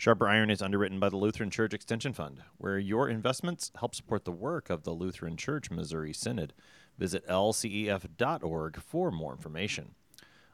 Sharper 0.00 0.28
Iron 0.28 0.48
is 0.48 0.62
underwritten 0.62 0.98
by 0.98 1.10
the 1.10 1.18
Lutheran 1.18 1.50
Church 1.50 1.74
Extension 1.74 2.14
Fund, 2.14 2.40
where 2.56 2.78
your 2.78 3.10
investments 3.10 3.70
help 3.78 3.94
support 3.94 4.24
the 4.24 4.32
work 4.32 4.70
of 4.70 4.82
the 4.82 4.92
Lutheran 4.92 5.36
Church 5.36 5.70
Missouri 5.70 6.14
Synod. 6.14 6.54
Visit 6.96 7.28
lcef.org 7.28 8.80
for 8.80 9.10
more 9.10 9.32
information. 9.32 9.94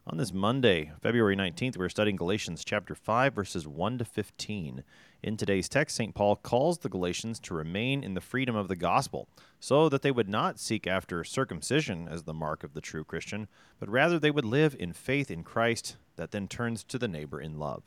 On 0.05 0.19
this 0.19 0.33
Monday, 0.33 0.91
February 1.01 1.37
19th, 1.37 1.77
we're 1.77 1.89
studying 1.89 2.17
Galatians 2.17 2.65
chapter 2.65 2.97
5, 2.97 3.35
verses 3.37 3.69
1 3.69 3.99
to 3.99 4.05
15. 4.05 4.83
In 5.23 5.37
today's 5.37 5.69
text, 5.69 5.95
St. 5.95 6.13
Paul 6.13 6.35
calls 6.35 6.79
the 6.79 6.89
Galatians 6.89 7.39
to 7.39 7.55
remain 7.55 8.03
in 8.03 8.15
the 8.15 8.21
freedom 8.21 8.57
of 8.57 8.67
the 8.67 8.75
gospel, 8.75 9.29
so 9.61 9.89
that 9.89 10.03
they 10.03 10.11
would 10.11 10.29
not 10.29 10.59
seek 10.59 10.89
after 10.89 11.23
circumcision 11.23 12.09
as 12.09 12.25
the 12.25 12.35
mark 12.35 12.65
of 12.65 12.75
the 12.75 12.81
true 12.81 13.05
Christian, 13.05 13.47
but 13.79 13.89
rather 13.89 14.19
they 14.19 14.33
would 14.33 14.45
live 14.45 14.75
in 14.77 14.93
faith 14.93 15.31
in 15.31 15.45
Christ 15.45 15.99
that 16.17 16.33
then 16.33 16.49
turns 16.49 16.83
to 16.83 16.99
the 16.99 17.07
neighbor 17.07 17.41
in 17.41 17.61
love. 17.61 17.85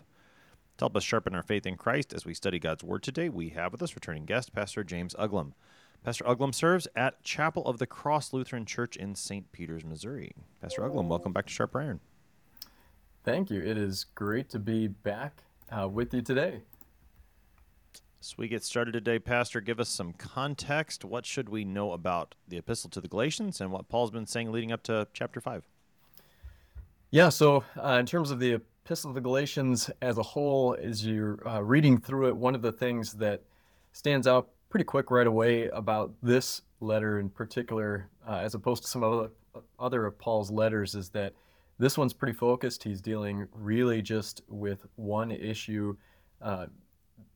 To 0.79 0.83
help 0.83 0.95
us 0.95 1.03
sharpen 1.03 1.35
our 1.35 1.43
faith 1.43 1.65
in 1.65 1.75
Christ 1.75 2.13
as 2.13 2.23
we 2.23 2.33
study 2.33 2.57
God's 2.57 2.85
Word 2.85 3.03
today, 3.03 3.27
we 3.27 3.49
have 3.49 3.73
with 3.73 3.83
us 3.83 3.95
returning 3.95 4.23
guest, 4.23 4.53
Pastor 4.53 4.81
James 4.81 5.13
Uglum. 5.15 5.51
Pastor 6.05 6.23
Uglum 6.23 6.55
serves 6.55 6.87
at 6.95 7.21
Chapel 7.21 7.65
of 7.65 7.79
the 7.79 7.85
Cross 7.85 8.31
Lutheran 8.31 8.65
Church 8.65 8.95
in 8.95 9.13
St. 9.13 9.51
Peters, 9.51 9.83
Missouri. 9.83 10.31
Pastor 10.61 10.83
Uglum, 10.83 11.09
welcome 11.09 11.33
back 11.33 11.47
to 11.47 11.51
Sharp 11.51 11.75
Iron. 11.75 11.99
Thank 13.25 13.51
you. 13.51 13.59
It 13.59 13.77
is 13.77 14.05
great 14.15 14.47
to 14.51 14.59
be 14.59 14.87
back 14.87 15.43
uh, 15.69 15.89
with 15.89 16.13
you 16.13 16.21
today. 16.21 16.61
As 18.21 18.37
we 18.37 18.47
get 18.47 18.63
started 18.63 18.93
today, 18.93 19.19
Pastor, 19.19 19.59
give 19.59 19.81
us 19.81 19.89
some 19.89 20.13
context. 20.13 21.03
What 21.03 21.25
should 21.25 21.49
we 21.49 21.65
know 21.65 21.91
about 21.91 22.35
the 22.47 22.57
epistle 22.57 22.89
to 22.91 23.01
the 23.01 23.09
Galatians 23.09 23.59
and 23.59 23.73
what 23.73 23.89
Paul's 23.89 24.11
been 24.11 24.27
saying 24.27 24.53
leading 24.53 24.71
up 24.71 24.83
to 24.83 25.09
chapter 25.13 25.41
5? 25.41 25.61
Yeah, 27.11 27.27
so 27.27 27.65
uh, 27.75 27.97
in 27.99 28.05
terms 28.05 28.31
of 28.31 28.39
the 28.39 28.61
epistle 28.89 29.11
to 29.11 29.13
the 29.13 29.21
Galatians 29.21 29.91
as 30.01 30.17
a 30.17 30.23
whole, 30.23 30.75
as 30.81 31.05
you're 31.05 31.47
uh, 31.47 31.61
reading 31.61 31.99
through 31.99 32.27
it, 32.27 32.35
one 32.35 32.55
of 32.55 32.63
the 32.63 32.71
things 32.71 33.13
that 33.13 33.43
stands 33.91 34.25
out 34.25 34.49
pretty 34.67 34.83
quick 34.83 35.11
right 35.11 35.27
away 35.27 35.67
about 35.67 36.11
this 36.23 36.63
letter 36.79 37.19
in 37.19 37.29
particular, 37.29 38.09
uh, 38.27 38.37
as 38.37 38.55
opposed 38.55 38.81
to 38.81 38.89
some 38.89 39.03
other, 39.03 39.29
other 39.77 40.07
of 40.07 40.17
Paul's 40.17 40.49
letters, 40.49 40.95
is 40.95 41.09
that 41.09 41.33
this 41.77 41.99
one's 41.99 42.13
pretty 42.13 42.33
focused. 42.33 42.83
He's 42.83 42.99
dealing 42.99 43.47
really 43.53 44.01
just 44.01 44.41
with 44.47 44.87
one 44.95 45.29
issue 45.29 45.95
uh, 46.41 46.65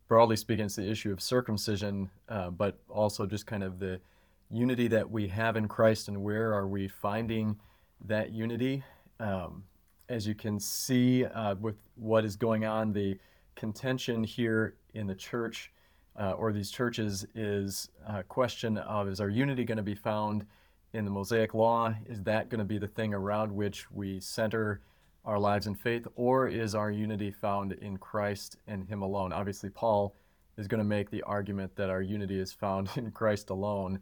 broadly 0.07 0.37
speaking, 0.37 0.65
it's 0.65 0.77
the 0.77 0.89
issue 0.89 1.11
of 1.11 1.21
circumcision, 1.21 2.09
uh, 2.29 2.49
but 2.49 2.79
also 2.89 3.27
just 3.27 3.45
kind 3.45 3.61
of 3.61 3.77
the 3.77 4.01
unity 4.49 4.87
that 4.87 5.07
we 5.07 5.27
have 5.27 5.55
in 5.55 5.67
Christ 5.67 6.07
and 6.07 6.23
where 6.23 6.51
are 6.51 6.67
we 6.67 6.87
finding 6.87 7.59
that 8.05 8.31
unity. 8.31 8.83
Um, 9.19 9.65
as 10.09 10.27
you 10.27 10.35
can 10.35 10.59
see 10.59 11.25
uh, 11.25 11.55
with 11.55 11.77
what 11.95 12.25
is 12.25 12.35
going 12.35 12.65
on, 12.65 12.93
the 12.93 13.17
contention 13.55 14.23
here 14.23 14.75
in 14.93 15.07
the 15.07 15.15
church 15.15 15.71
uh, 16.19 16.31
or 16.31 16.51
these 16.51 16.69
churches 16.69 17.25
is 17.33 17.89
a 18.07 18.23
question 18.23 18.77
of 18.77 19.07
is 19.07 19.19
our 19.19 19.29
unity 19.29 19.63
going 19.63 19.77
to 19.77 19.83
be 19.83 19.95
found 19.95 20.45
in 20.93 21.05
the 21.05 21.11
Mosaic 21.11 21.53
Law? 21.53 21.93
Is 22.05 22.21
that 22.23 22.49
going 22.49 22.59
to 22.59 22.65
be 22.65 22.77
the 22.77 22.87
thing 22.87 23.13
around 23.13 23.51
which 23.51 23.89
we 23.91 24.19
center? 24.19 24.81
our 25.25 25.39
lives 25.39 25.67
in 25.67 25.75
faith, 25.75 26.07
or 26.15 26.47
is 26.47 26.75
our 26.75 26.91
unity 26.91 27.31
found 27.31 27.73
in 27.73 27.97
Christ 27.97 28.57
and 28.67 28.87
Him 28.87 29.01
alone? 29.01 29.31
Obviously, 29.31 29.69
Paul 29.69 30.15
is 30.57 30.67
going 30.67 30.79
to 30.79 30.85
make 30.85 31.09
the 31.09 31.23
argument 31.23 31.75
that 31.75 31.89
our 31.89 32.01
unity 32.01 32.39
is 32.39 32.51
found 32.51 32.89
in 32.95 33.11
Christ 33.11 33.49
alone. 33.49 33.99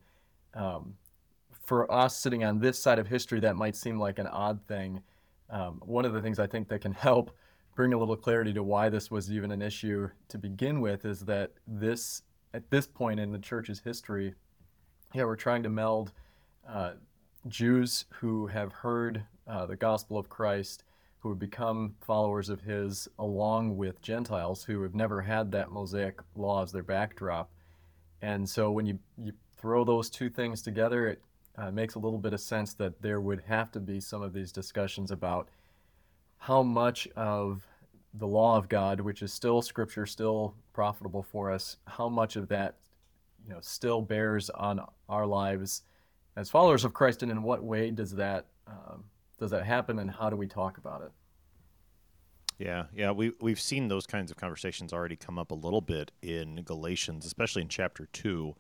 Um, 0.53 0.95
for 1.63 1.91
us 1.91 2.17
sitting 2.17 2.44
on 2.44 2.59
this 2.59 2.79
side 2.79 3.00
of 3.00 3.07
history, 3.07 3.40
that 3.41 3.56
might 3.56 3.75
seem 3.75 4.00
like 4.00 4.19
an 4.19 4.28
odd 4.28 4.59
thing. 4.67 5.01
Um, 5.51 5.81
one 5.85 6.06
of 6.06 6.13
the 6.13 6.22
things 6.22 6.39
I 6.39 6.47
think 6.47 6.69
that 6.69 6.81
can 6.81 6.94
help 6.94 7.35
bring 7.75 7.94
a 7.94 7.97
little 7.97 8.16
clarity 8.16 8.53
to 8.53 8.63
why 8.63 8.89
this 8.89 9.12
was 9.12 9.31
even 9.31 9.51
an 9.51 9.62
issue 9.62 10.09
to 10.29 10.38
begin 10.38 10.81
with 10.81 11.06
is 11.06 11.22
that 11.22 11.51
this, 11.67 12.23
at 12.53 12.69
this 12.69 12.88
point 12.88 13.19
in 13.19 13.31
the 13.31 13.39
church's 13.39 13.79
history, 13.79 14.34
yeah, 15.13 15.25
we're 15.25 15.35
trying 15.35 15.63
to 15.63 15.69
meld 15.69 16.13
uh, 16.67 16.94
Jews 17.47 18.06
who 18.09 18.47
have 18.47 18.72
heard 18.72 19.25
uh, 19.47 19.66
the 19.66 19.75
gospel 19.75 20.17
of 20.17 20.29
Christ 20.29 20.84
who 21.19 21.29
have 21.29 21.40
become 21.40 21.95
followers 22.01 22.50
of 22.50 22.61
his, 22.61 23.07
along 23.19 23.78
with 23.78 24.01
Gentiles 24.01 24.63
who 24.63 24.81
have 24.81 24.95
never 24.95 25.22
had 25.22 25.51
that 25.51 25.72
Mosaic 25.72 26.19
law 26.35 26.63
as 26.63 26.72
their 26.72 26.84
backdrop. 26.84 27.51
And 28.23 28.50
so 28.50 28.72
when 28.72 28.85
you, 28.88 29.00
you 29.17 29.34
throw 29.57 29.84
those 29.84 30.09
two 30.09 30.29
things 30.29 30.61
together, 30.63 31.07
it 31.07 31.22
uh, 31.61 31.69
makes 31.69 31.94
a 31.94 31.99
little 31.99 32.17
bit 32.17 32.33
of 32.33 32.39
sense 32.39 32.73
that 32.73 33.01
there 33.01 33.22
would 33.22 33.44
have 33.47 33.72
to 33.72 33.79
be 33.79 33.99
some 33.99 34.22
of 34.23 34.33
these 34.33 34.51
discussions 34.51 35.11
about 35.11 35.47
how 36.38 36.63
much 36.63 37.07
of 37.16 37.67
the 38.16 38.27
law 38.27 38.57
of 38.57 38.67
God, 38.67 38.99
which 38.99 39.22
is 39.22 39.31
still 39.31 39.61
scripture, 39.61 40.07
still 40.07 40.55
profitable 40.73 41.22
for 41.22 41.51
us, 41.51 41.77
how 41.85 42.09
much 42.09 42.35
of 42.35 42.47
that 42.47 42.77
you 43.45 43.53
know 43.53 43.59
still 43.61 44.01
bears 44.01 44.49
on 44.49 44.81
our 45.07 45.25
lives 45.27 45.83
as 46.35 46.49
followers 46.49 46.83
of 46.83 46.94
Christ, 46.94 47.22
and 47.22 47.31
in 47.31 47.44
what 47.44 47.63
way 47.63 47.91
does 47.91 48.11
that 48.16 48.47
um, 48.66 49.03
does 49.38 49.51
that 49.51 49.66
happen 49.66 49.99
and 49.99 50.09
how 50.09 50.29
do 50.29 50.35
we 50.35 50.47
talk 50.47 50.79
about 50.79 51.03
it? 51.03 51.11
Yeah, 52.57 52.85
yeah, 52.95 53.11
we 53.11 53.33
we've 53.39 53.59
seen 53.59 53.88
those 53.88 54.07
kinds 54.07 54.31
of 54.31 54.38
conversations 54.38 54.93
already 54.93 55.16
come 55.16 55.38
up 55.38 55.51
a 55.51 55.55
little 55.55 55.81
bit 55.81 56.11
in 56.23 56.63
Galatians, 56.63 57.23
especially 57.23 57.61
in 57.61 57.67
chapter 57.67 58.07
2 58.13 58.55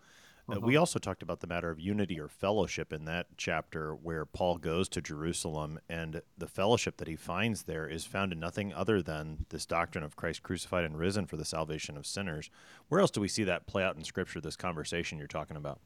uh, 0.49 0.59
we 0.59 0.75
uh-huh. 0.75 0.81
also 0.81 0.99
talked 0.99 1.23
about 1.23 1.39
the 1.39 1.47
matter 1.47 1.69
of 1.69 1.79
unity 1.79 2.19
or 2.19 2.27
fellowship 2.27 2.91
in 2.91 3.05
that 3.05 3.27
chapter 3.37 3.93
where 3.93 4.25
Paul 4.25 4.57
goes 4.57 4.89
to 4.89 5.01
Jerusalem, 5.01 5.79
and 5.89 6.21
the 6.37 6.47
fellowship 6.47 6.97
that 6.97 7.07
he 7.07 7.15
finds 7.15 7.63
there 7.63 7.87
is 7.87 8.05
found 8.05 8.31
in 8.31 8.39
nothing 8.39 8.73
other 8.73 9.01
than 9.01 9.45
this 9.49 9.65
doctrine 9.65 10.03
of 10.03 10.15
Christ 10.15 10.43
crucified 10.43 10.83
and 10.83 10.97
risen 10.97 11.25
for 11.25 11.37
the 11.37 11.45
salvation 11.45 11.97
of 11.97 12.05
sinners. 12.05 12.49
Where 12.89 13.01
else 13.01 13.11
do 13.11 13.21
we 13.21 13.27
see 13.27 13.43
that 13.45 13.67
play 13.67 13.83
out 13.83 13.95
in 13.95 14.03
Scripture, 14.03 14.41
this 14.41 14.55
conversation 14.55 15.17
you're 15.17 15.27
talking 15.27 15.57
about? 15.57 15.79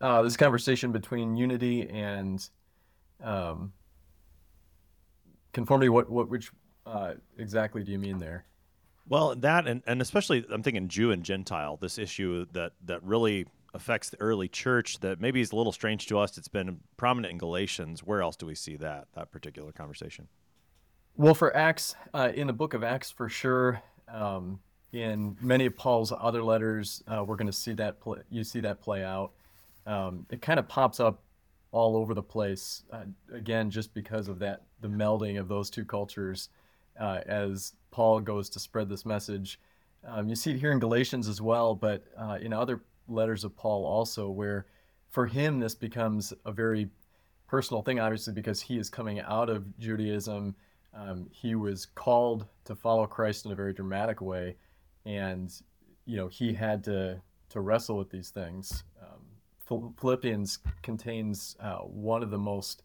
Uh, 0.00 0.22
this 0.22 0.36
conversation 0.36 0.92
between 0.92 1.36
unity 1.36 1.88
and 1.88 2.48
um, 3.22 3.72
conformity. 5.52 5.88
What 5.88 6.08
what 6.08 6.28
which 6.28 6.52
uh, 6.86 7.14
exactly 7.36 7.82
do 7.82 7.92
you 7.92 7.98
mean 7.98 8.18
there? 8.18 8.44
Well, 9.08 9.34
that 9.36 9.66
and, 9.66 9.82
and 9.86 10.02
especially 10.02 10.44
I'm 10.50 10.62
thinking 10.62 10.88
Jew 10.88 11.10
and 11.10 11.22
Gentile. 11.22 11.78
This 11.80 11.98
issue 11.98 12.46
that 12.52 12.72
that 12.84 13.02
really 13.02 13.46
affects 13.74 14.10
the 14.10 14.20
early 14.20 14.48
church 14.48 15.00
that 15.00 15.20
maybe 15.20 15.40
is 15.40 15.52
a 15.52 15.56
little 15.56 15.72
strange 15.72 16.06
to 16.06 16.18
us. 16.18 16.36
It's 16.38 16.48
been 16.48 16.80
prominent 16.96 17.32
in 17.32 17.38
Galatians. 17.38 18.02
Where 18.02 18.22
else 18.22 18.36
do 18.36 18.46
we 18.46 18.54
see 18.54 18.76
that 18.76 19.08
that 19.14 19.30
particular 19.30 19.72
conversation? 19.72 20.28
Well, 21.16 21.34
for 21.34 21.56
Acts, 21.56 21.96
uh, 22.14 22.30
in 22.34 22.46
the 22.46 22.52
book 22.52 22.74
of 22.74 22.84
Acts, 22.84 23.10
for 23.10 23.28
sure. 23.28 23.82
Um, 24.06 24.60
in 24.92 25.36
many 25.40 25.66
of 25.66 25.76
Paul's 25.76 26.12
other 26.16 26.42
letters, 26.42 27.02
uh, 27.08 27.24
we're 27.26 27.36
going 27.36 27.48
to 27.48 27.52
see 27.52 27.72
that 27.74 28.00
play, 28.00 28.20
you 28.30 28.44
see 28.44 28.60
that 28.60 28.80
play 28.80 29.04
out. 29.04 29.32
Um, 29.86 30.26
it 30.30 30.40
kind 30.40 30.58
of 30.58 30.68
pops 30.68 31.00
up 31.00 31.22
all 31.72 31.96
over 31.96 32.14
the 32.14 32.22
place. 32.22 32.84
Uh, 32.92 33.04
again, 33.32 33.70
just 33.70 33.92
because 33.92 34.28
of 34.28 34.38
that, 34.38 34.62
the 34.80 34.88
melding 34.88 35.38
of 35.38 35.48
those 35.48 35.70
two 35.70 35.84
cultures 35.84 36.48
uh, 36.98 37.20
as 37.26 37.74
Paul 37.90 38.20
goes 38.20 38.48
to 38.50 38.60
spread 38.60 38.88
this 38.88 39.06
message. 39.06 39.60
Um, 40.06 40.28
you 40.28 40.36
see 40.36 40.52
it 40.52 40.58
here 40.58 40.72
in 40.72 40.78
Galatians 40.78 41.28
as 41.28 41.40
well, 41.40 41.74
but 41.74 42.04
uh, 42.16 42.38
in 42.40 42.52
other 42.52 42.82
letters 43.08 43.44
of 43.44 43.56
Paul 43.56 43.84
also, 43.84 44.28
where 44.28 44.66
for 45.10 45.26
him 45.26 45.58
this 45.58 45.74
becomes 45.74 46.32
a 46.44 46.52
very 46.52 46.88
personal 47.46 47.82
thing, 47.82 47.98
obviously, 47.98 48.32
because 48.32 48.60
he 48.60 48.78
is 48.78 48.90
coming 48.90 49.20
out 49.20 49.48
of 49.48 49.78
Judaism. 49.78 50.54
Um, 50.94 51.28
he 51.30 51.54
was 51.54 51.86
called 51.86 52.46
to 52.64 52.74
follow 52.74 53.06
Christ 53.06 53.46
in 53.46 53.52
a 53.52 53.54
very 53.54 53.72
dramatic 53.72 54.20
way, 54.20 54.56
and 55.04 55.52
you 56.04 56.16
know 56.16 56.28
he 56.28 56.52
had 56.52 56.84
to 56.84 57.20
to 57.50 57.60
wrestle 57.60 57.96
with 57.96 58.10
these 58.10 58.30
things. 58.30 58.84
Um, 59.02 59.92
Philippians 59.98 60.58
contains 60.82 61.56
uh, 61.60 61.78
one 61.78 62.22
of 62.22 62.30
the 62.30 62.38
most 62.38 62.82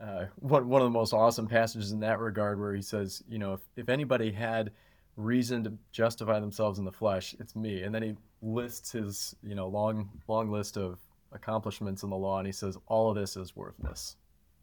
uh, 0.00 0.26
one, 0.36 0.68
one 0.68 0.82
of 0.82 0.86
the 0.86 0.98
most 0.98 1.12
awesome 1.12 1.46
passages 1.46 1.92
in 1.92 2.00
that 2.00 2.18
regard 2.18 2.60
where 2.60 2.74
he 2.74 2.82
says, 2.82 3.22
you 3.28 3.38
know, 3.38 3.54
if, 3.54 3.60
if 3.76 3.88
anybody 3.88 4.30
had 4.30 4.72
reason 5.16 5.64
to 5.64 5.72
justify 5.92 6.40
themselves 6.40 6.78
in 6.78 6.84
the 6.84 6.92
flesh, 6.92 7.34
it's 7.38 7.54
me. 7.54 7.82
And 7.82 7.94
then 7.94 8.02
he 8.02 8.14
lists 8.42 8.92
his, 8.92 9.34
you 9.42 9.54
know, 9.54 9.68
long 9.68 10.10
long 10.28 10.50
list 10.50 10.76
of 10.76 10.98
accomplishments 11.32 12.02
in 12.02 12.10
the 12.10 12.16
law, 12.16 12.38
and 12.38 12.46
he 12.46 12.52
says 12.52 12.78
all 12.86 13.10
of 13.10 13.16
this 13.16 13.36
is 13.36 13.56
worthless 13.56 14.16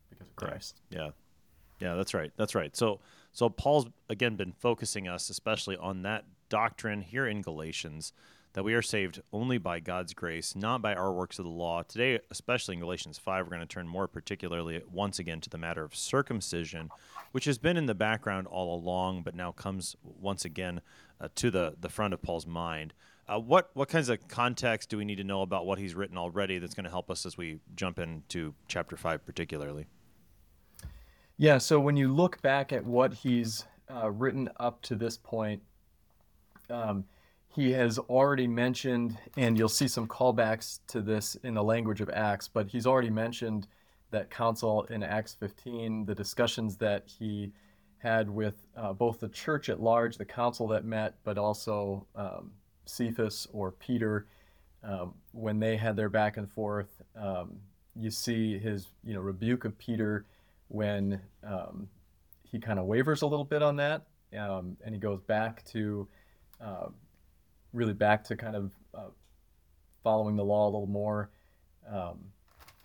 because 0.10 0.28
of 0.28 0.36
Christ. 0.36 0.82
Yeah. 0.90 1.10
Yeah, 1.80 1.96
that's 1.96 2.14
right. 2.14 2.32
That's 2.38 2.54
right. 2.54 2.76
So 2.76 3.00
so 3.32 3.50
Paul's 3.50 3.88
again 4.10 4.36
been 4.36 4.52
focusing 4.52 5.08
us 5.08 5.30
especially 5.30 5.78
on 5.78 6.04
that 6.04 6.26
doctrine 6.50 7.02
here 7.02 7.26
in 7.26 7.42
Galatians 7.42 8.14
that 8.54 8.64
we 8.64 8.74
are 8.74 8.82
saved 8.82 9.22
only 9.32 9.58
by 9.58 9.80
God's 9.80 10.14
grace, 10.14 10.56
not 10.56 10.82
by 10.82 10.94
our 10.94 11.14
works 11.14 11.40
of 11.40 11.46
the 11.46 11.52
law. 11.52 11.84
Today, 11.84 12.20
especially 12.30 12.76
in 12.76 12.82
Galatians 12.82 13.18
5, 13.18 13.46
we're 13.46 13.50
going 13.50 13.62
to 13.62 13.66
turn 13.66 13.88
more 13.88 14.08
particularly 14.08 14.82
once 14.92 15.20
again 15.20 15.40
to 15.42 15.50
the 15.50 15.58
matter 15.58 15.84
of 15.84 15.96
circumcision, 15.96 16.90
which 17.32 17.46
has 17.46 17.58
been 17.58 17.78
in 17.78 17.86
the 17.86 17.96
background 17.96 18.48
all 18.48 18.76
along, 18.76 19.24
but 19.24 19.36
now 19.36 19.52
comes 19.52 19.96
once 20.04 20.44
again 20.44 20.82
uh, 21.22 21.30
to 21.36 21.50
the, 21.50 21.76
the 21.80 21.90
front 21.90 22.14
of 22.14 22.22
Paul's 22.22 22.46
mind. 22.46 22.94
Uh, 23.28 23.40
what 23.40 23.70
what 23.76 23.88
kinds 23.88 24.10
of 24.10 24.28
context 24.28 24.90
do 24.90 24.98
we 24.98 25.06
need 25.06 25.16
to 25.16 25.24
know 25.24 25.42
about 25.42 25.66
what 25.66 25.78
he's 25.78 25.96
written 25.96 26.18
already 26.18 26.58
that's 26.58 26.74
going 26.74 26.84
to 26.84 26.90
help 26.90 27.10
us 27.10 27.26
as 27.26 27.38
we 27.38 27.60
jump 27.76 28.00
into 28.00 28.54
chapter 28.68 28.98
five, 28.98 29.26
particularly? 29.26 29.86
Yeah. 31.38 31.58
So 31.58 31.80
when 31.80 31.96
you 31.96 32.14
look 32.14 32.42
back 32.42 32.74
at 32.74 32.84
what 32.84 33.14
he's 33.14 33.64
uh, 33.90 34.12
written 34.12 34.50
up 34.60 34.82
to 34.84 34.96
this 34.96 35.18
point, 35.18 35.62
um, 36.70 37.06
he 37.54 37.72
has 37.72 38.00
already 38.00 38.48
mentioned, 38.48 39.18
and 39.36 39.58
you'll 39.58 39.70
see 39.70 39.88
some 39.88 40.08
callbacks 40.08 40.80
to 40.88 41.02
this 41.02 41.36
in 41.44 41.54
the 41.54 41.64
language 41.64 42.00
of 42.00 42.10
Acts, 42.10 42.48
but 42.48 42.68
he's 42.68 42.88
already 42.88 43.10
mentioned 43.10 43.68
that 44.12 44.30
council 44.30 44.84
in 44.84 45.04
Acts 45.04 45.36
15, 45.40 46.06
the 46.06 46.16
discussions 46.16 46.78
that 46.78 47.04
he 47.08 47.52
had 47.98 48.30
with 48.30 48.56
uh, 48.78 48.94
both 48.94 49.20
the 49.20 49.30
church 49.30 49.70
at 49.70 49.82
large, 49.82 50.18
the 50.18 50.26
council 50.26 50.68
that 50.68 50.86
met, 50.86 51.16
but 51.24 51.38
also 51.38 52.08
um, 52.16 52.52
Cephas 52.86 53.48
or 53.52 53.72
Peter, 53.72 54.28
um, 54.84 55.14
when 55.34 55.60
they 55.60 55.76
had 55.76 55.96
their 55.96 56.10
back 56.10 56.38
and 56.38 56.50
forth. 56.50 57.02
Um, 57.16 57.58
you 57.96 58.10
see 58.10 58.58
his, 58.58 58.88
you 59.04 59.14
know, 59.14 59.20
rebuke 59.20 59.66
of 59.66 59.78
Peter 59.78 60.26
when 60.70 61.22
um, 61.44 61.90
he 62.44 62.60
kind 62.60 62.80
of 62.80 62.86
wavers 62.86 63.22
a 63.22 63.28
little 63.28 63.46
bit 63.46 63.62
on 63.62 63.76
that, 63.76 64.04
um, 64.38 64.78
and 64.86 64.96
he 64.96 65.00
goes 65.00 65.20
back 65.22 65.64
to 65.66 66.08
uh, 66.62 66.88
really 67.74 67.94
back 67.94 68.24
to 68.26 68.36
kind 68.36 68.56
of 68.56 68.72
uh, 68.94 69.10
following 70.04 70.36
the 70.36 70.44
law 70.44 70.66
a 70.66 70.72
little 70.72 70.88
more. 70.88 71.30
Um, 71.90 72.20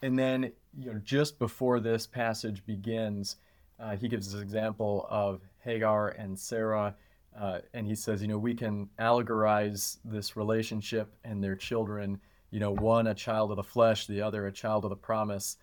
and 0.03 0.19
then, 0.19 0.53
you 0.79 0.93
know, 0.93 1.01
just 1.05 1.39
before 1.39 1.81
this 1.81 2.07
passage 2.07 2.65
begins, 2.67 3.37
uh, 3.79 3.97
he 3.97 4.09
gives 4.09 4.33
this 4.33 4.41
example 4.41 5.07
of 5.11 5.41
Hagar 5.59 6.09
and 6.11 6.39
Sarah, 6.39 6.95
uh, 7.39 7.59
and 7.75 7.87
he 7.87 7.95
says, 7.95 8.23
you 8.23 8.29
know, 8.29 8.39
we 8.39 8.55
can 8.55 8.89
allegorize 8.99 9.99
this 10.05 10.37
relationship 10.37 11.15
and 11.25 11.43
their 11.43 11.57
children. 11.57 12.19
You 12.51 12.61
know, 12.61 12.73
one 12.73 13.09
a 13.09 13.15
child 13.15 13.51
of 13.51 13.57
the 13.57 13.63
flesh, 13.63 14.07
the 14.07 14.23
other 14.23 14.47
a 14.47 14.53
child 14.53 14.85
of 14.85 14.91
the 14.91 14.97
promise, 14.97 15.59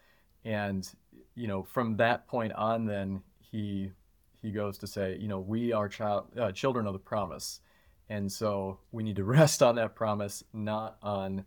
and 0.45 0.87
you 1.35 1.47
know, 1.47 1.63
from 1.63 1.97
that 1.97 2.27
point 2.27 2.53
on, 2.53 2.85
then 2.85 3.23
he 3.39 3.91
he 4.41 4.51
goes 4.51 4.77
to 4.79 4.87
say, 4.87 5.17
you 5.19 5.27
know, 5.27 5.39
we 5.39 5.71
are 5.71 5.87
child 5.87 6.27
uh, 6.37 6.51
children 6.51 6.85
of 6.85 6.93
the 6.93 6.99
promise, 6.99 7.61
and 8.09 8.31
so 8.31 8.79
we 8.91 9.03
need 9.03 9.15
to 9.17 9.23
rest 9.23 9.61
on 9.63 9.75
that 9.75 9.95
promise, 9.95 10.43
not 10.53 10.97
on 11.01 11.45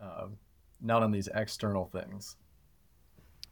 uh, 0.00 0.26
not 0.80 1.02
on 1.02 1.10
these 1.10 1.28
external 1.34 1.86
things. 1.86 2.36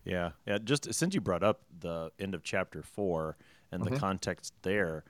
Yeah, 0.05 0.31
yeah. 0.47 0.59
Just 0.63 0.93
since 0.93 1.15
you 1.15 1.21
brought 1.21 1.43
up 1.43 1.63
the 1.81 2.11
end 2.19 2.35
of 2.35 2.43
chapter 2.43 2.83
four 2.83 3.37
and 3.71 3.83
mm-hmm. 3.83 3.95
the 3.95 4.01
context 4.01 4.53
there, 4.63 5.05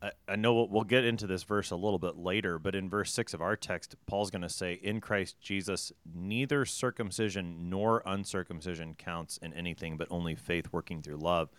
I, 0.00 0.12
I 0.28 0.36
know 0.36 0.54
we'll, 0.54 0.68
we'll, 0.68 0.84
get 0.84 1.04
into 1.04 1.26
this 1.26 1.42
verse 1.42 1.70
a 1.70 1.76
little 1.76 1.98
bit 1.98 2.16
later, 2.16 2.58
but 2.58 2.74
in 2.74 2.88
verse 2.88 3.12
six 3.12 3.34
of 3.34 3.42
our 3.42 3.56
text, 3.56 3.96
Paul's 4.06 4.30
going 4.30 4.42
to 4.42 4.48
say, 4.48 4.74
"In 4.74 5.00
Christ 5.00 5.40
Jesus, 5.40 5.92
neither 6.14 6.64
circumcision 6.64 7.68
nor 7.68 8.02
uncircumcision 8.06 8.94
counts 8.94 9.36
in 9.38 9.52
anything, 9.52 9.96
but 9.96 10.08
only 10.10 10.34
faith 10.34 10.68
working 10.72 11.02
through 11.02 11.16
love." 11.16 11.50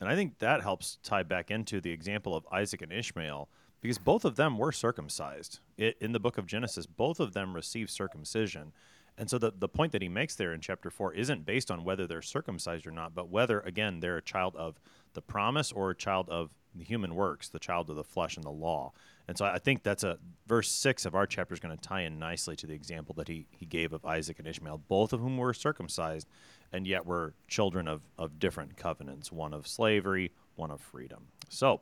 And 0.00 0.08
I 0.08 0.14
think 0.14 0.38
that 0.38 0.62
helps 0.62 0.98
tie 1.02 1.24
back 1.24 1.50
into 1.50 1.80
the 1.80 1.90
example 1.90 2.36
of 2.36 2.46
Isaac 2.52 2.82
and 2.82 2.92
Ishmael 2.92 3.48
because 3.80 3.98
both 3.98 4.24
of 4.24 4.36
them 4.36 4.58
were 4.58 4.72
circumcised. 4.72 5.60
It, 5.76 5.96
in 6.00 6.12
the 6.12 6.20
book 6.20 6.38
of 6.38 6.46
Genesis, 6.46 6.86
both 6.86 7.20
of 7.20 7.32
them 7.32 7.54
received 7.54 7.90
circumcision. 7.90 8.72
And 9.16 9.28
so 9.28 9.38
the, 9.38 9.52
the 9.56 9.68
point 9.68 9.92
that 9.92 10.02
he 10.02 10.08
makes 10.08 10.34
there 10.34 10.52
in 10.52 10.60
chapter 10.60 10.90
4 10.90 11.14
isn't 11.14 11.44
based 11.44 11.70
on 11.70 11.84
whether 11.84 12.06
they're 12.06 12.22
circumcised 12.22 12.86
or 12.86 12.90
not, 12.90 13.14
but 13.14 13.28
whether, 13.28 13.60
again, 13.60 14.00
they're 14.00 14.16
a 14.16 14.22
child 14.22 14.54
of 14.56 14.80
the 15.14 15.22
promise 15.22 15.72
or 15.72 15.90
a 15.90 15.96
child 15.96 16.28
of 16.28 16.50
the 16.74 16.84
human 16.84 17.14
works, 17.14 17.48
the 17.48 17.58
child 17.58 17.90
of 17.90 17.96
the 17.96 18.04
flesh 18.04 18.36
and 18.36 18.44
the 18.44 18.50
law. 18.50 18.92
And 19.26 19.36
so 19.36 19.44
I 19.44 19.58
think 19.58 19.82
that's 19.82 20.04
a 20.04 20.18
verse 20.46 20.68
6 20.70 21.04
of 21.04 21.14
our 21.14 21.26
chapter 21.26 21.52
is 21.52 21.60
going 21.60 21.76
to 21.76 21.82
tie 21.82 22.02
in 22.02 22.18
nicely 22.18 22.56
to 22.56 22.66
the 22.66 22.74
example 22.74 23.14
that 23.16 23.28
he, 23.28 23.46
he 23.50 23.66
gave 23.66 23.92
of 23.92 24.04
Isaac 24.04 24.38
and 24.38 24.46
Ishmael, 24.46 24.82
both 24.88 25.12
of 25.12 25.20
whom 25.20 25.36
were 25.36 25.52
circumcised 25.52 26.28
and 26.72 26.86
yet 26.86 27.04
were 27.04 27.34
children 27.48 27.88
of, 27.88 28.02
of 28.16 28.38
different 28.38 28.76
covenants, 28.76 29.32
one 29.32 29.52
of 29.52 29.66
slavery, 29.66 30.32
one 30.54 30.70
of 30.70 30.80
freedom. 30.80 31.24
So, 31.48 31.80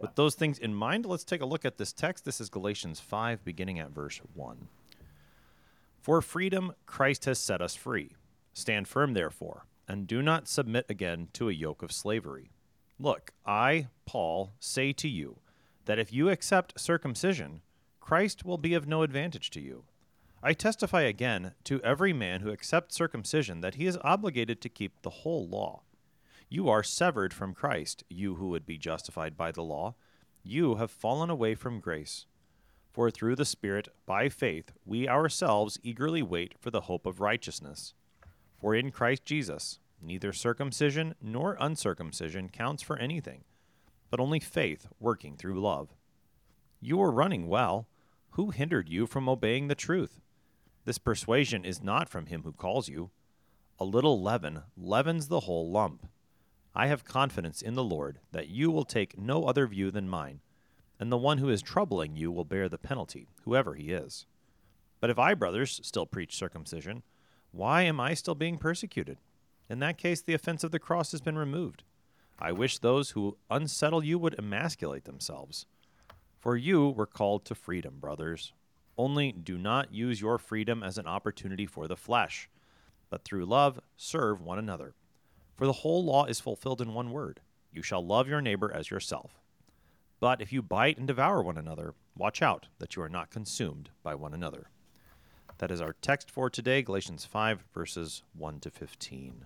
with 0.00 0.14
those 0.14 0.34
things 0.34 0.58
in 0.58 0.74
mind, 0.74 1.04
let's 1.04 1.24
take 1.24 1.42
a 1.42 1.46
look 1.46 1.64
at 1.64 1.76
this 1.76 1.92
text. 1.92 2.24
This 2.24 2.40
is 2.40 2.48
Galatians 2.48 3.00
5, 3.00 3.44
beginning 3.44 3.78
at 3.78 3.90
verse 3.90 4.20
1. 4.34 4.68
For 6.00 6.22
freedom, 6.22 6.72
Christ 6.86 7.26
has 7.26 7.38
set 7.38 7.60
us 7.60 7.74
free. 7.74 8.12
Stand 8.54 8.88
firm, 8.88 9.12
therefore, 9.12 9.66
and 9.86 10.06
do 10.06 10.22
not 10.22 10.48
submit 10.48 10.86
again 10.88 11.28
to 11.34 11.48
a 11.48 11.52
yoke 11.52 11.82
of 11.82 11.92
slavery. 11.92 12.50
Look, 12.98 13.32
I, 13.44 13.88
Paul, 14.06 14.52
say 14.58 14.92
to 14.94 15.08
you 15.08 15.38
that 15.84 15.98
if 15.98 16.12
you 16.12 16.30
accept 16.30 16.80
circumcision, 16.80 17.60
Christ 18.00 18.44
will 18.44 18.58
be 18.58 18.74
of 18.74 18.88
no 18.88 19.02
advantage 19.02 19.50
to 19.50 19.60
you. 19.60 19.84
I 20.42 20.54
testify 20.54 21.02
again 21.02 21.52
to 21.64 21.82
every 21.82 22.14
man 22.14 22.40
who 22.40 22.50
accepts 22.50 22.96
circumcision 22.96 23.60
that 23.60 23.74
he 23.74 23.86
is 23.86 23.98
obligated 24.02 24.62
to 24.62 24.70
keep 24.70 25.02
the 25.02 25.10
whole 25.10 25.46
law. 25.46 25.82
You 26.52 26.68
are 26.68 26.82
severed 26.82 27.32
from 27.32 27.54
Christ, 27.54 28.02
you 28.10 28.34
who 28.34 28.48
would 28.48 28.66
be 28.66 28.76
justified 28.76 29.36
by 29.36 29.52
the 29.52 29.62
law. 29.62 29.94
You 30.42 30.74
have 30.74 30.90
fallen 30.90 31.30
away 31.30 31.54
from 31.54 31.78
grace. 31.78 32.26
For 32.90 33.08
through 33.08 33.36
the 33.36 33.44
Spirit, 33.44 33.86
by 34.04 34.28
faith, 34.28 34.72
we 34.84 35.08
ourselves 35.08 35.78
eagerly 35.84 36.22
wait 36.22 36.54
for 36.58 36.72
the 36.72 36.82
hope 36.82 37.06
of 37.06 37.20
righteousness. 37.20 37.94
For 38.60 38.74
in 38.74 38.90
Christ 38.90 39.24
Jesus, 39.24 39.78
neither 40.02 40.32
circumcision 40.32 41.14
nor 41.22 41.56
uncircumcision 41.60 42.48
counts 42.48 42.82
for 42.82 42.98
anything, 42.98 43.44
but 44.10 44.18
only 44.18 44.40
faith 44.40 44.88
working 44.98 45.36
through 45.36 45.60
love. 45.60 45.94
You 46.80 47.00
are 47.00 47.12
running 47.12 47.46
well. 47.46 47.86
Who 48.30 48.50
hindered 48.50 48.88
you 48.88 49.06
from 49.06 49.28
obeying 49.28 49.68
the 49.68 49.76
truth? 49.76 50.20
This 50.84 50.98
persuasion 50.98 51.64
is 51.64 51.80
not 51.80 52.08
from 52.08 52.26
him 52.26 52.42
who 52.42 52.52
calls 52.52 52.88
you. 52.88 53.10
A 53.78 53.84
little 53.84 54.20
leaven 54.20 54.62
leavens 54.76 55.28
the 55.28 55.40
whole 55.40 55.70
lump. 55.70 56.08
I 56.80 56.86
have 56.86 57.04
confidence 57.04 57.60
in 57.60 57.74
the 57.74 57.84
Lord 57.84 58.20
that 58.32 58.48
you 58.48 58.70
will 58.70 58.86
take 58.86 59.18
no 59.18 59.44
other 59.44 59.66
view 59.66 59.90
than 59.90 60.08
mine, 60.08 60.40
and 60.98 61.12
the 61.12 61.18
one 61.18 61.36
who 61.36 61.50
is 61.50 61.60
troubling 61.60 62.16
you 62.16 62.32
will 62.32 62.46
bear 62.46 62.70
the 62.70 62.78
penalty, 62.78 63.28
whoever 63.44 63.74
he 63.74 63.92
is. 63.92 64.24
But 64.98 65.10
if 65.10 65.18
I, 65.18 65.34
brothers, 65.34 65.78
still 65.82 66.06
preach 66.06 66.34
circumcision, 66.34 67.02
why 67.52 67.82
am 67.82 68.00
I 68.00 68.14
still 68.14 68.34
being 68.34 68.56
persecuted? 68.56 69.18
In 69.68 69.80
that 69.80 69.98
case, 69.98 70.22
the 70.22 70.32
offense 70.32 70.64
of 70.64 70.70
the 70.70 70.78
cross 70.78 71.10
has 71.10 71.20
been 71.20 71.36
removed. 71.36 71.82
I 72.38 72.50
wish 72.52 72.78
those 72.78 73.10
who 73.10 73.36
unsettle 73.50 74.02
you 74.02 74.18
would 74.18 74.38
emasculate 74.38 75.04
themselves. 75.04 75.66
For 76.38 76.56
you 76.56 76.88
were 76.88 77.04
called 77.04 77.44
to 77.44 77.54
freedom, 77.54 77.98
brothers. 78.00 78.54
Only 78.96 79.32
do 79.32 79.58
not 79.58 79.92
use 79.92 80.22
your 80.22 80.38
freedom 80.38 80.82
as 80.82 80.96
an 80.96 81.06
opportunity 81.06 81.66
for 81.66 81.86
the 81.86 81.94
flesh, 81.94 82.48
but 83.10 83.22
through 83.22 83.44
love 83.44 83.80
serve 83.98 84.40
one 84.40 84.58
another. 84.58 84.94
For 85.56 85.66
the 85.66 85.72
whole 85.72 86.04
law 86.04 86.24
is 86.24 86.40
fulfilled 86.40 86.80
in 86.80 86.94
one 86.94 87.10
word 87.10 87.40
You 87.72 87.82
shall 87.82 88.04
love 88.04 88.28
your 88.28 88.40
neighbor 88.40 88.72
as 88.72 88.90
yourself. 88.90 89.40
But 90.20 90.40
if 90.42 90.52
you 90.52 90.62
bite 90.62 90.98
and 90.98 91.06
devour 91.06 91.42
one 91.42 91.56
another, 91.56 91.94
watch 92.16 92.42
out 92.42 92.68
that 92.78 92.94
you 92.94 93.02
are 93.02 93.08
not 93.08 93.30
consumed 93.30 93.90
by 94.02 94.14
one 94.14 94.34
another. 94.34 94.70
That 95.58 95.70
is 95.70 95.80
our 95.80 95.94
text 96.00 96.30
for 96.30 96.48
today, 96.48 96.82
Galatians 96.82 97.24
5, 97.24 97.64
verses 97.74 98.22
1 98.36 98.60
to 98.60 98.70
15. 98.70 99.44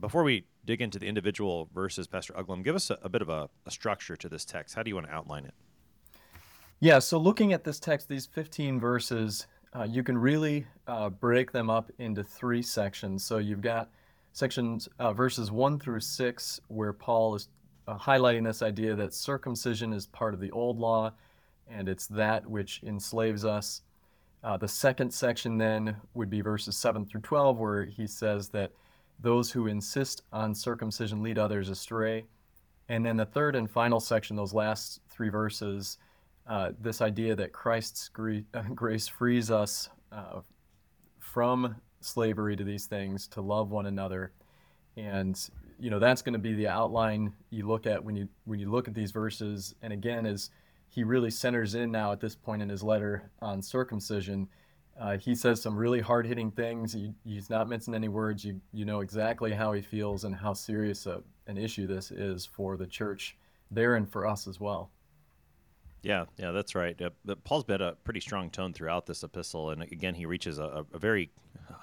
Before 0.00 0.22
we 0.22 0.44
dig 0.64 0.80
into 0.80 0.98
the 0.98 1.06
individual 1.06 1.68
verses, 1.74 2.06
Pastor 2.06 2.32
Uglum, 2.34 2.62
give 2.62 2.76
us 2.76 2.90
a, 2.90 2.98
a 3.02 3.08
bit 3.08 3.22
of 3.22 3.28
a, 3.28 3.48
a 3.66 3.70
structure 3.70 4.16
to 4.16 4.28
this 4.28 4.44
text. 4.44 4.74
How 4.74 4.82
do 4.82 4.90
you 4.90 4.94
want 4.94 5.06
to 5.06 5.12
outline 5.12 5.44
it? 5.44 5.54
Yeah, 6.80 7.00
so 7.00 7.18
looking 7.18 7.52
at 7.52 7.64
this 7.64 7.80
text, 7.80 8.08
these 8.08 8.26
15 8.26 8.78
verses, 8.78 9.46
uh, 9.74 9.86
you 9.88 10.02
can 10.02 10.16
really 10.16 10.66
uh, 10.86 11.08
break 11.08 11.50
them 11.50 11.68
up 11.68 11.90
into 11.98 12.22
three 12.22 12.62
sections. 12.62 13.24
So 13.24 13.38
you've 13.38 13.60
got 13.60 13.90
sections 14.38 14.88
uh, 14.98 15.12
verses 15.12 15.50
1 15.50 15.80
through 15.80 16.00
6 16.00 16.60
where 16.68 16.92
paul 16.92 17.34
is 17.34 17.48
uh, 17.88 17.96
highlighting 17.96 18.44
this 18.44 18.62
idea 18.62 18.94
that 18.94 19.14
circumcision 19.14 19.92
is 19.92 20.06
part 20.06 20.34
of 20.34 20.40
the 20.40 20.50
old 20.50 20.78
law 20.78 21.10
and 21.70 21.88
it's 21.88 22.06
that 22.06 22.46
which 22.46 22.82
enslaves 22.82 23.44
us. 23.44 23.82
Uh, 24.44 24.56
the 24.56 24.68
second 24.68 25.12
section 25.12 25.58
then 25.58 25.96
would 26.14 26.30
be 26.30 26.40
verses 26.40 26.76
7 26.76 27.04
through 27.06 27.20
12 27.22 27.58
where 27.58 27.84
he 27.84 28.06
says 28.06 28.48
that 28.50 28.72
those 29.20 29.50
who 29.50 29.66
insist 29.66 30.22
on 30.32 30.54
circumcision 30.54 31.22
lead 31.22 31.38
others 31.38 31.68
astray. 31.68 32.24
And 32.88 33.04
then 33.04 33.16
the 33.16 33.26
third 33.26 33.56
and 33.56 33.70
final 33.70 34.00
section 34.00 34.36
those 34.36 34.54
last 34.54 35.00
three 35.08 35.30
verses 35.30 35.98
uh, 36.46 36.72
this 36.80 37.02
idea 37.02 37.34
that 37.36 37.52
christ's 37.52 38.08
grace 38.74 39.08
frees 39.08 39.50
us 39.50 39.90
uh, 40.12 40.40
from 41.18 41.76
slavery 42.00 42.56
to 42.56 42.64
these 42.64 42.86
things, 42.86 43.26
to 43.28 43.40
love 43.40 43.70
one 43.70 43.86
another. 43.86 44.32
And 44.96 45.38
you 45.78 45.90
know 45.90 45.98
that's 45.98 46.22
going 46.22 46.32
to 46.32 46.38
be 46.38 46.54
the 46.54 46.68
outline 46.68 47.32
you 47.50 47.66
look 47.66 47.86
at 47.86 48.02
when 48.02 48.16
you 48.16 48.28
when 48.44 48.58
you 48.58 48.70
look 48.70 48.88
at 48.88 48.94
these 48.94 49.12
verses. 49.12 49.74
And 49.82 49.92
again, 49.92 50.26
as 50.26 50.50
he 50.88 51.04
really 51.04 51.30
centers 51.30 51.74
in 51.74 51.90
now 51.90 52.12
at 52.12 52.20
this 52.20 52.34
point 52.34 52.62
in 52.62 52.68
his 52.68 52.82
letter 52.82 53.30
on 53.40 53.62
circumcision. 53.62 54.48
Uh, 54.98 55.16
he 55.16 55.34
says 55.34 55.62
some 55.62 55.76
really 55.76 56.00
hard 56.00 56.26
hitting 56.26 56.50
things. 56.50 56.92
He, 56.92 57.12
he's 57.24 57.48
not 57.50 57.68
mincing 57.68 57.94
any 57.94 58.08
words. 58.08 58.44
You, 58.44 58.60
you 58.72 58.84
know 58.84 59.00
exactly 59.00 59.52
how 59.52 59.72
he 59.72 59.82
feels 59.82 60.24
and 60.24 60.34
how 60.34 60.54
serious 60.54 61.06
a, 61.06 61.22
an 61.46 61.56
issue 61.56 61.86
this 61.86 62.10
is 62.10 62.44
for 62.46 62.76
the 62.76 62.86
church 62.86 63.36
there 63.70 63.94
and 63.94 64.10
for 64.10 64.26
us 64.26 64.48
as 64.48 64.58
well. 64.58 64.90
Yeah, 66.02 66.24
yeah, 66.36 66.52
that's 66.52 66.74
right. 66.74 67.00
Uh, 67.00 67.10
Paul's 67.44 67.64
been 67.64 67.82
a 67.82 67.92
pretty 68.04 68.20
strong 68.20 68.50
tone 68.50 68.72
throughout 68.72 69.06
this 69.06 69.24
epistle, 69.24 69.70
and 69.70 69.82
again, 69.82 70.14
he 70.14 70.26
reaches 70.26 70.58
a, 70.58 70.84
a, 70.92 70.98
very 70.98 71.30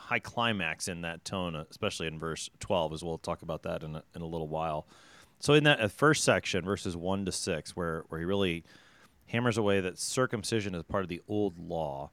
high 0.06 0.20
climax 0.20 0.88
in 0.88 1.02
that 1.02 1.26
tone, 1.26 1.56
especially 1.70 2.06
in 2.08 2.20
verse 2.20 2.50
12, 2.60 2.94
as 2.94 3.04
we'll 3.04 3.18
talk 3.18 3.42
about 3.42 3.64
that 3.64 3.84
in 3.84 3.96
a, 3.96 4.04
in 4.16 4.22
a 4.22 4.28
little 4.28 4.48
while. 4.48 4.88
So, 5.40 5.54
in 5.54 5.64
that 5.64 5.82
uh, 5.82 5.88
first 5.88 6.24
section, 6.24 6.64
verses 6.64 6.96
1 6.96 7.26
to 7.26 7.32
6, 7.32 7.76
where, 7.76 8.06
where 8.10 8.20
he 8.20 8.26
really 8.26 8.64
hammers 9.28 9.58
away 9.58 9.82
that 9.82 9.98
circumcision 9.98 10.76
is 10.76 10.84
part 10.84 11.04
of 11.04 11.10
the 11.10 11.22
old 11.28 11.58
law, 11.58 12.12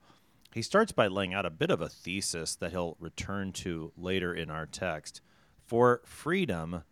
he 0.54 0.62
starts 0.62 0.92
by 0.92 1.06
laying 1.06 1.34
out 1.34 1.46
a 1.46 1.50
bit 1.50 1.70
of 1.70 1.80
a 1.80 1.88
thesis 1.88 2.56
that 2.56 2.72
he'll 2.72 2.96
return 2.98 3.52
to 3.52 3.92
later 3.96 4.34
in 4.34 4.50
our 4.50 4.66
text. 4.66 5.20
For 5.66 6.00
freedom, 6.04 6.82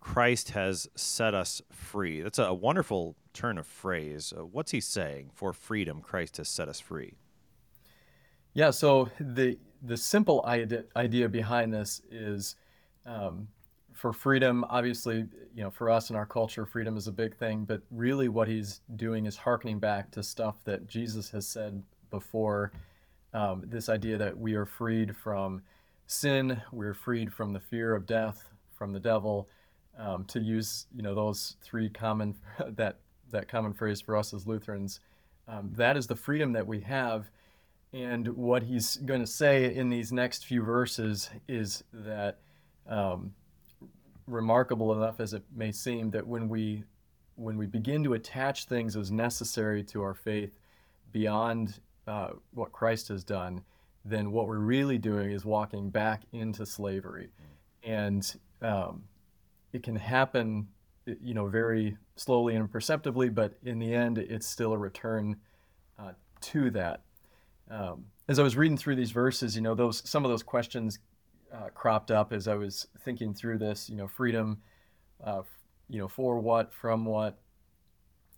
Christ 0.00 0.50
has 0.50 0.88
set 0.94 1.34
us 1.34 1.60
free. 1.70 2.22
That's 2.22 2.38
a 2.38 2.54
wonderful 2.54 3.16
turn 3.32 3.58
of 3.58 3.66
phrase. 3.66 4.32
Uh, 4.36 4.46
what's 4.46 4.70
he 4.70 4.80
saying? 4.80 5.30
For 5.34 5.52
freedom, 5.52 6.00
Christ 6.00 6.38
has 6.38 6.48
set 6.48 6.68
us 6.68 6.80
free. 6.80 7.14
Yeah. 8.54 8.70
So 8.70 9.10
the 9.20 9.58
the 9.82 9.96
simple 9.96 10.44
idea, 10.46 11.28
behind 11.28 11.72
this 11.72 12.02
is, 12.10 12.56
um, 13.04 13.48
for 13.92 14.12
freedom. 14.12 14.64
Obviously, 14.68 15.26
you 15.54 15.62
know, 15.62 15.70
for 15.70 15.90
us 15.90 16.10
in 16.10 16.16
our 16.16 16.26
culture, 16.26 16.66
freedom 16.66 16.96
is 16.96 17.06
a 17.06 17.12
big 17.12 17.36
thing. 17.36 17.64
But 17.64 17.80
really, 17.90 18.28
what 18.28 18.48
he's 18.48 18.80
doing 18.96 19.26
is 19.26 19.36
harkening 19.36 19.78
back 19.78 20.10
to 20.12 20.22
stuff 20.22 20.56
that 20.64 20.86
Jesus 20.86 21.30
has 21.30 21.46
said 21.46 21.82
before. 22.10 22.72
Um, 23.32 23.62
this 23.66 23.88
idea 23.88 24.16
that 24.18 24.36
we 24.36 24.54
are 24.54 24.66
freed 24.66 25.16
from 25.16 25.62
sin, 26.06 26.60
we're 26.72 26.94
freed 26.94 27.32
from 27.32 27.52
the 27.52 27.60
fear 27.60 27.94
of 27.94 28.06
death, 28.06 28.44
from 28.76 28.92
the 28.92 29.00
devil 29.00 29.48
um, 29.98 30.24
to 30.26 30.40
use 30.40 30.86
you 30.94 31.02
know 31.02 31.14
those 31.14 31.56
three 31.62 31.88
common 31.88 32.34
that 32.68 32.98
that 33.30 33.48
common 33.48 33.72
phrase 33.72 34.00
for 34.00 34.16
us 34.16 34.32
as 34.32 34.46
Lutherans. 34.46 35.00
Um, 35.48 35.70
that 35.76 35.96
is 35.96 36.06
the 36.06 36.16
freedom 36.16 36.52
that 36.52 36.66
we 36.66 36.80
have. 36.80 37.30
And 37.92 38.28
what 38.28 38.64
he's 38.64 38.96
going 38.96 39.20
to 39.20 39.26
say 39.26 39.74
in 39.74 39.88
these 39.88 40.12
next 40.12 40.44
few 40.44 40.62
verses 40.62 41.30
is 41.48 41.84
that, 41.92 42.38
um, 42.88 43.34
remarkable 44.26 44.92
enough 44.92 45.20
as 45.20 45.32
it 45.32 45.44
may 45.54 45.72
seem, 45.72 46.10
that 46.10 46.26
when 46.26 46.48
we 46.48 46.84
when 47.36 47.58
we 47.58 47.66
begin 47.66 48.02
to 48.02 48.14
attach 48.14 48.64
things 48.64 48.96
as 48.96 49.12
necessary 49.12 49.84
to 49.84 50.02
our 50.02 50.14
faith 50.14 50.58
beyond 51.12 51.80
uh, 52.06 52.30
what 52.54 52.72
Christ 52.72 53.08
has 53.08 53.22
done, 53.22 53.62
then 54.04 54.32
what 54.32 54.46
we're 54.48 54.58
really 54.58 54.98
doing 54.98 55.30
is 55.30 55.44
walking 55.44 55.90
back 55.90 56.22
into 56.32 56.64
slavery. 56.64 57.28
And 57.82 58.34
um, 58.62 59.04
it 59.72 59.82
can 59.82 59.96
happen, 59.96 60.68
you 61.04 61.34
know, 61.34 61.46
very 61.46 61.96
slowly 62.16 62.54
and 62.54 62.62
imperceptibly, 62.62 63.28
but 63.28 63.58
in 63.64 63.78
the 63.78 63.92
end, 63.94 64.18
it's 64.18 64.46
still 64.46 64.72
a 64.72 64.78
return 64.78 65.36
uh, 65.98 66.12
to 66.40 66.70
that. 66.70 67.02
Um, 67.70 68.06
as 68.28 68.38
I 68.38 68.42
was 68.42 68.56
reading 68.56 68.76
through 68.76 68.96
these 68.96 69.10
verses, 69.10 69.56
you 69.56 69.62
know, 69.62 69.74
those 69.74 70.08
some 70.08 70.24
of 70.24 70.30
those 70.30 70.42
questions 70.42 70.98
uh, 71.52 71.68
cropped 71.74 72.10
up 72.10 72.32
as 72.32 72.48
I 72.48 72.54
was 72.54 72.86
thinking 73.04 73.34
through 73.34 73.58
this. 73.58 73.88
You 73.88 73.96
know, 73.96 74.08
freedom, 74.08 74.58
uh, 75.22 75.42
you 75.88 75.98
know, 75.98 76.08
for 76.08 76.38
what, 76.38 76.72
from 76.72 77.04
what. 77.04 77.38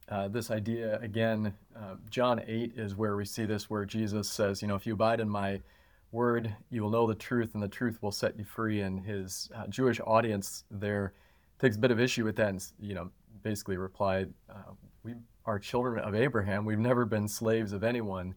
Uh, 0.08 0.26
this 0.26 0.50
idea 0.50 0.98
again, 1.00 1.52
uh, 1.76 1.96
John 2.08 2.40
8 2.46 2.72
is 2.76 2.96
where 2.96 3.14
we 3.14 3.26
see 3.26 3.44
this, 3.44 3.68
where 3.68 3.84
Jesus 3.84 4.30
says, 4.30 4.62
you 4.62 4.68
know, 4.68 4.74
if 4.74 4.86
you 4.86 4.94
abide 4.94 5.20
in 5.20 5.28
my 5.28 5.60
word, 6.12 6.54
you 6.70 6.82
will 6.82 6.90
know 6.90 7.06
the 7.06 7.14
truth, 7.14 7.50
and 7.52 7.62
the 7.62 7.68
truth 7.68 7.98
will 8.00 8.12
set 8.12 8.38
you 8.38 8.44
free. 8.44 8.80
And 8.80 9.04
his 9.04 9.50
uh, 9.54 9.66
Jewish 9.66 10.00
audience 10.06 10.64
there 10.70 11.12
takes 11.58 11.76
a 11.76 11.78
bit 11.78 11.90
of 11.90 12.00
issue 12.00 12.24
with 12.24 12.36
that, 12.36 12.48
and 12.48 12.66
you 12.80 12.94
know, 12.94 13.10
basically 13.42 13.76
replied, 13.76 14.32
uh, 14.48 14.72
"We 15.02 15.14
are 15.44 15.58
children 15.58 16.02
of 16.02 16.14
Abraham. 16.14 16.64
We've 16.64 16.78
never 16.78 17.04
been 17.04 17.28
slaves 17.28 17.72
of 17.72 17.84
anyone." 17.84 18.34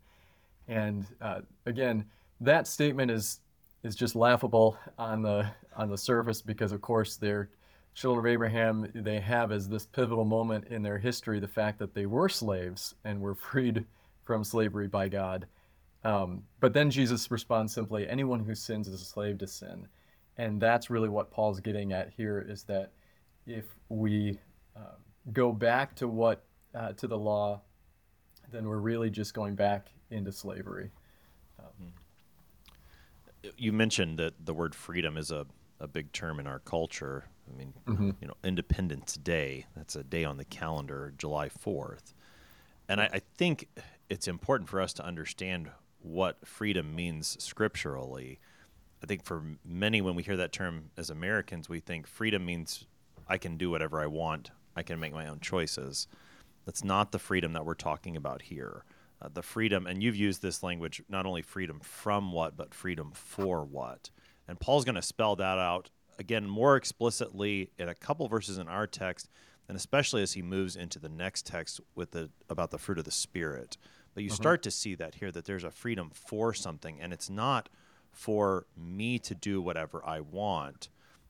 And 0.71 1.05
uh, 1.19 1.41
again, 1.65 2.05
that 2.39 2.65
statement 2.65 3.11
is 3.11 3.41
is 3.83 3.95
just 3.95 4.15
laughable 4.15 4.77
on 4.97 5.21
the 5.21 5.45
on 5.75 5.89
the 5.89 5.97
surface 5.97 6.41
because, 6.41 6.71
of 6.71 6.81
course, 6.81 7.17
they're 7.17 7.49
children 7.93 8.25
of 8.25 8.31
Abraham. 8.31 8.89
They 8.95 9.19
have 9.19 9.51
as 9.51 9.67
this 9.67 9.85
pivotal 9.85 10.23
moment 10.23 10.67
in 10.69 10.81
their 10.81 10.97
history 10.97 11.41
the 11.41 11.47
fact 11.47 11.77
that 11.79 11.93
they 11.93 12.05
were 12.05 12.29
slaves 12.29 12.95
and 13.03 13.19
were 13.19 13.35
freed 13.35 13.85
from 14.23 14.45
slavery 14.45 14.87
by 14.87 15.09
God. 15.09 15.45
Um, 16.05 16.43
but 16.61 16.73
then 16.73 16.89
Jesus 16.89 17.29
responds 17.29 17.73
simply, 17.73 18.07
anyone 18.07 18.39
who 18.39 18.55
sins 18.55 18.87
is 18.87 19.01
a 19.01 19.05
slave 19.05 19.39
to 19.39 19.47
sin. 19.47 19.87
And 20.37 20.59
that's 20.59 20.89
really 20.89 21.09
what 21.09 21.31
Paul's 21.31 21.59
getting 21.59 21.91
at 21.91 22.11
here 22.15 22.43
is 22.47 22.63
that 22.63 22.91
if 23.45 23.65
we 23.89 24.39
uh, 24.75 24.95
go 25.33 25.51
back 25.51 25.95
to 25.95 26.07
what, 26.07 26.43
uh, 26.73 26.93
to 26.93 27.07
the 27.07 27.17
law, 27.17 27.61
then 28.51 28.67
we're 28.67 28.77
really 28.77 29.09
just 29.09 29.33
going 29.33 29.55
back 29.55 29.91
into 30.11 30.31
slavery. 30.31 30.91
Um, 31.59 31.93
you 33.57 33.71
mentioned 33.71 34.19
that 34.19 34.45
the 34.45 34.53
word 34.53 34.75
freedom 34.75 35.17
is 35.17 35.31
a, 35.31 35.45
a 35.79 35.87
big 35.87 36.11
term 36.11 36.39
in 36.39 36.47
our 36.47 36.59
culture. 36.59 37.25
I 37.49 37.57
mean, 37.57 37.73
mm-hmm. 37.87 38.11
you 38.21 38.27
know, 38.27 38.35
Independence 38.43 39.15
Day, 39.15 39.65
that's 39.75 39.95
a 39.95 40.03
day 40.03 40.23
on 40.23 40.37
the 40.37 40.45
calendar, 40.45 41.13
July 41.17 41.49
4th. 41.49 42.13
And 42.87 43.01
I, 43.01 43.09
I 43.13 43.21
think 43.37 43.67
it's 44.09 44.27
important 44.27 44.69
for 44.69 44.81
us 44.81 44.93
to 44.93 45.05
understand 45.05 45.69
what 46.01 46.45
freedom 46.45 46.95
means 46.95 47.41
scripturally. 47.43 48.39
I 49.03 49.07
think 49.07 49.23
for 49.23 49.43
many, 49.65 50.01
when 50.01 50.15
we 50.15 50.23
hear 50.23 50.37
that 50.37 50.51
term 50.51 50.91
as 50.97 51.09
Americans, 51.09 51.69
we 51.69 51.79
think 51.79 52.07
freedom 52.07 52.45
means 52.45 52.85
I 53.27 53.37
can 53.37 53.57
do 53.57 53.69
whatever 53.69 54.01
I 54.01 54.07
want, 54.07 54.51
I 54.75 54.83
can 54.83 54.99
make 54.99 55.13
my 55.13 55.27
own 55.27 55.39
choices. 55.39 56.07
That's 56.65 56.83
not 56.83 57.11
the 57.11 57.19
freedom 57.19 57.53
that 57.53 57.65
we're 57.65 57.73
talking 57.73 58.15
about 58.15 58.43
here. 58.43 58.83
Uh, 59.21 59.29
the 59.31 59.43
freedom, 59.43 59.85
and 59.85 60.01
you've 60.01 60.15
used 60.15 60.41
this 60.41 60.63
language, 60.63 61.03
not 61.07 61.25
only 61.25 61.43
freedom 61.43 61.79
from 61.79 62.31
what, 62.31 62.57
but 62.57 62.73
freedom 62.73 63.11
for 63.13 63.63
what. 63.63 64.09
And 64.47 64.59
Paul's 64.59 64.83
going 64.83 64.95
to 64.95 65.01
spell 65.01 65.35
that 65.35 65.59
out 65.59 65.89
again 66.17 66.47
more 66.47 66.75
explicitly 66.75 67.71
in 67.77 67.87
a 67.87 67.95
couple 67.95 68.27
verses 68.27 68.57
in 68.57 68.67
our 68.67 68.87
text, 68.87 69.29
and 69.67 69.77
especially 69.77 70.23
as 70.23 70.33
he 70.33 70.41
moves 70.41 70.75
into 70.75 70.97
the 70.97 71.09
next 71.09 71.45
text 71.45 71.79
with 71.93 72.11
the 72.11 72.29
about 72.49 72.71
the 72.71 72.79
fruit 72.79 72.97
of 72.97 73.05
the 73.05 73.11
spirit. 73.11 73.77
But 74.13 74.23
you 74.23 74.29
uh-huh. 74.29 74.35
start 74.35 74.63
to 74.63 74.71
see 74.71 74.95
that 74.95 75.15
here 75.15 75.31
that 75.31 75.45
there's 75.45 75.63
a 75.63 75.71
freedom 75.71 76.09
for 76.13 76.53
something, 76.53 76.99
and 76.99 77.13
it's 77.13 77.29
not 77.29 77.69
for 78.11 78.65
me 78.75 79.19
to 79.19 79.35
do 79.35 79.61
whatever 79.61 80.03
I 80.05 80.19
want, 80.19 80.89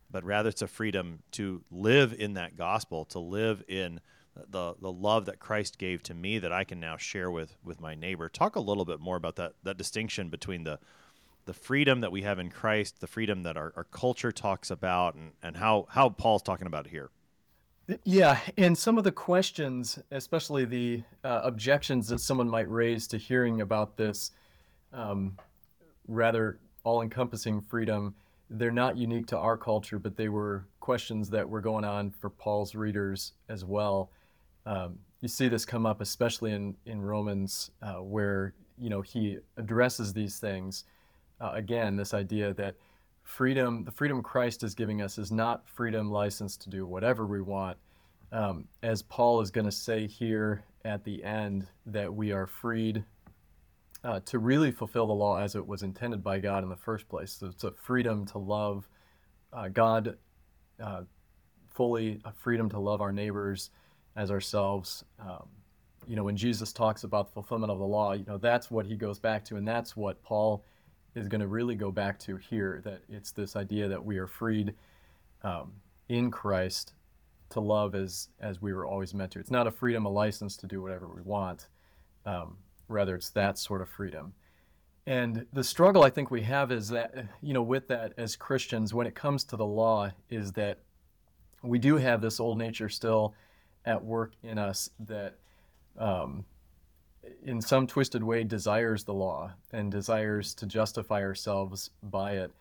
but 0.09 0.23
rather 0.23 0.49
it's 0.49 0.61
a 0.61 0.67
freedom 0.67 1.19
to 1.31 1.63
live 1.69 2.13
in 2.17 2.33
that 2.33 2.57
gospel, 2.57 3.05
to 3.05 3.19
live 3.19 3.63
in 3.67 3.99
the 4.35 4.75
the 4.81 4.91
love 4.91 5.25
that 5.25 5.39
Christ 5.39 5.77
gave 5.77 6.03
to 6.03 6.13
me 6.13 6.39
that 6.39 6.51
I 6.51 6.63
can 6.63 6.79
now 6.79 6.97
share 6.97 7.29
with 7.29 7.57
with 7.63 7.81
my 7.81 7.95
neighbor. 7.95 8.29
Talk 8.29 8.55
a 8.55 8.61
little 8.61 8.85
bit 8.85 8.99
more 8.99 9.17
about 9.17 9.35
that 9.35 9.53
that 9.63 9.77
distinction 9.77 10.29
between 10.29 10.63
the 10.63 10.79
the 11.45 11.53
freedom 11.53 12.01
that 12.01 12.11
we 12.11 12.21
have 12.21 12.39
in 12.39 12.49
Christ, 12.49 13.01
the 13.01 13.07
freedom 13.07 13.43
that 13.43 13.57
our, 13.57 13.73
our 13.75 13.83
culture 13.85 14.31
talks 14.31 14.69
about, 14.69 15.15
and, 15.15 15.31
and 15.41 15.57
how, 15.57 15.87
how 15.89 16.09
Paul's 16.09 16.43
talking 16.43 16.67
about 16.67 16.87
here. 16.87 17.09
Yeah, 18.03 18.39
and 18.57 18.77
some 18.77 18.97
of 18.97 19.03
the 19.03 19.11
questions, 19.11 19.99
especially 20.11 20.65
the 20.65 21.03
uh, 21.23 21.41
objections 21.43 22.07
that 22.09 22.19
someone 22.19 22.49
might 22.49 22.69
raise 22.69 23.07
to 23.07 23.17
hearing 23.17 23.61
about 23.61 23.97
this 23.97 24.31
um, 24.93 25.37
rather 26.07 26.59
all 26.83 27.01
encompassing 27.01 27.61
freedom, 27.61 28.15
they're 28.49 28.71
not 28.71 28.97
unique 28.97 29.27
to 29.27 29.37
our 29.37 29.57
culture, 29.57 29.99
but 29.99 30.15
they 30.15 30.29
were 30.29 30.65
questions 30.79 31.29
that 31.29 31.49
were 31.49 31.61
going 31.61 31.85
on 31.85 32.11
for 32.11 32.29
Paul's 32.29 32.75
readers 32.75 33.33
as 33.49 33.65
well. 33.65 34.11
Um, 34.65 34.99
you 35.21 35.27
see 35.27 35.47
this 35.47 35.65
come 35.65 35.85
up, 35.85 36.01
especially 36.01 36.51
in, 36.51 36.75
in 36.85 37.01
Romans, 37.01 37.71
uh, 37.81 37.95
where 37.95 38.53
you 38.77 38.89
know 38.89 39.01
he 39.01 39.37
addresses 39.57 40.13
these 40.13 40.39
things. 40.39 40.85
Uh, 41.39 41.51
again, 41.53 41.95
this 41.95 42.13
idea 42.13 42.53
that 42.53 42.75
freedom, 43.23 43.83
the 43.83 43.91
freedom 43.91 44.21
Christ 44.21 44.63
is 44.63 44.75
giving 44.75 45.01
us, 45.01 45.17
is 45.17 45.31
not 45.31 45.67
freedom 45.67 46.11
license 46.11 46.57
to 46.57 46.69
do 46.69 46.85
whatever 46.85 47.25
we 47.25 47.41
want. 47.41 47.77
Um, 48.31 48.67
as 48.83 49.01
Paul 49.01 49.41
is 49.41 49.51
going 49.51 49.65
to 49.65 49.71
say 49.71 50.07
here 50.07 50.63
at 50.85 51.03
the 51.03 51.23
end, 51.23 51.67
that 51.85 52.13
we 52.13 52.31
are 52.31 52.47
freed 52.47 53.03
uh, 54.03 54.19
to 54.25 54.39
really 54.39 54.71
fulfill 54.71 55.07
the 55.07 55.13
law 55.13 55.37
as 55.37 55.55
it 55.55 55.65
was 55.65 55.83
intended 55.83 56.23
by 56.23 56.39
God 56.39 56.63
in 56.63 56.69
the 56.69 56.75
first 56.75 57.07
place. 57.07 57.33
So 57.33 57.47
it's 57.47 57.63
a 57.63 57.71
freedom 57.71 58.25
to 58.27 58.37
love 58.37 58.87
uh, 59.53 59.67
God 59.67 60.17
uh, 60.81 61.01
fully, 61.69 62.19
a 62.25 62.31
freedom 62.31 62.69
to 62.69 62.79
love 62.79 63.01
our 63.01 63.11
neighbors 63.11 63.69
as 64.15 64.31
ourselves. 64.31 65.03
Um, 65.19 65.47
you 66.07 66.15
know, 66.15 66.23
when 66.23 66.35
Jesus 66.35 66.73
talks 66.73 67.03
about 67.03 67.27
the 67.27 67.33
fulfillment 67.33 67.71
of 67.71 67.79
the 67.79 67.85
law, 67.85 68.13
you 68.13 68.25
know, 68.27 68.37
that's 68.37 68.71
what 68.71 68.85
he 68.85 68.95
goes 68.95 69.19
back 69.19 69.45
to, 69.45 69.55
and 69.55 69.67
that's 69.67 69.95
what 69.95 70.21
Paul 70.23 70.65
is 71.15 71.27
going 71.27 71.41
to 71.41 71.47
really 71.47 71.75
go 71.75 71.91
back 71.91 72.17
to 72.19 72.37
here 72.37 72.81
that 72.85 73.01
it's 73.09 73.31
this 73.31 73.55
idea 73.55 73.87
that 73.87 74.03
we 74.03 74.17
are 74.17 74.27
freed 74.27 74.73
um, 75.43 75.71
in 76.09 76.31
Christ 76.31 76.93
to 77.49 77.59
love 77.59 77.95
as 77.95 78.29
as 78.39 78.61
we 78.61 78.73
were 78.73 78.85
always 78.85 79.13
meant 79.13 79.31
to. 79.31 79.39
It's 79.39 79.51
not 79.51 79.67
a 79.67 79.71
freedom, 79.71 80.05
a 80.05 80.09
license 80.09 80.55
to 80.57 80.67
do 80.67 80.81
whatever 80.81 81.07
we 81.07 81.21
want. 81.21 81.67
Um, 82.25 82.57
rather, 82.87 83.15
it's 83.15 83.29
that 83.31 83.57
sort 83.57 83.81
of 83.81 83.89
freedom. 83.89 84.33
And 85.07 85.45
the 85.51 85.63
struggle 85.63 86.03
I 86.03 86.09
think 86.09 86.29
we 86.29 86.43
have 86.43 86.71
is 86.71 86.89
that, 86.89 87.25
you 87.41 87.53
know, 87.53 87.63
with 87.63 87.87
that 87.87 88.13
as 88.17 88.35
Christians, 88.35 88.93
when 88.93 89.07
it 89.07 89.15
comes 89.15 89.43
to 89.45 89.57
the 89.57 89.65
law, 89.65 90.11
is 90.29 90.51
that 90.53 90.79
we 91.63 91.79
do 91.79 91.97
have 91.97 92.21
this 92.21 92.39
old 92.39 92.57
nature 92.57 92.89
still 92.89 93.33
at 93.85 94.03
work 94.03 94.33
in 94.43 94.57
us 94.57 94.89
that, 94.99 95.35
um, 95.97 96.45
in 97.43 97.61
some 97.61 97.87
twisted 97.87 98.23
way, 98.23 98.43
desires 98.43 99.03
the 99.03 99.13
law 99.13 99.51
and 99.71 99.91
desires 99.91 100.53
to 100.55 100.65
justify 100.65 101.21
ourselves 101.21 101.91
by 102.03 102.33
it. 102.33 102.51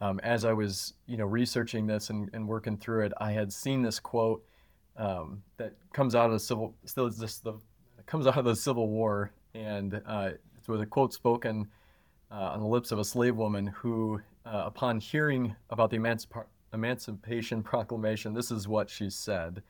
Um, 0.00 0.20
as 0.20 0.44
I 0.44 0.52
was, 0.52 0.94
you 1.06 1.16
know, 1.16 1.24
researching 1.24 1.86
this 1.86 2.10
and, 2.10 2.28
and, 2.34 2.46
working 2.46 2.76
through 2.76 3.06
it, 3.06 3.12
I 3.18 3.32
had 3.32 3.50
seen 3.50 3.80
this 3.80 3.98
quote 3.98 4.44
um, 4.98 5.42
that 5.56 5.72
comes 5.94 6.14
out 6.14 6.26
of 6.26 6.32
the 6.32 6.40
civil, 6.40 6.74
still 6.84 7.06
is 7.06 7.16
this 7.16 7.38
the 7.38 7.54
comes 8.06 8.26
out 8.26 8.38
of 8.38 8.44
the 8.44 8.56
Civil 8.56 8.88
War, 8.88 9.32
and 9.54 10.00
uh, 10.06 10.30
it 10.32 10.68
was 10.68 10.80
a 10.80 10.86
quote 10.86 11.12
spoken 11.12 11.68
uh, 12.30 12.52
on 12.52 12.60
the 12.60 12.66
lips 12.66 12.92
of 12.92 12.98
a 12.98 13.04
slave 13.04 13.36
woman 13.36 13.66
who, 13.66 14.20
uh, 14.44 14.62
upon 14.66 15.00
hearing 15.00 15.54
about 15.70 15.90
the 15.90 15.98
Emancip- 15.98 16.46
Emancipation 16.72 17.62
Proclamation, 17.62 18.32
this 18.32 18.50
is 18.50 18.68
what 18.68 18.88
she 18.88 19.10
said. 19.10 19.62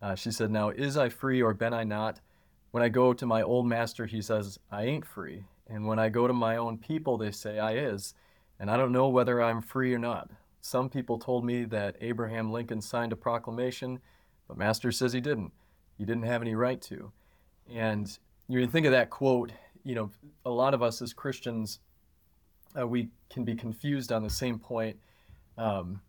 Uh, 0.00 0.14
she 0.14 0.30
said, 0.30 0.50
Now, 0.50 0.70
is 0.70 0.96
I 0.96 1.08
free 1.08 1.42
or 1.42 1.54
ben 1.54 1.74
I 1.74 1.84
not? 1.84 2.20
When 2.70 2.82
I 2.82 2.88
go 2.88 3.12
to 3.12 3.26
my 3.26 3.42
old 3.42 3.66
master, 3.66 4.06
he 4.06 4.20
says, 4.20 4.58
I 4.70 4.84
ain't 4.84 5.06
free. 5.06 5.44
And 5.66 5.86
when 5.86 5.98
I 5.98 6.08
go 6.08 6.26
to 6.26 6.32
my 6.32 6.56
own 6.56 6.78
people, 6.78 7.16
they 7.16 7.30
say, 7.30 7.58
I 7.58 7.74
is. 7.74 8.14
And 8.60 8.70
I 8.70 8.76
don't 8.76 8.92
know 8.92 9.08
whether 9.08 9.42
I'm 9.42 9.62
free 9.62 9.94
or 9.94 9.98
not. 9.98 10.30
Some 10.60 10.88
people 10.88 11.18
told 11.18 11.44
me 11.44 11.64
that 11.64 11.96
Abraham 12.00 12.52
Lincoln 12.52 12.80
signed 12.80 13.12
a 13.12 13.16
proclamation, 13.16 14.00
but 14.48 14.58
Master 14.58 14.92
says 14.92 15.12
he 15.12 15.20
didn't. 15.20 15.52
He 15.96 16.04
didn't 16.04 16.24
have 16.24 16.42
any 16.42 16.54
right 16.54 16.80
to. 16.82 17.12
And 17.72 18.18
you 18.48 18.66
think 18.66 18.86
of 18.86 18.92
that 18.92 19.10
quote, 19.10 19.52
you 19.84 19.94
know, 19.94 20.10
a 20.44 20.50
lot 20.50 20.74
of 20.74 20.82
us 20.82 21.00
as 21.00 21.12
Christians 21.12 21.80
uh, 22.78 22.86
we 22.86 23.08
can 23.30 23.44
be 23.44 23.54
confused 23.54 24.12
on 24.12 24.22
the 24.22 24.30
same 24.30 24.58
point. 24.58 24.96
Um, 25.56 26.00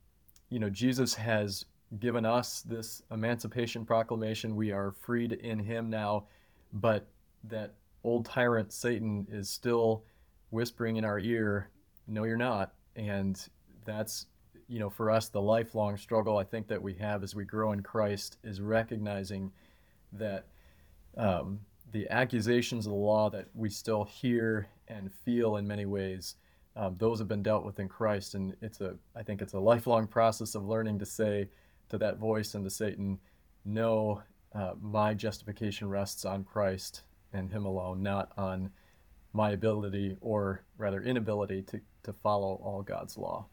you 0.50 0.60
know, 0.60 0.70
Jesus 0.70 1.16
has 1.16 1.66
given 2.00 2.26
us 2.26 2.62
this 2.62 3.02
emancipation 3.12 3.86
proclamation. 3.86 4.56
We 4.56 4.72
are 4.72 4.92
freed 4.92 5.34
in 5.34 5.60
Him 5.60 5.90
now, 5.90 6.26
but 6.74 7.08
that 7.46 7.74
old 8.04 8.26
tyrant 8.26 8.74
Satan 8.74 9.28
is 9.30 9.50
still 9.50 10.04
whispering 10.50 10.98
in 10.98 11.06
our 11.06 11.20
ear, 11.20 11.70
"No, 12.08 12.24
you're 12.24 12.38
not." 12.38 12.74
And 12.96 13.40
that's 13.86 14.28
you 14.70 14.80
know, 14.80 14.90
for 14.90 15.10
us, 15.10 15.30
the 15.30 15.42
lifelong 15.42 15.96
struggle 15.96 16.38
I 16.38 16.44
think 16.44 16.68
that 16.68 16.82
we 16.82 16.94
have 16.96 17.24
as 17.24 17.34
we 17.34 17.46
grow 17.46 17.72
in 17.72 17.82
Christ 17.82 18.38
is 18.44 18.60
recognizing 18.60 19.54
that 20.12 20.48
um, 21.16 21.62
the 21.94 22.10
accusations 22.10 22.86
of 22.86 22.92
the 22.92 22.98
law 22.98 23.30
that 23.30 23.48
we 23.54 23.70
still 23.70 24.04
hear 24.04 24.68
and 24.90 25.10
feel 25.24 25.56
in 25.56 25.66
many 25.66 25.86
ways 25.86 26.36
um, 26.78 26.96
those 27.00 27.18
have 27.18 27.28
been 27.28 27.42
dealt 27.42 27.66
with 27.66 27.80
in 27.80 27.90
Christ, 27.90 28.36
and 28.36 28.56
it's 28.62 28.82
a 28.82 28.96
I 29.16 29.24
think 29.24 29.42
it's 29.42 29.54
a 29.54 29.60
lifelong 29.60 30.06
process 30.06 30.54
of 30.54 30.68
learning 30.68 31.00
to 31.00 31.06
say 31.06 31.50
to 31.90 31.98
that 31.98 32.18
voice 32.18 32.54
and 32.54 32.64
to 32.64 32.70
Satan, 32.70 33.20
"No, 33.66 34.24
uh, 34.54 34.74
my 34.80 35.14
justification 35.14 35.90
rests 35.90 36.26
on 36.26 36.44
Christ 36.44 37.04
and 37.34 37.52
Him 37.52 37.66
alone, 37.66 38.02
not 38.02 38.32
on 38.38 38.72
my 39.34 39.52
ability 39.52 40.18
or 40.22 40.64
rather 40.78 41.02
inability 41.02 41.62
to 41.64 41.82
to 42.04 42.14
follow 42.14 42.56
all 42.64 42.82
God's 42.82 43.18
law." 43.18 43.48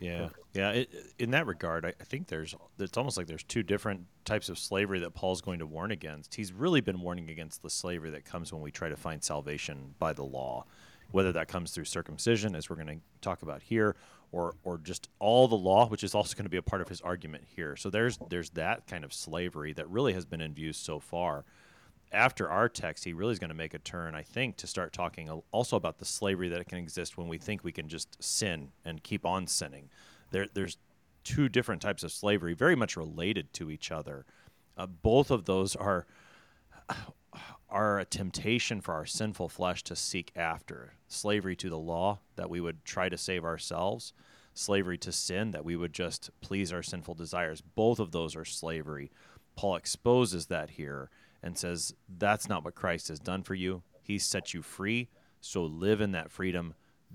Yeah, 0.00 0.30
yeah. 0.52 0.70
It, 0.70 1.14
in 1.20 1.30
that 1.30 1.46
regard, 1.46 1.86
I, 1.86 1.94
I 2.00 2.04
think 2.04 2.26
there's 2.26 2.54
it's 2.78 2.96
almost 2.96 3.16
like 3.16 3.28
there's 3.28 3.44
two 3.44 3.62
different 3.62 4.06
types 4.24 4.48
of 4.48 4.58
slavery 4.58 4.98
that 5.00 5.14
Paul's 5.14 5.40
going 5.40 5.60
to 5.60 5.66
warn 5.66 5.92
against. 5.92 6.34
He's 6.34 6.52
really 6.52 6.80
been 6.80 7.00
warning 7.00 7.30
against 7.30 7.62
the 7.62 7.70
slavery 7.70 8.10
that 8.10 8.24
comes 8.24 8.52
when 8.52 8.62
we 8.62 8.70
try 8.70 8.88
to 8.88 8.96
find 8.96 9.22
salvation 9.22 9.94
by 9.98 10.12
the 10.12 10.24
law 10.24 10.64
whether 11.12 11.32
that 11.32 11.46
comes 11.46 11.70
through 11.70 11.84
circumcision, 11.84 12.56
as 12.56 12.68
we're 12.68 12.76
going 12.76 12.88
to 12.88 13.00
talk 13.20 13.42
about 13.42 13.62
here, 13.62 13.94
or 14.32 14.54
or 14.64 14.78
just 14.78 15.08
all 15.18 15.46
the 15.46 15.54
law, 15.56 15.86
which 15.86 16.02
is 16.02 16.14
also 16.14 16.34
going 16.34 16.44
to 16.44 16.50
be 16.50 16.56
a 16.56 16.62
part 16.62 16.82
of 16.82 16.88
his 16.88 17.00
argument 17.02 17.44
here. 17.54 17.76
So 17.76 17.90
there's 17.90 18.18
there's 18.28 18.50
that 18.50 18.86
kind 18.86 19.04
of 19.04 19.12
slavery 19.12 19.72
that 19.74 19.88
really 19.88 20.14
has 20.14 20.24
been 20.24 20.40
in 20.40 20.54
view 20.54 20.72
so 20.72 20.98
far. 20.98 21.44
After 22.10 22.50
our 22.50 22.68
text, 22.68 23.04
he 23.04 23.14
really 23.14 23.32
is 23.32 23.38
going 23.38 23.48
to 23.48 23.54
make 23.54 23.72
a 23.72 23.78
turn, 23.78 24.14
I 24.14 24.22
think, 24.22 24.56
to 24.58 24.66
start 24.66 24.92
talking 24.92 25.30
also 25.50 25.76
about 25.76 25.98
the 25.98 26.04
slavery 26.04 26.48
that 26.50 26.68
can 26.68 26.76
exist 26.76 27.16
when 27.16 27.26
we 27.28 27.38
think 27.38 27.64
we 27.64 27.72
can 27.72 27.88
just 27.88 28.22
sin 28.22 28.68
and 28.84 29.02
keep 29.02 29.24
on 29.24 29.46
sinning. 29.46 29.88
There, 30.30 30.46
there's 30.52 30.76
two 31.24 31.48
different 31.48 31.80
types 31.80 32.02
of 32.02 32.12
slavery, 32.12 32.52
very 32.52 32.76
much 32.76 32.98
related 32.98 33.52
to 33.54 33.70
each 33.70 33.90
other. 33.90 34.26
Uh, 34.76 34.86
both 34.86 35.30
of 35.30 35.46
those 35.46 35.74
are 35.74 36.06
are 37.68 37.98
a 37.98 38.04
temptation 38.04 38.80
for 38.80 38.94
our 38.94 39.06
sinful 39.06 39.48
flesh 39.48 39.82
to 39.84 39.96
seek 39.96 40.30
after 40.36 40.94
slavery 41.08 41.56
to 41.56 41.70
the 41.70 41.78
law 41.78 42.20
that 42.36 42.50
we 42.50 42.60
would 42.60 42.84
try 42.84 43.08
to 43.08 43.18
save 43.18 43.44
ourselves 43.44 44.12
slavery 44.54 44.98
to 44.98 45.12
sin 45.12 45.50
that 45.52 45.64
we 45.64 45.76
would 45.76 45.92
just 45.92 46.30
please 46.40 46.72
our 46.72 46.82
sinful 46.82 47.14
desires. 47.14 47.60
Both 47.60 47.98
of 47.98 48.12
those 48.12 48.36
are 48.36 48.44
slavery. 48.44 49.10
Paul 49.56 49.76
exposes 49.76 50.46
that 50.46 50.70
here 50.70 51.10
and 51.42 51.56
says 51.56 51.94
that's 52.18 52.48
not 52.48 52.64
what 52.64 52.74
christ 52.74 53.08
has 53.08 53.18
done 53.18 53.42
for 53.42 53.54
you. 53.54 53.82
He 54.02 54.18
set 54.18 54.54
you 54.54 54.62
free. 54.62 55.08
So 55.40 55.64
live 55.64 56.00
in 56.00 56.12
that 56.12 56.30
freedom. 56.30 56.74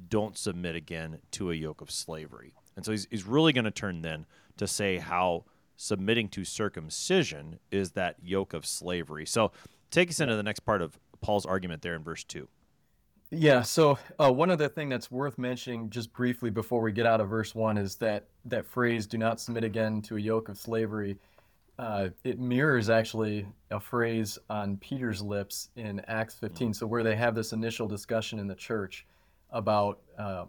Don't 0.09 0.37
submit 0.37 0.75
again 0.75 1.19
to 1.31 1.51
a 1.51 1.55
yoke 1.55 1.81
of 1.81 1.91
slavery. 1.91 2.53
And 2.75 2.85
so 2.85 2.91
he's, 2.91 3.07
he's 3.09 3.25
really 3.25 3.53
going 3.53 3.65
to 3.65 3.71
turn 3.71 4.01
then 4.01 4.25
to 4.57 4.67
say 4.67 4.97
how 4.97 5.45
submitting 5.75 6.27
to 6.29 6.43
circumcision 6.43 7.59
is 7.71 7.91
that 7.91 8.15
yoke 8.21 8.53
of 8.53 8.65
slavery. 8.65 9.25
So 9.25 9.51
Take 9.91 10.09
us 10.09 10.19
into 10.19 10.35
the 10.35 10.43
next 10.43 10.61
part 10.61 10.81
of 10.81 10.99
Paul's 11.21 11.45
argument 11.45 11.81
there 11.81 11.95
in 11.95 12.03
verse 12.03 12.23
2. 12.23 12.47
Yeah, 13.29 13.61
so 13.61 13.99
uh, 14.19 14.31
one 14.31 14.49
other 14.49 14.69
thing 14.69 14.87
that's 14.87 15.11
worth 15.11 15.37
mentioning 15.37 15.89
just 15.89 16.13
briefly 16.13 16.49
before 16.49 16.81
we 16.81 16.93
get 16.93 17.05
out 17.05 17.19
of 17.19 17.27
verse 17.29 17.53
1 17.53 17.77
is 17.77 17.95
that 17.95 18.27
that 18.45 18.65
phrase, 18.65 19.05
do 19.05 19.17
not 19.17 19.41
submit 19.41 19.65
again 19.65 20.01
to 20.03 20.15
a 20.15 20.19
yoke 20.19 20.47
of 20.47 20.57
slavery. 20.57 21.17
Uh, 21.77 22.09
it 22.23 22.39
mirrors 22.39 22.89
actually 22.89 23.45
a 23.69 23.79
phrase 23.79 24.39
on 24.49 24.77
Peter's 24.77 25.21
lips 25.21 25.69
in 25.75 25.99
Acts 26.07 26.35
15. 26.35 26.73
So, 26.73 26.87
where 26.87 27.03
they 27.03 27.15
have 27.15 27.35
this 27.35 27.51
initial 27.51 27.87
discussion 27.87 28.39
in 28.39 28.47
the 28.47 28.55
church 28.55 29.05
about, 29.51 29.99
um, 30.17 30.47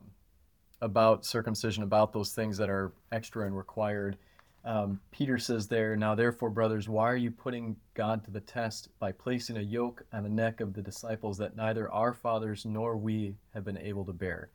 about 0.80 1.26
circumcision, 1.26 1.82
about 1.82 2.12
those 2.12 2.32
things 2.32 2.56
that 2.58 2.70
are 2.70 2.92
extra 3.10 3.44
and 3.44 3.56
required. 3.56 4.16
Um, 4.68 5.00
Peter 5.10 5.38
says 5.38 5.66
there, 5.66 5.96
Now 5.96 6.14
therefore, 6.14 6.50
brothers, 6.50 6.90
why 6.90 7.10
are 7.10 7.16
you 7.16 7.30
putting 7.30 7.76
God 7.94 8.22
to 8.24 8.30
the 8.30 8.42
test 8.42 8.90
by 8.98 9.12
placing 9.12 9.56
a 9.56 9.62
yoke 9.62 10.04
on 10.12 10.24
the 10.24 10.28
neck 10.28 10.60
of 10.60 10.74
the 10.74 10.82
disciples 10.82 11.38
that 11.38 11.56
neither 11.56 11.90
our 11.90 12.12
fathers 12.12 12.66
nor 12.66 12.94
we 12.98 13.34
have 13.54 13.64
been 13.64 13.78
able 13.78 14.04
to 14.04 14.12
bear? 14.12 14.50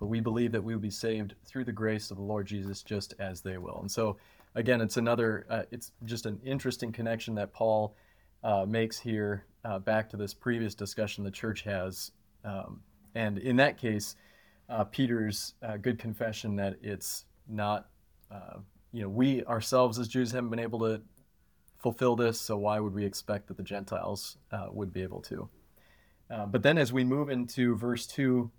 But 0.00 0.08
we 0.08 0.18
believe 0.18 0.50
that 0.50 0.64
we 0.64 0.74
will 0.74 0.82
be 0.82 0.90
saved 0.90 1.36
through 1.44 1.64
the 1.66 1.72
grace 1.72 2.10
of 2.10 2.16
the 2.16 2.24
Lord 2.24 2.48
Jesus 2.48 2.82
just 2.82 3.14
as 3.20 3.40
they 3.40 3.56
will. 3.56 3.78
And 3.80 3.88
so, 3.88 4.16
again, 4.56 4.80
it's 4.80 4.96
another, 4.96 5.46
uh, 5.48 5.62
it's 5.70 5.92
just 6.06 6.26
an 6.26 6.40
interesting 6.44 6.90
connection 6.90 7.36
that 7.36 7.52
Paul 7.52 7.94
uh, 8.42 8.66
makes 8.66 8.98
here 8.98 9.46
uh, 9.64 9.78
back 9.78 10.10
to 10.10 10.16
this 10.16 10.34
previous 10.34 10.74
discussion 10.74 11.22
the 11.22 11.30
church 11.30 11.62
has. 11.62 12.10
Um, 12.44 12.80
and 13.14 13.38
in 13.38 13.54
that 13.56 13.78
case, 13.78 14.16
uh, 14.68 14.82
Peter's 14.82 15.54
uh, 15.62 15.76
good 15.76 16.00
confession 16.00 16.56
that 16.56 16.78
it's 16.82 17.26
not 17.46 17.86
uh, 18.28 18.58
you 18.92 19.02
know, 19.02 19.08
we 19.08 19.44
ourselves 19.44 19.98
as 19.98 20.08
Jews 20.08 20.32
haven't 20.32 20.50
been 20.50 20.58
able 20.58 20.80
to 20.80 21.02
fulfill 21.78 22.14
this, 22.14 22.40
so 22.40 22.56
why 22.56 22.78
would 22.78 22.94
we 22.94 23.04
expect 23.04 23.48
that 23.48 23.56
the 23.56 23.62
Gentiles 23.62 24.36
uh, 24.52 24.68
would 24.70 24.92
be 24.92 25.02
able 25.02 25.20
to? 25.22 25.48
Uh, 26.30 26.46
but 26.46 26.62
then 26.62 26.78
as 26.78 26.92
we 26.92 27.04
move 27.04 27.28
into 27.28 27.74
verse 27.74 28.06
2, 28.06 28.50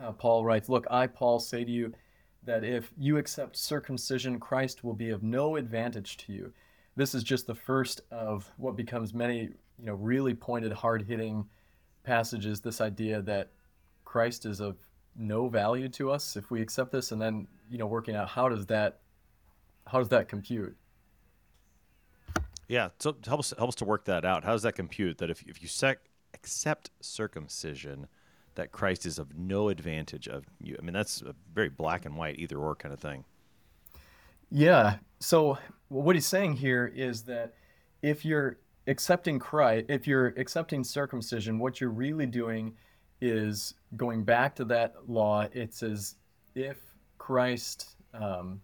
uh, 0.00 0.12
Paul 0.12 0.44
writes, 0.44 0.68
Look, 0.68 0.86
I, 0.90 1.06
Paul, 1.06 1.40
say 1.40 1.64
to 1.64 1.70
you 1.70 1.94
that 2.44 2.64
if 2.64 2.92
you 2.98 3.16
accept 3.16 3.56
circumcision, 3.56 4.38
Christ 4.38 4.84
will 4.84 4.92
be 4.92 5.10
of 5.10 5.22
no 5.22 5.56
advantage 5.56 6.16
to 6.18 6.32
you. 6.32 6.52
This 6.96 7.14
is 7.14 7.24
just 7.24 7.46
the 7.46 7.54
first 7.54 8.02
of 8.10 8.50
what 8.56 8.76
becomes 8.76 9.14
many, 9.14 9.50
you 9.78 9.86
know, 9.86 9.94
really 9.94 10.34
pointed, 10.34 10.72
hard 10.72 11.02
hitting 11.02 11.46
passages. 12.04 12.60
This 12.60 12.80
idea 12.80 13.22
that 13.22 13.50
Christ 14.04 14.46
is 14.46 14.60
of 14.60 14.76
no 15.16 15.48
value 15.48 15.88
to 15.88 16.10
us 16.10 16.36
if 16.36 16.50
we 16.50 16.60
accept 16.60 16.92
this, 16.92 17.12
and 17.12 17.20
then, 17.20 17.46
you 17.70 17.78
know, 17.78 17.86
working 17.86 18.14
out 18.14 18.28
how 18.28 18.48
does 18.48 18.66
that 18.66 19.00
how 19.86 19.98
does 19.98 20.08
that 20.08 20.28
compute? 20.28 20.76
Yeah, 22.68 22.88
so 22.98 23.16
help 23.26 23.40
us 23.40 23.52
help 23.56 23.68
us 23.68 23.74
to 23.76 23.84
work 23.84 24.04
that 24.06 24.24
out. 24.24 24.44
How 24.44 24.52
does 24.52 24.62
that 24.62 24.74
compute 24.74 25.18
that 25.18 25.30
if 25.30 25.42
if 25.46 25.62
you 25.62 25.68
sec, 25.68 25.98
accept 26.32 26.90
circumcision, 27.00 28.06
that 28.54 28.72
Christ 28.72 29.04
is 29.04 29.18
of 29.18 29.36
no 29.36 29.68
advantage 29.68 30.28
of 30.28 30.44
you? 30.60 30.76
I 30.78 30.82
mean, 30.82 30.94
that's 30.94 31.20
a 31.22 31.34
very 31.54 31.68
black 31.68 32.06
and 32.06 32.16
white, 32.16 32.38
either 32.38 32.56
or 32.56 32.74
kind 32.74 32.92
of 32.92 33.00
thing. 33.00 33.24
Yeah. 34.50 34.96
So 35.20 35.58
what 35.88 36.16
he's 36.16 36.26
saying 36.26 36.54
here 36.54 36.90
is 36.94 37.22
that 37.24 37.54
if 38.02 38.24
you're 38.24 38.58
accepting 38.86 39.38
Christ, 39.38 39.86
if 39.88 40.06
you're 40.06 40.28
accepting 40.36 40.84
circumcision, 40.84 41.58
what 41.58 41.80
you're 41.80 41.90
really 41.90 42.26
doing 42.26 42.74
is 43.20 43.74
going 43.96 44.24
back 44.24 44.54
to 44.56 44.64
that 44.66 44.94
law. 45.06 45.46
It 45.52 45.74
says 45.74 46.16
if 46.54 46.78
Christ 47.18 47.96
um, 48.12 48.60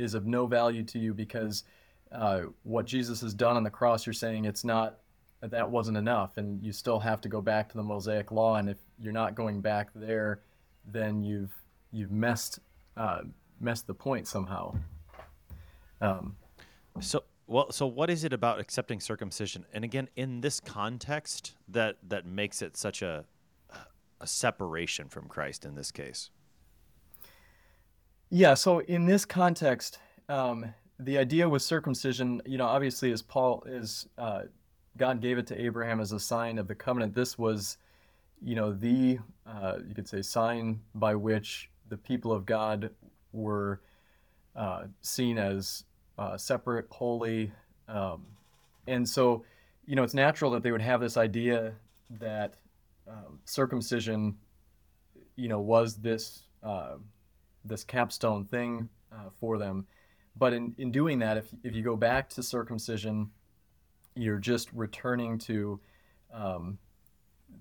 is 0.00 0.14
of 0.14 0.26
no 0.26 0.46
value 0.46 0.82
to 0.84 0.98
you 0.98 1.14
because 1.14 1.64
uh, 2.12 2.42
what 2.62 2.86
Jesus 2.86 3.20
has 3.20 3.34
done 3.34 3.56
on 3.56 3.62
the 3.62 3.70
cross, 3.70 4.06
you're 4.06 4.12
saying 4.12 4.44
it's 4.44 4.64
not 4.64 4.98
that 5.42 5.70
wasn't 5.70 5.96
enough, 5.96 6.36
and 6.36 6.62
you 6.62 6.72
still 6.72 6.98
have 6.98 7.20
to 7.22 7.28
go 7.28 7.40
back 7.40 7.68
to 7.70 7.76
the 7.76 7.82
Mosaic 7.82 8.30
law. 8.30 8.56
And 8.56 8.68
if 8.68 8.76
you're 8.98 9.12
not 9.12 9.34
going 9.34 9.60
back 9.60 9.88
there, 9.94 10.40
then 10.86 11.22
you've 11.22 11.54
you've 11.92 12.12
messed 12.12 12.58
uh, 12.96 13.22
messed 13.60 13.86
the 13.86 13.94
point 13.94 14.26
somehow. 14.26 14.74
Um, 16.00 16.36
so 17.00 17.24
well, 17.46 17.72
so 17.72 17.86
what 17.86 18.10
is 18.10 18.24
it 18.24 18.32
about 18.32 18.60
accepting 18.60 19.00
circumcision? 19.00 19.64
And 19.72 19.82
again, 19.82 20.08
in 20.16 20.40
this 20.40 20.60
context, 20.60 21.54
that 21.68 21.96
that 22.08 22.26
makes 22.26 22.60
it 22.60 22.76
such 22.76 23.00
a 23.02 23.24
a 24.20 24.26
separation 24.26 25.08
from 25.08 25.26
Christ 25.28 25.64
in 25.64 25.74
this 25.74 25.90
case. 25.90 26.30
Yeah. 28.30 28.54
So 28.54 28.78
in 28.80 29.06
this 29.06 29.24
context, 29.24 29.98
um, 30.28 30.72
the 31.00 31.18
idea 31.18 31.48
with 31.48 31.62
circumcision, 31.62 32.40
you 32.46 32.58
know, 32.58 32.66
obviously, 32.66 33.10
as 33.10 33.22
Paul 33.22 33.64
is, 33.66 34.06
uh, 34.16 34.42
God 34.96 35.20
gave 35.20 35.36
it 35.36 35.46
to 35.48 35.60
Abraham 35.60 36.00
as 36.00 36.12
a 36.12 36.20
sign 36.20 36.58
of 36.58 36.68
the 36.68 36.74
covenant. 36.74 37.14
This 37.14 37.36
was, 37.36 37.76
you 38.40 38.54
know, 38.54 38.72
the 38.72 39.18
uh, 39.46 39.78
you 39.86 39.94
could 39.94 40.06
say 40.06 40.22
sign 40.22 40.80
by 40.94 41.14
which 41.14 41.70
the 41.88 41.96
people 41.96 42.32
of 42.32 42.46
God 42.46 42.90
were 43.32 43.80
uh, 44.54 44.84
seen 45.00 45.36
as 45.36 45.84
uh, 46.18 46.36
separate, 46.36 46.86
holy, 46.90 47.50
um, 47.88 48.24
and 48.86 49.08
so, 49.08 49.44
you 49.86 49.96
know, 49.96 50.02
it's 50.02 50.14
natural 50.14 50.50
that 50.52 50.62
they 50.62 50.72
would 50.72 50.82
have 50.82 51.00
this 51.00 51.16
idea 51.16 51.72
that 52.18 52.54
um, 53.08 53.40
circumcision, 53.44 54.36
you 55.36 55.48
know, 55.48 55.60
was 55.60 55.96
this 55.96 56.44
uh, 56.62 56.94
this 57.64 57.84
capstone 57.84 58.44
thing 58.44 58.88
uh, 59.12 59.30
for 59.38 59.58
them. 59.58 59.86
But 60.36 60.52
in, 60.52 60.74
in 60.78 60.92
doing 60.92 61.18
that, 61.18 61.36
if, 61.36 61.48
if 61.62 61.74
you 61.74 61.82
go 61.82 61.96
back 61.96 62.28
to 62.30 62.42
circumcision, 62.42 63.30
you're 64.14 64.38
just 64.38 64.72
returning 64.72 65.38
to 65.38 65.80
um, 66.32 66.78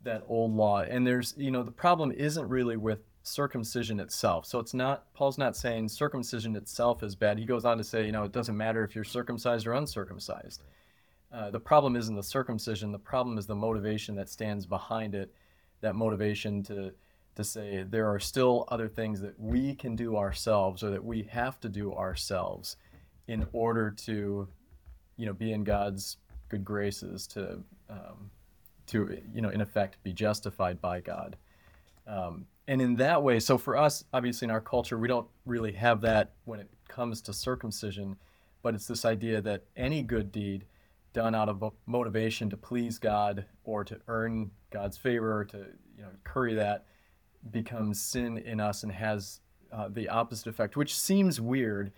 that 0.04 0.24
old 0.28 0.56
law. 0.56 0.82
And 0.82 1.06
there's, 1.06 1.34
you 1.38 1.52
know, 1.52 1.64
the 1.64 1.72
problem 1.72 2.12
isn't 2.12 2.48
really 2.48 2.78
with 2.78 3.00
circumcision 3.24 4.00
itself. 4.00 4.46
So 4.46 4.60
it's 4.60 4.74
not, 4.74 5.14
Paul's 5.14 5.38
not 5.38 5.56
saying 5.56 5.90
circumcision 5.90 6.56
itself 6.56 7.04
is 7.04 7.16
bad. 7.16 7.38
He 7.38 7.46
goes 7.46 7.66
on 7.66 7.78
to 7.78 7.84
say, 7.84 8.06
you 8.06 8.12
know, 8.12 8.24
it 8.24 8.32
doesn't 8.32 8.56
matter 8.56 8.84
if 8.84 8.96
you're 8.96 9.04
circumcised 9.04 9.68
or 9.68 9.74
uncircumcised. 9.74 10.64
Uh, 11.32 11.52
the 11.52 11.60
problem 11.60 11.96
isn't 11.96 12.16
the 12.16 12.24
circumcision, 12.24 12.92
the 12.92 12.98
problem 12.98 13.38
is 13.38 13.46
the 13.46 13.56
motivation 13.56 14.16
that 14.16 14.30
stands 14.30 14.66
behind 14.66 15.14
it, 15.14 15.32
that 15.82 15.96
motivation 15.96 16.64
to 16.64 16.92
to 17.40 17.44
say 17.46 17.84
there 17.84 18.08
are 18.08 18.20
still 18.20 18.66
other 18.68 18.90
things 18.90 19.22
that 19.22 19.40
we 19.40 19.74
can 19.74 19.96
do 19.96 20.18
ourselves 20.18 20.84
or 20.84 20.90
that 20.90 21.04
we 21.04 21.24
have 21.24 21.58
to 21.62 21.70
do 21.70 21.94
ourselves 21.94 22.76
in 23.28 23.48
order 23.54 23.90
to 23.92 24.48
you 25.16 25.26
know 25.26 25.34
be 25.34 25.54
in 25.54 25.64
God's 25.64 26.18
good 26.50 26.66
graces 26.66 27.26
to 27.28 27.64
um, 27.90 28.30
to 28.88 29.22
you 29.34 29.42
know 29.42 29.50
in 29.50 29.62
effect 29.62 30.04
be 30.04 30.12
justified 30.12 30.82
by 30.82 31.00
God. 31.00 31.38
Um, 32.06 32.46
and 32.68 32.82
in 32.82 32.96
that 32.98 33.24
way 33.24 33.40
so 33.40 33.58
for 33.58 33.78
us 33.78 34.04
obviously 34.14 34.46
in 34.46 34.52
our 34.52 34.62
culture 34.62 34.98
we 34.98 35.08
don't 35.08 35.28
really 35.46 35.72
have 35.74 36.02
that 36.02 36.34
when 36.46 36.60
it 36.60 36.70
comes 36.88 37.22
to 37.22 37.34
circumcision 37.34 38.18
but 38.64 38.74
it's 38.76 38.88
this 38.88 39.06
idea 39.06 39.42
that 39.42 39.64
any 39.78 40.02
good 40.02 40.32
deed 40.32 40.66
done 41.14 41.36
out 41.36 41.50
of 41.50 41.64
motivation 41.86 42.50
to 42.50 42.58
please 42.58 43.00
God 43.00 43.46
or 43.64 43.84
to 43.84 44.00
earn 44.08 44.52
God's 44.72 44.98
favor 44.98 45.40
or 45.40 45.46
to 45.46 45.58
you 45.96 46.04
know 46.04 46.10
curry 46.24 46.56
that 46.56 46.86
becomes 47.52 48.02
sin 48.02 48.38
in 48.38 48.60
us 48.60 48.84
and 48.84 48.92
has 48.92 49.40
uh, 49.72 49.88
the 49.90 50.10
opposite 50.10 50.48
effect, 50.48 50.76
which 50.76 50.98
seems 50.98 51.40
weird 51.40 51.92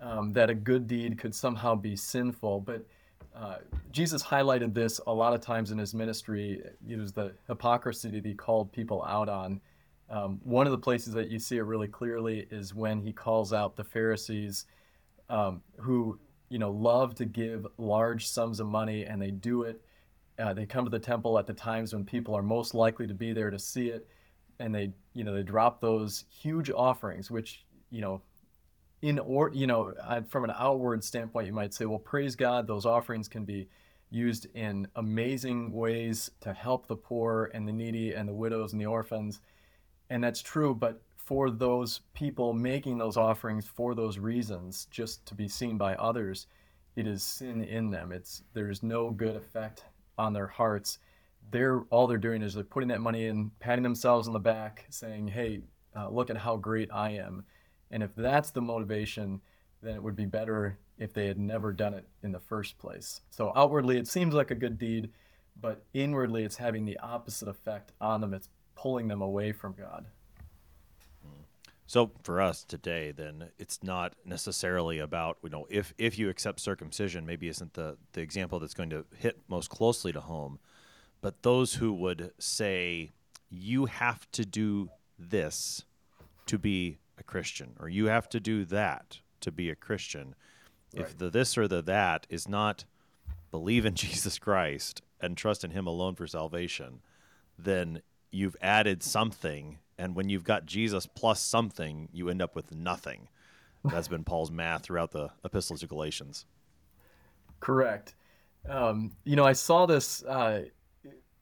um, 0.00 0.32
that 0.32 0.50
a 0.50 0.54
good 0.54 0.86
deed 0.86 1.18
could 1.18 1.34
somehow 1.34 1.74
be 1.74 1.96
sinful. 1.96 2.60
But 2.60 2.86
uh, 3.34 3.56
Jesus 3.90 4.22
highlighted 4.22 4.74
this 4.74 5.00
a 5.06 5.12
lot 5.12 5.34
of 5.34 5.40
times 5.40 5.70
in 5.70 5.78
his 5.78 5.94
ministry. 5.94 6.62
It 6.88 6.98
was 6.98 7.12
the 7.12 7.34
hypocrisy 7.48 8.10
that 8.10 8.24
he 8.24 8.34
called 8.34 8.72
people 8.72 9.02
out 9.04 9.28
on. 9.28 9.60
Um, 10.10 10.40
one 10.44 10.66
of 10.66 10.70
the 10.70 10.78
places 10.78 11.14
that 11.14 11.30
you 11.30 11.38
see 11.38 11.56
it 11.56 11.62
really 11.62 11.88
clearly 11.88 12.46
is 12.50 12.74
when 12.74 13.00
he 13.00 13.12
calls 13.12 13.52
out 13.52 13.74
the 13.74 13.84
Pharisees 13.84 14.66
um, 15.30 15.62
who, 15.78 16.18
you 16.50 16.58
know, 16.58 16.70
love 16.70 17.14
to 17.16 17.24
give 17.24 17.66
large 17.78 18.28
sums 18.28 18.60
of 18.60 18.66
money 18.66 19.04
and 19.04 19.20
they 19.20 19.30
do 19.30 19.62
it. 19.62 19.80
Uh, 20.38 20.52
they 20.52 20.66
come 20.66 20.84
to 20.84 20.90
the 20.90 20.98
temple 20.98 21.38
at 21.38 21.46
the 21.46 21.54
times 21.54 21.94
when 21.94 22.04
people 22.04 22.34
are 22.36 22.42
most 22.42 22.74
likely 22.74 23.06
to 23.06 23.14
be 23.14 23.32
there 23.32 23.50
to 23.50 23.58
see 23.58 23.88
it 23.88 24.06
and 24.58 24.74
they 24.74 24.92
you 25.12 25.24
know 25.24 25.34
they 25.34 25.42
drop 25.42 25.80
those 25.80 26.24
huge 26.30 26.70
offerings 26.70 27.30
which 27.30 27.64
you 27.90 28.00
know 28.00 28.22
in 29.02 29.18
or 29.18 29.50
you 29.52 29.66
know 29.66 29.92
from 30.28 30.44
an 30.44 30.52
outward 30.58 31.02
standpoint 31.04 31.46
you 31.46 31.52
might 31.52 31.74
say 31.74 31.84
well 31.84 31.98
praise 31.98 32.36
god 32.36 32.66
those 32.66 32.86
offerings 32.86 33.28
can 33.28 33.44
be 33.44 33.68
used 34.14 34.46
in 34.54 34.86
amazing 34.96 35.72
ways 35.72 36.30
to 36.40 36.52
help 36.52 36.86
the 36.86 36.96
poor 36.96 37.50
and 37.52 37.66
the 37.66 37.72
needy 37.72 38.12
and 38.12 38.28
the 38.28 38.34
widows 38.34 38.72
and 38.72 38.80
the 38.80 38.86
orphans. 38.86 39.40
And 40.08 40.22
that's 40.22 40.40
true 40.40 40.74
but 40.74 41.02
for 41.16 41.50
those 41.50 42.00
people 42.12 42.52
making 42.52 42.98
those 42.98 43.16
offerings 43.16 43.66
for 43.66 43.94
those 43.94 44.18
reasons 44.18 44.86
just 44.90 45.24
to 45.26 45.34
be 45.34 45.48
seen 45.48 45.76
by 45.76 45.94
others 45.96 46.46
it 46.96 47.08
is 47.08 47.24
sin 47.24 47.64
in 47.64 47.90
them. 47.90 48.12
It's 48.12 48.44
there's 48.52 48.82
no 48.82 49.10
good 49.10 49.34
effect 49.34 49.84
on 50.16 50.32
their 50.32 50.46
hearts 50.46 50.98
they're 51.50 51.82
all 51.90 52.06
they're 52.06 52.18
doing 52.18 52.42
is 52.42 52.54
they're 52.54 52.64
putting 52.64 52.88
that 52.88 53.00
money 53.00 53.26
in, 53.26 53.50
patting 53.60 53.82
themselves 53.82 54.26
on 54.26 54.32
the 54.32 54.40
back, 54.40 54.86
saying, 54.90 55.28
"Hey, 55.28 55.62
uh, 55.96 56.08
look 56.08 56.30
at 56.30 56.36
how 56.36 56.56
great 56.56 56.90
I 56.92 57.10
am." 57.10 57.44
And 57.90 58.02
if 58.02 58.14
that's 58.16 58.50
the 58.50 58.60
motivation, 58.60 59.40
then 59.82 59.94
it 59.94 60.02
would 60.02 60.16
be 60.16 60.26
better 60.26 60.78
if 60.98 61.12
they 61.12 61.26
had 61.26 61.38
never 61.38 61.72
done 61.72 61.94
it 61.94 62.06
in 62.22 62.32
the 62.32 62.40
first 62.40 62.78
place. 62.78 63.20
So 63.30 63.52
outwardly, 63.54 63.98
it 63.98 64.08
seems 64.08 64.34
like 64.34 64.50
a 64.50 64.54
good 64.54 64.78
deed, 64.78 65.10
but 65.60 65.84
inwardly, 65.92 66.44
it's 66.44 66.56
having 66.56 66.84
the 66.84 66.98
opposite 66.98 67.48
effect 67.48 67.92
on 68.00 68.20
them. 68.20 68.34
It's 68.34 68.48
pulling 68.74 69.08
them 69.08 69.22
away 69.22 69.52
from 69.52 69.74
God. 69.74 70.06
So 71.86 72.10
for 72.22 72.40
us 72.40 72.64
today, 72.64 73.12
then 73.12 73.50
it's 73.58 73.82
not 73.82 74.14
necessarily 74.24 74.98
about 74.98 75.38
you 75.42 75.50
know 75.50 75.66
if 75.68 75.92
if 75.98 76.18
you 76.18 76.28
accept 76.30 76.60
circumcision, 76.60 77.26
maybe 77.26 77.48
isn't 77.48 77.74
the 77.74 77.96
the 78.12 78.22
example 78.22 78.58
that's 78.58 78.74
going 78.74 78.90
to 78.90 79.04
hit 79.16 79.38
most 79.48 79.68
closely 79.68 80.12
to 80.12 80.20
home 80.20 80.58
but 81.24 81.42
those 81.42 81.76
who 81.76 81.90
would 81.90 82.32
say 82.38 83.10
you 83.48 83.86
have 83.86 84.30
to 84.30 84.44
do 84.44 84.90
this 85.18 85.86
to 86.44 86.58
be 86.58 86.98
a 87.16 87.22
Christian, 87.22 87.76
or 87.80 87.88
you 87.88 88.08
have 88.08 88.28
to 88.28 88.38
do 88.38 88.66
that 88.66 89.20
to 89.40 89.50
be 89.50 89.70
a 89.70 89.74
Christian. 89.74 90.34
Right. 90.94 91.00
If 91.00 91.16
the 91.16 91.30
this 91.30 91.56
or 91.56 91.66
the 91.66 91.80
that 91.80 92.26
is 92.28 92.46
not 92.46 92.84
believe 93.50 93.86
in 93.86 93.94
Jesus 94.04 94.38
Christ 94.38 95.00
and 95.18 95.34
trust 95.34 95.64
in 95.64 95.70
Him 95.70 95.86
alone 95.86 96.14
for 96.14 96.26
salvation, 96.26 97.00
then 97.58 98.02
you've 98.30 98.56
added 98.60 99.02
something. 99.02 99.78
And 99.96 100.14
when 100.14 100.28
you've 100.28 100.44
got 100.44 100.66
Jesus 100.66 101.06
plus 101.06 101.40
something, 101.40 102.10
you 102.12 102.28
end 102.28 102.42
up 102.42 102.54
with 102.54 102.70
nothing. 102.74 103.28
That's 103.82 104.08
been 104.08 104.24
Paul's 104.24 104.50
math 104.50 104.82
throughout 104.82 105.12
the 105.12 105.30
epistles 105.42 105.80
to 105.80 105.86
Galatians. 105.86 106.44
Correct. 107.60 108.14
Um, 108.68 109.12
you 109.24 109.36
know, 109.36 109.44
I 109.44 109.54
saw 109.54 109.86
this 109.86 110.22
uh, 110.24 110.64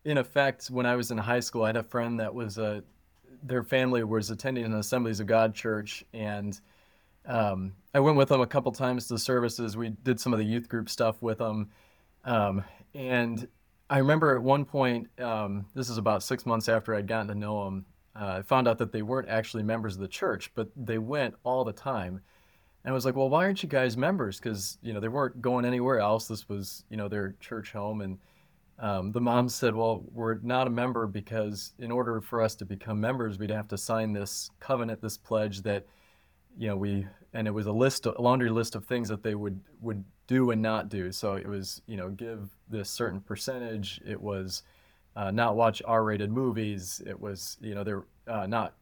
in 0.05 0.19
effect, 0.19 0.67
when 0.67 0.87
I 0.87 0.97
was 0.97 1.11
in 1.11 1.19
high 1.19 1.41
school, 1.41 1.65
I 1.65 1.69
had 1.69 1.77
a 1.77 1.83
friend 1.83 2.21
that 2.21 2.35
was 2.35 2.59
a, 2.59 2.83
their 3.43 3.63
family 3.63 4.05
was 4.05 4.31
attending 4.31 4.65
an 4.65 4.75
Assemblies 4.75 5.21
of 5.21 5.27
God 5.27 5.55
church, 5.55 6.05
and 6.13 6.59
um, 7.27 7.73
I 7.95 8.01
went 8.01 8.17
with 8.17 8.29
them 8.29 8.41
a 8.41 8.47
couple 8.47 8.73
times 8.73 9.09
to 9.09 9.19
services. 9.19 9.77
We 9.77 9.91
did 9.91 10.19
some 10.21 10.33
of 10.33 10.39
the 10.39 10.45
youth 10.45 10.69
group 10.69 10.89
stuff 10.89 11.23
with 11.23 11.39
them, 11.39 11.71
um, 12.25 12.65
and 12.95 13.47
I 13.89 13.99
remember 13.99 14.35
at 14.37 14.43
one 14.43 14.65
point, 14.65 15.09
um, 15.21 15.67
this 15.75 15.91
is 15.91 15.99
about 15.99 16.23
six 16.23 16.47
months 16.47 16.69
after 16.69 16.95
I'd 16.95 17.07
gotten 17.07 17.29
to 17.29 17.35
know 17.35 17.65
them, 17.65 17.87
uh, 18.15 18.37
I 18.39 18.43
found 18.43 18.69
out 18.69 18.79
that 18.79 18.93
they 18.93 19.03
weren't 19.03 19.29
actually 19.29 19.63
members 19.63 19.95
of 19.95 20.01
the 20.01 20.09
church, 20.09 20.51
but 20.55 20.69
they 20.77 20.99
went 20.99 21.35
all 21.45 21.65
the 21.65 21.73
time. 21.73 22.21
And 22.85 22.91
I 22.91 22.95
was 22.95 23.05
like, 23.05 23.17
well, 23.17 23.31
why 23.31 23.45
aren't 23.45 23.63
you 23.63 23.69
guys 23.69 23.97
members? 23.97 24.39
Because 24.39 24.79
you 24.83 24.93
know 24.93 25.01
they 25.01 25.09
weren't 25.09 25.41
going 25.41 25.65
anywhere 25.65 25.99
else. 25.99 26.27
This 26.27 26.49
was 26.49 26.85
you 26.91 26.97
know 26.97 27.09
their 27.09 27.35
church 27.41 27.73
home, 27.73 28.01
and 28.01 28.19
um, 28.83 29.13
the 29.13 29.21
mom 29.21 29.49
said, 29.49 29.77
Well, 29.77 30.03
we're 30.13 30.39
not 30.43 30.67
a 30.67 30.71
member 30.71 31.07
because 31.07 31.73
in 31.79 31.93
order 31.93 32.21
for 32.21 32.43
us 32.43 32.57
to 32.57 32.65
become 32.65 33.01
members, 33.01 33.39
we'd 33.39 33.51
have 33.51 33.69
to 33.69 33.79
sign 33.79 34.13
this 34.13 34.51
covenant, 34.59 35.01
this 35.01 35.17
pledge 35.17 35.63
that, 35.63 35.87
you 36.59 36.67
know, 36.67 36.77
we, 36.77 37.07
and 37.33 37.47
it 37.47 37.53
was 37.53 37.67
a 37.67 37.73
list, 37.73 38.07
a 38.07 38.21
laundry 38.21 38.51
list 38.51 38.75
of 38.75 38.85
things 38.85 39.09
that 39.09 39.23
they 39.23 39.37
would, 39.37 39.61
would 39.81 40.05
do 40.27 40.51
and 40.51 40.61
not 40.61 40.89
do. 40.89 41.13
So 41.13 41.35
it 41.35 41.47
was, 41.47 41.81
you 41.87 41.97
know, 41.97 42.11
give 42.11 42.49
this 42.69 42.91
certain 42.91 43.21
percentage. 43.21 44.01
It 44.05 44.21
was 44.21 44.65
uh, 45.15 45.31
not 45.31 45.55
watch 45.55 45.81
R 45.87 46.03
rated 46.03 46.33
movies. 46.33 47.01
It 47.07 47.19
was, 47.19 47.59
you 47.61 47.77
know, 47.77 47.85
they're 47.85 48.05
uh, 48.27 48.49
not 48.49 48.75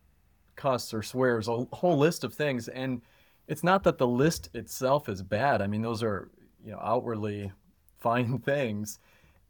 cuss 0.56 0.94
or 0.94 1.02
swears, 1.02 1.46
a 1.46 1.66
whole 1.74 1.98
list 1.98 2.24
of 2.24 2.32
things. 2.32 2.68
And 2.68 3.02
it's 3.48 3.62
not 3.62 3.82
that 3.84 3.98
the 3.98 4.06
list 4.06 4.48
itself 4.54 5.10
is 5.10 5.22
bad. 5.22 5.60
I 5.60 5.66
mean, 5.66 5.82
those 5.82 6.02
are, 6.02 6.30
you 6.64 6.72
know, 6.72 6.80
outwardly 6.82 7.52
fine 8.00 8.38
things 8.38 8.98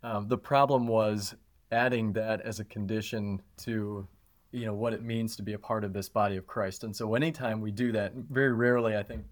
um, 0.02 0.28
the 0.28 0.38
problem 0.38 0.86
was 0.86 1.34
adding 1.72 2.12
that 2.14 2.40
as 2.40 2.60
a 2.60 2.64
condition 2.64 3.40
to 3.58 4.06
you 4.52 4.66
know 4.66 4.74
what 4.74 4.92
it 4.92 5.02
means 5.02 5.36
to 5.36 5.42
be 5.42 5.52
a 5.52 5.58
part 5.58 5.84
of 5.84 5.92
this 5.92 6.08
body 6.08 6.36
of 6.36 6.46
Christ. 6.46 6.82
And 6.84 6.94
so 6.94 7.14
anytime 7.14 7.60
we 7.60 7.70
do 7.70 7.92
that, 7.92 8.12
very 8.14 8.52
rarely 8.52 8.96
I 8.96 9.02
think 9.02 9.24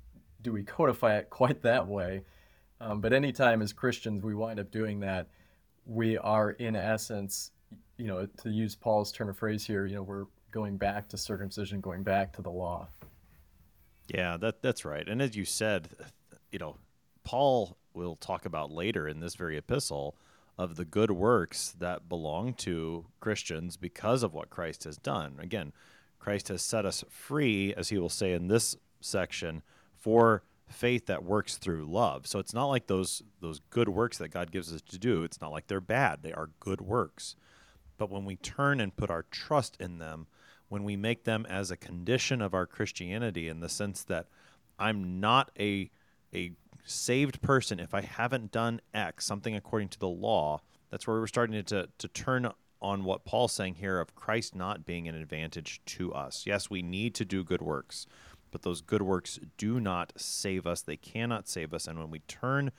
do 0.42 0.52
we 0.52 0.62
codify 0.62 1.16
it 1.16 1.30
quite 1.30 1.62
that 1.62 1.86
way. 1.86 2.22
Um, 2.80 3.00
but 3.00 3.12
anytime 3.12 3.60
as 3.60 3.72
Christians 3.72 4.22
we 4.22 4.34
wind 4.34 4.60
up 4.60 4.70
doing 4.70 5.00
that, 5.00 5.26
we 5.84 6.16
are 6.18 6.50
in 6.52 6.76
essence, 6.76 7.50
you 7.96 8.06
know, 8.06 8.28
to 8.42 8.50
use 8.50 8.76
Paul's 8.76 9.10
turn 9.10 9.28
of 9.28 9.36
phrase 9.36 9.66
here, 9.66 9.86
you 9.86 9.96
know, 9.96 10.02
we're 10.02 10.26
going 10.52 10.76
back 10.76 11.08
to 11.08 11.18
circumcision, 11.18 11.80
going 11.80 12.04
back 12.04 12.32
to 12.34 12.42
the 12.42 12.50
law. 12.50 12.86
Yeah, 14.06 14.36
that 14.38 14.62
that's 14.62 14.84
right. 14.84 15.06
And 15.06 15.20
as 15.20 15.36
you 15.36 15.44
said, 15.44 15.88
you 16.52 16.58
know, 16.58 16.76
Paul 17.24 17.76
will 17.92 18.16
talk 18.16 18.46
about 18.46 18.70
later 18.70 19.08
in 19.08 19.20
this 19.20 19.34
very 19.34 19.58
epistle 19.58 20.16
of 20.58 20.76
the 20.76 20.84
good 20.84 21.12
works 21.12 21.74
that 21.78 22.08
belong 22.08 22.52
to 22.52 23.06
Christians 23.20 23.76
because 23.76 24.22
of 24.22 24.34
what 24.34 24.50
Christ 24.50 24.84
has 24.84 24.96
done. 24.96 25.36
Again, 25.38 25.72
Christ 26.18 26.48
has 26.48 26.62
set 26.62 26.84
us 26.84 27.04
free, 27.08 27.72
as 27.74 27.90
he 27.90 27.98
will 27.98 28.08
say 28.08 28.32
in 28.32 28.48
this 28.48 28.76
section, 29.00 29.62
for 29.96 30.42
faith 30.68 31.06
that 31.06 31.24
works 31.24 31.56
through 31.56 31.84
love. 31.84 32.26
So 32.26 32.38
it's 32.38 32.52
not 32.52 32.66
like 32.66 32.88
those 32.88 33.22
those 33.40 33.60
good 33.70 33.88
works 33.88 34.18
that 34.18 34.28
God 34.28 34.50
gives 34.50 34.72
us 34.72 34.82
to 34.82 34.98
do, 34.98 35.22
it's 35.22 35.40
not 35.40 35.52
like 35.52 35.68
they're 35.68 35.80
bad. 35.80 36.22
They 36.22 36.32
are 36.32 36.50
good 36.60 36.80
works. 36.80 37.36
But 37.96 38.10
when 38.10 38.24
we 38.24 38.36
turn 38.36 38.80
and 38.80 38.96
put 38.96 39.10
our 39.10 39.24
trust 39.30 39.76
in 39.80 39.98
them, 39.98 40.26
when 40.68 40.84
we 40.84 40.96
make 40.96 41.24
them 41.24 41.46
as 41.48 41.70
a 41.70 41.76
condition 41.76 42.42
of 42.42 42.54
our 42.54 42.66
Christianity 42.66 43.48
in 43.48 43.60
the 43.60 43.68
sense 43.68 44.02
that 44.04 44.26
I'm 44.78 45.20
not 45.20 45.50
a 45.58 45.90
a 46.34 46.52
saved 46.88 47.40
person 47.42 47.80
if 47.80 47.94
I 47.94 48.00
haven't 48.02 48.52
done 48.52 48.80
X, 48.94 49.24
something 49.24 49.54
according 49.54 49.88
to 49.90 49.98
the 49.98 50.08
law, 50.08 50.60
that's 50.90 51.06
where 51.06 51.18
we're 51.18 51.26
starting 51.26 51.62
to, 51.64 51.88
to 51.98 52.08
turn 52.08 52.50
on 52.80 53.04
what 53.04 53.24
Paul's 53.24 53.52
saying 53.52 53.74
here 53.74 54.00
of 54.00 54.14
Christ 54.14 54.54
not 54.54 54.86
being 54.86 55.08
an 55.08 55.14
advantage 55.14 55.80
to 55.84 56.12
us. 56.14 56.44
Yes, 56.46 56.70
we 56.70 56.82
need 56.82 57.14
to 57.16 57.24
do 57.24 57.44
good 57.44 57.62
works, 57.62 58.06
but 58.50 58.62
those 58.62 58.80
good 58.80 59.02
works 59.02 59.38
do 59.56 59.80
not 59.80 60.12
save 60.16 60.66
us. 60.66 60.80
They 60.80 60.96
cannot 60.96 61.48
save 61.48 61.74
us. 61.74 61.86
And 61.86 61.98
when 61.98 62.10
we 62.10 62.20
turn 62.20 62.70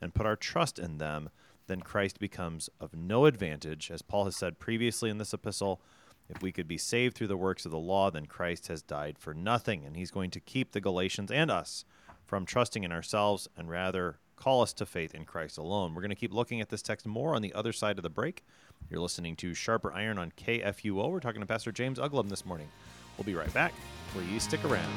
and 0.00 0.14
put 0.14 0.26
our 0.26 0.36
trust 0.36 0.78
in 0.78 0.98
them, 0.98 1.30
then 1.66 1.80
Christ 1.80 2.18
becomes 2.18 2.70
of 2.80 2.94
no 2.94 3.24
advantage. 3.24 3.90
As 3.90 4.02
Paul 4.02 4.26
has 4.26 4.36
said 4.36 4.58
previously 4.58 5.10
in 5.10 5.18
this 5.18 5.32
epistle, 5.34 5.80
if 6.28 6.42
we 6.42 6.52
could 6.52 6.68
be 6.68 6.78
saved 6.78 7.16
through 7.16 7.26
the 7.28 7.36
works 7.36 7.64
of 7.64 7.72
the 7.72 7.78
law, 7.78 8.10
then 8.10 8.26
Christ 8.26 8.68
has 8.68 8.82
died 8.82 9.18
for 9.18 9.34
nothing. 9.34 9.84
And 9.84 9.96
he's 9.96 10.10
going 10.10 10.30
to 10.32 10.40
keep 10.40 10.72
the 10.72 10.80
Galatians 10.80 11.30
and 11.30 11.50
us 11.50 11.84
from 12.26 12.44
trusting 12.44 12.84
in 12.84 12.92
ourselves 12.92 13.48
and 13.56 13.70
rather 13.70 14.18
call 14.36 14.60
us 14.62 14.72
to 14.74 14.84
faith 14.86 15.14
in 15.14 15.24
Christ 15.24 15.56
alone. 15.56 15.94
We're 15.94 16.02
going 16.02 16.10
to 16.10 16.16
keep 16.16 16.34
looking 16.34 16.60
at 16.60 16.68
this 16.68 16.82
text 16.82 17.06
more 17.06 17.34
on 17.34 17.42
the 17.42 17.54
other 17.54 17.72
side 17.72 17.98
of 17.98 18.02
the 18.02 18.10
break. 18.10 18.44
You're 18.90 19.00
listening 19.00 19.36
to 19.36 19.54
Sharper 19.54 19.92
Iron 19.92 20.18
on 20.18 20.32
KFUO. 20.36 21.10
We're 21.10 21.20
talking 21.20 21.40
to 21.40 21.46
Pastor 21.46 21.72
James 21.72 21.98
Uglum 21.98 22.28
this 22.28 22.44
morning. 22.44 22.68
We'll 23.16 23.24
be 23.24 23.34
right 23.34 23.52
back. 23.54 23.72
Please 24.12 24.42
stick 24.42 24.64
around. 24.64 24.92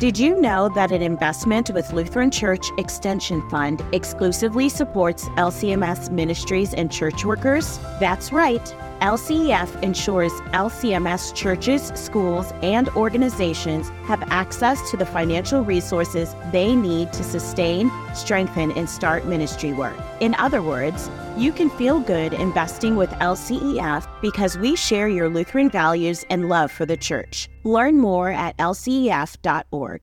Did 0.00 0.18
you 0.18 0.40
know 0.40 0.70
that 0.70 0.92
an 0.92 1.02
investment 1.02 1.70
with 1.74 1.92
Lutheran 1.92 2.30
Church 2.30 2.68
Extension 2.78 3.46
Fund 3.50 3.84
exclusively 3.92 4.70
supports 4.70 5.26
LCMS 5.36 6.10
ministries 6.10 6.72
and 6.72 6.90
church 6.90 7.22
workers? 7.22 7.78
That's 8.00 8.32
right. 8.32 8.74
LCEF 9.00 9.82
ensures 9.82 10.32
LCMS 10.52 11.34
churches, 11.34 11.90
schools, 11.94 12.52
and 12.62 12.90
organizations 12.90 13.88
have 14.04 14.22
access 14.30 14.90
to 14.90 14.96
the 14.98 15.06
financial 15.06 15.64
resources 15.64 16.34
they 16.52 16.76
need 16.76 17.10
to 17.14 17.24
sustain, 17.24 17.90
strengthen, 18.14 18.72
and 18.72 18.88
start 18.88 19.24
ministry 19.24 19.72
work. 19.72 19.96
In 20.20 20.34
other 20.34 20.60
words, 20.60 21.08
you 21.34 21.50
can 21.50 21.70
feel 21.70 22.00
good 22.00 22.34
investing 22.34 22.94
with 22.96 23.10
LCEF 23.12 24.06
because 24.20 24.58
we 24.58 24.76
share 24.76 25.08
your 25.08 25.30
Lutheran 25.30 25.70
values 25.70 26.24
and 26.28 26.50
love 26.50 26.70
for 26.70 26.84
the 26.84 26.96
church. 26.96 27.48
Learn 27.64 27.96
more 27.98 28.30
at 28.30 28.56
lcef.org. 28.58 30.02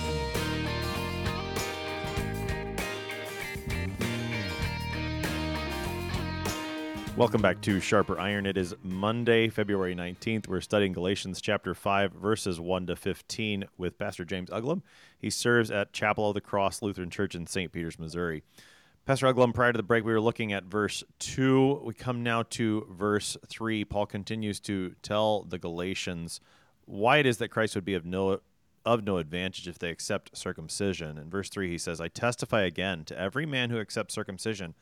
Welcome 7.21 7.43
back 7.43 7.61
to 7.61 7.79
Sharper 7.79 8.19
Iron. 8.19 8.47
It 8.47 8.57
is 8.57 8.73
Monday, 8.81 9.47
February 9.47 9.93
19th. 9.93 10.47
We're 10.47 10.59
studying 10.59 10.91
Galatians 10.91 11.39
chapter 11.39 11.75
5, 11.75 12.13
verses 12.13 12.59
1 12.59 12.87
to 12.87 12.95
15 12.95 13.65
with 13.77 13.99
Pastor 13.99 14.25
James 14.25 14.49
Uglum. 14.49 14.81
He 15.19 15.29
serves 15.29 15.69
at 15.69 15.93
Chapel 15.93 16.29
of 16.29 16.33
the 16.33 16.41
Cross 16.41 16.81
Lutheran 16.81 17.11
Church 17.11 17.35
in 17.35 17.45
St. 17.45 17.71
Peters, 17.71 17.99
Missouri. 17.99 18.41
Pastor 19.05 19.27
Uglum, 19.27 19.53
prior 19.53 19.71
to 19.71 19.77
the 19.77 19.83
break, 19.83 20.03
we 20.03 20.11
were 20.11 20.19
looking 20.19 20.51
at 20.51 20.63
verse 20.63 21.03
2. 21.19 21.83
We 21.85 21.93
come 21.93 22.23
now 22.23 22.41
to 22.49 22.87
verse 22.89 23.37
3. 23.47 23.85
Paul 23.85 24.07
continues 24.07 24.59
to 24.61 24.95
tell 25.03 25.43
the 25.43 25.59
Galatians 25.59 26.41
why 26.85 27.17
it 27.17 27.27
is 27.27 27.37
that 27.37 27.49
Christ 27.49 27.75
would 27.75 27.85
be 27.85 27.93
of 27.93 28.03
no 28.03 28.41
of 28.83 29.03
no 29.03 29.17
advantage 29.17 29.67
if 29.67 29.77
they 29.77 29.91
accept 29.91 30.35
circumcision. 30.35 31.19
In 31.19 31.29
verse 31.29 31.49
3, 31.49 31.69
he 31.69 31.77
says, 31.77 32.01
I 32.01 32.07
testify 32.07 32.61
again 32.61 33.05
to 33.05 33.15
every 33.15 33.45
man 33.45 33.69
who 33.69 33.79
accepts 33.79 34.15
circumcision 34.15 34.73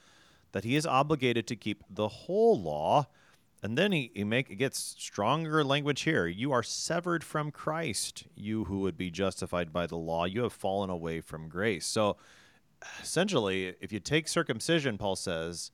that 0.51 0.63
he 0.63 0.75
is 0.75 0.85
obligated 0.85 1.47
to 1.47 1.55
keep 1.55 1.83
the 1.89 2.07
whole 2.07 2.59
law. 2.59 3.07
And 3.61 3.77
then 3.77 3.91
he, 3.91 4.11
he 4.15 4.23
make 4.23 4.57
gets 4.57 4.95
stronger 4.97 5.63
language 5.63 6.01
here. 6.01 6.25
You 6.27 6.51
are 6.53 6.63
severed 6.63 7.23
from 7.23 7.51
Christ, 7.51 8.25
you 8.35 8.65
who 8.65 8.79
would 8.79 8.97
be 8.97 9.11
justified 9.11 9.73
by 9.73 9.85
the 9.85 9.97
law. 9.97 10.25
You 10.25 10.43
have 10.43 10.53
fallen 10.53 10.89
away 10.89 11.19
from 11.19 11.49
grace. 11.49 11.85
So 11.85 12.17
essentially, 13.01 13.75
if 13.81 13.91
you 13.91 13.99
take 13.99 14.27
circumcision, 14.27 14.97
Paul 14.97 15.17
says, 15.17 15.71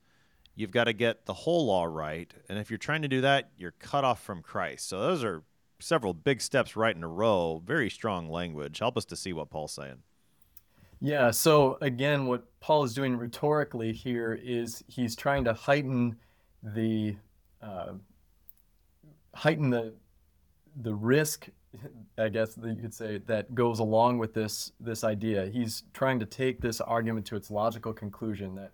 you've 0.56 0.72
got 0.72 0.84
to 0.84 0.92
get 0.92 1.26
the 1.26 1.34
whole 1.34 1.66
law 1.66 1.84
right. 1.84 2.32
And 2.48 2.58
if 2.58 2.70
you're 2.70 2.78
trying 2.78 3.02
to 3.02 3.08
do 3.08 3.20
that, 3.20 3.50
you're 3.56 3.74
cut 3.78 4.04
off 4.04 4.20
from 4.20 4.42
Christ. 4.42 4.88
So 4.88 5.00
those 5.00 5.22
are 5.22 5.44
several 5.78 6.14
big 6.14 6.40
steps 6.40 6.74
right 6.74 6.96
in 6.96 7.04
a 7.04 7.08
row. 7.08 7.62
Very 7.64 7.90
strong 7.90 8.28
language. 8.28 8.78
Help 8.80 8.96
us 8.96 9.04
to 9.04 9.16
see 9.16 9.32
what 9.32 9.50
Paul's 9.50 9.74
saying. 9.74 10.02
Yeah, 11.00 11.30
so 11.30 11.76
again, 11.82 12.26
what 12.26 12.44
Paul 12.60 12.84
is 12.84 12.94
doing 12.94 13.16
rhetorically 13.16 13.92
here 13.92 14.38
is 14.42 14.82
he's 14.88 15.14
trying 15.14 15.44
to 15.44 15.52
heighten 15.52 16.16
the 16.62 17.16
uh, 17.60 17.92
heighten 19.34 19.70
the 19.70 19.92
the 20.82 20.94
risk, 20.94 21.48
I 22.18 22.28
guess 22.28 22.54
that 22.54 22.68
you 22.68 22.80
could 22.80 22.94
say, 22.94 23.18
that 23.26 23.54
goes 23.54 23.78
along 23.78 24.18
with 24.18 24.32
this 24.32 24.72
this 24.80 25.04
idea. 25.04 25.46
He's 25.46 25.82
trying 25.92 26.18
to 26.20 26.26
take 26.26 26.60
this 26.60 26.80
argument 26.80 27.26
to 27.26 27.36
its 27.36 27.50
logical 27.50 27.92
conclusion 27.92 28.54
that, 28.54 28.72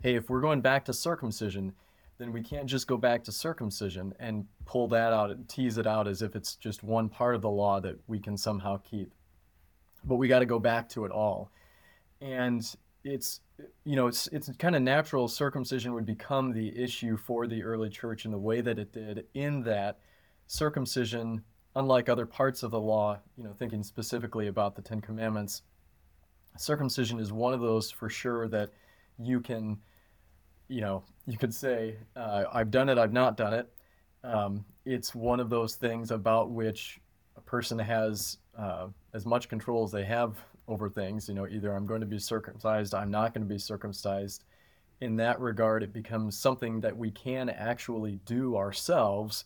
hey, 0.00 0.14
if 0.14 0.30
we're 0.30 0.40
going 0.40 0.62
back 0.62 0.86
to 0.86 0.94
circumcision, 0.94 1.74
then 2.16 2.32
we 2.32 2.42
can't 2.42 2.66
just 2.66 2.86
go 2.86 2.96
back 2.96 3.22
to 3.24 3.32
circumcision 3.32 4.14
and 4.18 4.46
pull 4.64 4.88
that 4.88 5.12
out 5.12 5.30
and 5.30 5.46
tease 5.48 5.76
it 5.76 5.86
out 5.86 6.08
as 6.08 6.22
if 6.22 6.34
it's 6.34 6.56
just 6.56 6.82
one 6.82 7.10
part 7.10 7.34
of 7.34 7.42
the 7.42 7.50
law 7.50 7.78
that 7.78 7.96
we 8.06 8.18
can 8.18 8.38
somehow 8.38 8.78
keep. 8.78 9.12
But 10.04 10.16
we 10.16 10.28
got 10.28 10.38
to 10.38 10.46
go 10.46 10.58
back 10.58 10.88
to 10.90 11.04
it 11.04 11.10
all 11.10 11.50
and 12.20 12.76
it's 13.04 13.40
you 13.84 13.96
know 13.96 14.06
it's 14.06 14.26
it's 14.28 14.50
kind 14.58 14.76
of 14.76 14.82
natural 14.82 15.28
circumcision 15.28 15.94
would 15.94 16.06
become 16.06 16.52
the 16.52 16.76
issue 16.80 17.16
for 17.16 17.46
the 17.46 17.62
early 17.62 17.88
church 17.88 18.24
in 18.24 18.30
the 18.30 18.38
way 18.38 18.60
that 18.60 18.78
it 18.78 18.92
did 18.92 19.26
in 19.34 19.62
that 19.62 19.98
circumcision 20.46 21.42
unlike 21.76 22.08
other 22.08 22.26
parts 22.26 22.62
of 22.62 22.70
the 22.70 22.80
law 22.80 23.18
you 23.36 23.44
know 23.44 23.52
thinking 23.52 23.82
specifically 23.82 24.48
about 24.48 24.74
the 24.74 24.82
10 24.82 25.00
commandments 25.00 25.62
circumcision 26.56 27.18
is 27.20 27.32
one 27.32 27.54
of 27.54 27.60
those 27.60 27.90
for 27.90 28.08
sure 28.08 28.48
that 28.48 28.70
you 29.18 29.40
can 29.40 29.78
you 30.68 30.80
know 30.80 31.02
you 31.26 31.38
could 31.38 31.54
say 31.54 31.96
uh, 32.16 32.44
i've 32.52 32.70
done 32.70 32.88
it 32.88 32.98
i've 32.98 33.12
not 33.12 33.36
done 33.36 33.54
it. 33.54 33.72
Um, 34.24 34.64
it's 34.84 35.14
one 35.14 35.38
of 35.38 35.48
those 35.48 35.76
things 35.76 36.10
about 36.10 36.50
which 36.50 37.00
a 37.36 37.40
person 37.40 37.78
has 37.78 38.38
uh, 38.58 38.88
as 39.14 39.24
much 39.24 39.48
control 39.48 39.84
as 39.84 39.92
they 39.92 40.04
have 40.04 40.36
over 40.68 40.88
things. 40.88 41.28
You 41.28 41.34
know, 41.34 41.48
either 41.48 41.72
I'm 41.72 41.86
going 41.86 42.00
to 42.00 42.06
be 42.06 42.18
circumcised, 42.18 42.94
I'm 42.94 43.10
not 43.10 43.34
going 43.34 43.46
to 43.46 43.52
be 43.52 43.58
circumcised. 43.58 44.44
In 45.00 45.16
that 45.16 45.40
regard, 45.40 45.82
it 45.82 45.92
becomes 45.92 46.38
something 46.38 46.80
that 46.80 46.96
we 46.96 47.10
can 47.10 47.48
actually 47.48 48.20
do 48.26 48.56
ourselves. 48.56 49.44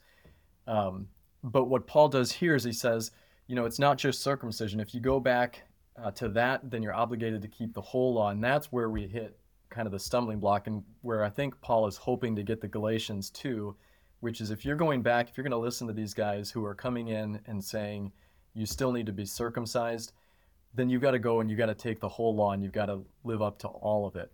Um, 0.66 1.08
but 1.44 1.64
what 1.64 1.86
Paul 1.86 2.08
does 2.08 2.32
here 2.32 2.54
is 2.54 2.64
he 2.64 2.72
says, 2.72 3.10
you 3.46 3.56
know, 3.56 3.64
it's 3.64 3.78
not 3.78 3.98
just 3.98 4.22
circumcision. 4.22 4.80
If 4.80 4.94
you 4.94 5.00
go 5.00 5.20
back 5.20 5.62
uh, 6.02 6.10
to 6.12 6.28
that, 6.30 6.70
then 6.70 6.82
you're 6.82 6.94
obligated 6.94 7.42
to 7.42 7.48
keep 7.48 7.74
the 7.74 7.82
whole 7.82 8.14
law. 8.14 8.30
And 8.30 8.42
that's 8.42 8.72
where 8.72 8.88
we 8.88 9.06
hit 9.06 9.38
kind 9.68 9.86
of 9.86 9.92
the 9.92 9.98
stumbling 9.98 10.38
block 10.38 10.66
and 10.66 10.82
where 11.02 11.24
I 11.24 11.30
think 11.30 11.60
Paul 11.60 11.86
is 11.86 11.96
hoping 11.96 12.36
to 12.36 12.42
get 12.42 12.60
the 12.60 12.68
Galatians 12.68 13.30
to, 13.30 13.74
which 14.20 14.40
is 14.40 14.50
if 14.50 14.64
you're 14.64 14.76
going 14.76 15.02
back, 15.02 15.28
if 15.28 15.36
you're 15.36 15.42
going 15.42 15.50
to 15.50 15.58
listen 15.58 15.86
to 15.86 15.92
these 15.92 16.14
guys 16.14 16.50
who 16.50 16.64
are 16.64 16.74
coming 16.74 17.08
in 17.08 17.40
and 17.46 17.62
saying, 17.62 18.12
you 18.54 18.66
still 18.66 18.92
need 18.92 19.06
to 19.06 19.12
be 19.12 19.24
circumcised, 19.24 20.12
then 20.74 20.88
you've 20.88 21.02
got 21.02 21.12
to 21.12 21.18
go 21.18 21.40
and 21.40 21.50
you've 21.50 21.58
got 21.58 21.66
to 21.66 21.74
take 21.74 22.00
the 22.00 22.08
whole 22.08 22.34
law 22.34 22.52
and 22.52 22.62
you've 22.62 22.72
got 22.72 22.86
to 22.86 23.04
live 23.24 23.42
up 23.42 23.58
to 23.60 23.68
all 23.68 24.06
of 24.06 24.16
it. 24.16 24.32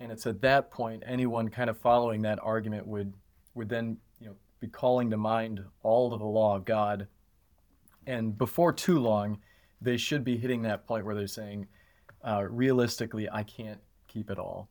And 0.00 0.12
it's 0.12 0.26
at 0.26 0.40
that 0.42 0.70
point 0.70 1.02
anyone 1.06 1.48
kind 1.48 1.70
of 1.70 1.78
following 1.78 2.22
that 2.22 2.38
argument 2.42 2.86
would 2.86 3.14
would 3.54 3.68
then 3.68 3.96
you 4.20 4.26
know 4.26 4.36
be 4.60 4.68
calling 4.68 5.10
to 5.10 5.16
mind 5.16 5.64
all 5.82 6.12
of 6.12 6.20
the 6.20 6.26
law 6.26 6.56
of 6.56 6.64
God. 6.64 7.06
And 8.06 8.36
before 8.36 8.72
too 8.72 8.98
long, 8.98 9.38
they 9.80 9.96
should 9.96 10.24
be 10.24 10.36
hitting 10.36 10.62
that 10.62 10.86
point 10.86 11.04
where 11.04 11.14
they're 11.14 11.26
saying, 11.26 11.66
uh, 12.24 12.44
realistically, 12.48 13.28
I 13.30 13.42
can't 13.42 13.80
keep 14.06 14.30
it 14.30 14.38
all. 14.38 14.68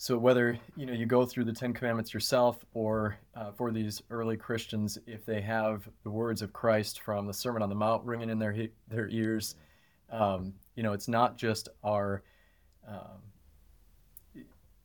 So 0.00 0.16
whether 0.16 0.56
you 0.76 0.86
know 0.86 0.92
you 0.92 1.06
go 1.06 1.24
through 1.26 1.44
the 1.44 1.52
Ten 1.52 1.72
Commandments 1.72 2.14
yourself, 2.14 2.64
or 2.72 3.18
uh, 3.34 3.50
for 3.52 3.72
these 3.72 4.00
early 4.10 4.36
Christians, 4.36 4.96
if 5.06 5.26
they 5.26 5.40
have 5.40 5.88
the 6.04 6.10
words 6.10 6.40
of 6.40 6.52
Christ 6.52 7.00
from 7.00 7.26
the 7.26 7.34
Sermon 7.34 7.62
on 7.62 7.68
the 7.68 7.74
Mount 7.74 8.04
ringing 8.04 8.30
in 8.30 8.38
their 8.38 8.54
their 8.86 9.08
ears, 9.08 9.56
um, 10.10 10.54
you 10.74 10.82
know 10.82 10.92
it's 10.92 11.08
not 11.08 11.36
just 11.36 11.68
our, 11.82 12.22
um, 12.86 13.22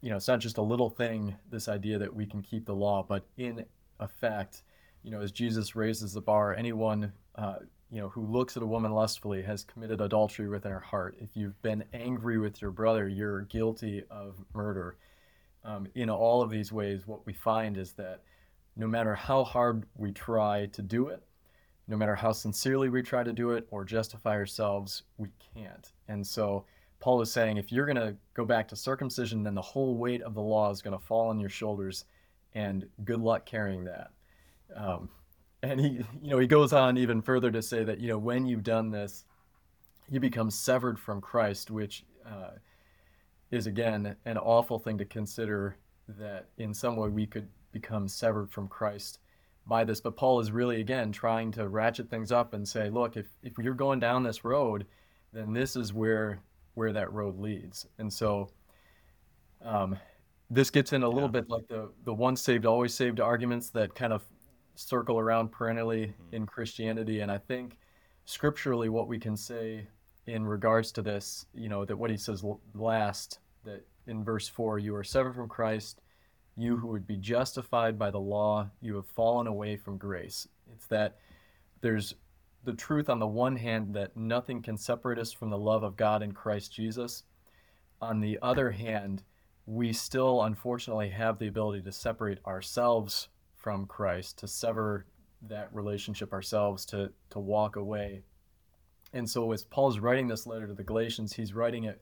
you 0.02 0.10
know, 0.10 0.18
it's 0.18 0.28
not 0.28 0.40
just 0.40 0.58
a 0.58 0.62
little 0.62 0.90
thing. 0.90 1.36
This 1.50 1.68
idea 1.68 1.98
that 2.00 2.14
we 2.14 2.26
can 2.26 2.42
keep 2.42 2.66
the 2.66 2.76
law, 2.76 3.06
but 3.08 3.26
in 3.38 3.66
effect, 4.00 4.64
you 5.04 5.12
know, 5.12 5.22
as 5.22 5.32
Jesus 5.32 5.76
raises 5.76 6.14
the 6.14 6.22
bar, 6.22 6.54
anyone 6.54 7.14
uh, 7.36 7.56
you 7.94 8.02
know, 8.02 8.10
who 8.10 8.26
looks 8.26 8.58
at 8.58 8.64
a 8.64 8.66
woman 8.66 8.92
lustfully 8.92 9.44
has 9.44 9.64
committed 9.64 10.02
adultery 10.02 10.50
within 10.50 10.72
her 10.72 10.80
heart. 10.80 11.16
If 11.20 11.30
you've 11.36 11.62
been 11.62 11.84
angry 11.94 12.40
with 12.40 12.60
your 12.60 12.72
brother, 12.72 13.08
you're 13.08 13.42
guilty 13.42 14.04
of 14.10 14.44
murder. 14.56 14.98
Um, 15.64 15.88
in 15.94 16.10
all 16.10 16.42
of 16.42 16.50
these 16.50 16.72
ways, 16.72 17.06
what 17.06 17.24
we 17.28 17.34
find 17.34 17.78
is 17.78 17.94
that 17.94 18.24
no 18.76 18.88
matter 18.88 19.14
how 19.14 19.44
hard 19.44 19.86
we 19.96 20.12
try 20.12 20.66
to 20.74 20.82
do 20.82 21.10
it, 21.10 21.22
no 21.88 21.98
matter 21.98 22.16
how 22.16 22.32
sincerely 22.32 22.90
we 22.90 23.02
try 23.02 23.24
to 23.24 23.34
do 23.34 23.52
it 23.52 23.68
or 23.72 23.84
justify 23.84 24.32
ourselves, 24.32 25.04
we 25.18 25.30
can't. 25.54 25.92
And 26.08 26.26
so 26.26 26.66
Paul 27.00 27.22
is 27.22 27.32
saying 27.32 27.58
if 27.58 27.72
you're 27.72 27.86
going 27.86 27.98
to 27.98 28.16
go 28.34 28.46
back 28.46 28.68
to 28.70 28.76
circumcision, 28.76 29.44
then 29.44 29.56
the 29.56 29.62
whole 29.62 29.98
weight 29.98 30.22
of 30.22 30.34
the 30.34 30.42
law 30.42 30.72
is 30.72 30.82
going 30.82 30.98
to 30.98 31.06
fall 31.06 31.30
on 31.30 31.40
your 31.40 31.50
shoulders, 31.50 32.06
and 32.56 32.88
good 33.04 33.20
luck 33.20 33.46
carrying 33.46 33.84
that. 33.84 34.12
Um, 34.76 35.10
and 35.64 35.80
he 35.80 35.88
you 36.22 36.30
know 36.30 36.38
he 36.38 36.46
goes 36.46 36.74
on 36.74 36.98
even 36.98 37.22
further 37.22 37.50
to 37.50 37.62
say 37.62 37.84
that 37.84 38.00
you 38.00 38.10
know 38.10 38.18
when 38.18 38.46
you've 38.46 38.64
done 38.64 38.92
this 38.92 39.26
you 40.10 40.20
become 40.20 40.52
severed 40.52 41.00
from 41.00 41.22
christ 41.22 41.72
which 41.72 42.06
uh, 42.28 42.52
is 43.50 43.66
again 43.66 44.16
an 44.26 44.38
awful 44.38 44.78
thing 44.78 44.98
to 44.98 45.06
consider 45.06 45.78
that 46.08 46.50
in 46.58 46.74
some 46.74 46.98
way 46.98 47.10
we 47.10 47.26
could 47.26 47.48
become 47.72 48.08
severed 48.08 48.52
from 48.52 48.68
christ 48.68 49.20
by 49.66 49.84
this 49.84 50.02
but 50.02 50.16
paul 50.16 50.40
is 50.40 50.52
really 50.52 50.82
again 50.82 51.12
trying 51.12 51.52
to 51.52 51.68
ratchet 51.68 52.10
things 52.10 52.32
up 52.32 52.54
and 52.54 52.68
say 52.68 52.90
look 52.90 53.16
if, 53.18 53.28
if 53.44 53.54
you're 53.60 53.74
going 53.74 54.00
down 54.00 54.24
this 54.24 54.44
road 54.44 54.86
then 55.32 55.54
this 55.54 55.76
is 55.76 55.94
where 55.94 56.40
where 56.74 56.92
that 56.92 57.12
road 57.14 57.40
leads 57.40 57.88
and 57.98 58.12
so 58.12 58.50
um, 59.64 59.98
this 60.50 60.70
gets 60.70 60.92
in 60.92 61.04
a 61.04 61.08
little 61.08 61.30
yeah. 61.30 61.40
bit 61.40 61.50
like 61.50 61.68
the 61.70 61.90
the 62.04 62.14
once 62.14 62.42
saved 62.42 62.66
always 62.66 62.94
saved 62.94 63.20
arguments 63.20 63.70
that 63.70 63.96
kind 63.96 64.12
of 64.12 64.24
circle 64.76 65.20
around 65.20 65.52
perennially 65.52 66.08
mm-hmm. 66.08 66.36
in 66.36 66.46
Christianity. 66.46 67.20
And 67.20 67.32
I 67.32 67.38
think 67.38 67.78
scripturally, 68.26 68.90
what 68.90 69.08
we 69.08 69.20
can 69.20 69.38
say 69.38 69.88
in 70.28 70.46
regards 70.46 70.92
to 70.94 71.02
this, 71.02 71.46
you 71.54 71.70
know, 71.70 71.86
that 71.86 71.98
what 71.98 72.10
he 72.10 72.18
says 72.18 72.44
last, 72.74 73.40
that 73.66 73.86
in 74.08 74.24
verse 74.24 74.48
4, 74.48 74.80
you 74.80 74.96
are 74.96 75.04
severed 75.04 75.36
from 75.36 75.50
Christ, 75.50 76.02
you 76.56 76.78
who 76.78 76.88
would 76.88 77.08
be 77.08 77.18
justified 77.18 77.98
by 77.98 78.12
the 78.12 78.20
law, 78.20 78.70
you 78.82 78.96
have 78.96 79.08
fallen 79.08 79.48
away 79.48 79.76
from 79.76 79.98
grace. 79.98 80.48
It's 80.72 80.86
that 80.88 81.18
there's 81.82 82.16
the 82.64 82.74
truth 82.74 83.10
on 83.10 83.20
the 83.20 83.28
one 83.28 83.56
hand 83.56 83.94
that 83.96 84.16
nothing 84.16 84.62
can 84.62 84.78
separate 84.78 85.20
us 85.20 85.32
from 85.32 85.50
the 85.50 85.58
love 85.58 85.84
of 85.84 85.98
God 85.98 86.22
in 86.22 86.32
Christ 86.32 86.74
Jesus. 86.74 87.24
On 88.02 88.20
the 88.20 88.40
other 88.42 88.72
hand, 88.72 89.24
we 89.66 89.94
still 89.94 90.44
unfortunately 90.44 91.10
have 91.10 91.40
the 91.40 91.48
ability 91.48 91.82
to 91.84 91.92
separate 91.92 92.40
ourselves 92.46 93.30
from 93.56 93.86
Christ, 93.86 94.38
to 94.40 94.48
sever 94.48 95.06
that 95.42 95.70
relationship 95.74 96.34
ourselves, 96.34 96.86
to, 96.88 97.12
to 97.30 97.40
walk 97.40 97.76
away. 97.76 98.24
And 99.14 99.30
so, 99.30 99.52
as 99.52 99.64
Paul's 99.64 100.00
writing 100.00 100.28
this 100.28 100.48
letter 100.48 100.68
to 100.68 100.74
the 100.74 100.84
Galatians, 100.84 101.34
he's 101.34 101.54
writing 101.54 101.84
it 101.86 102.02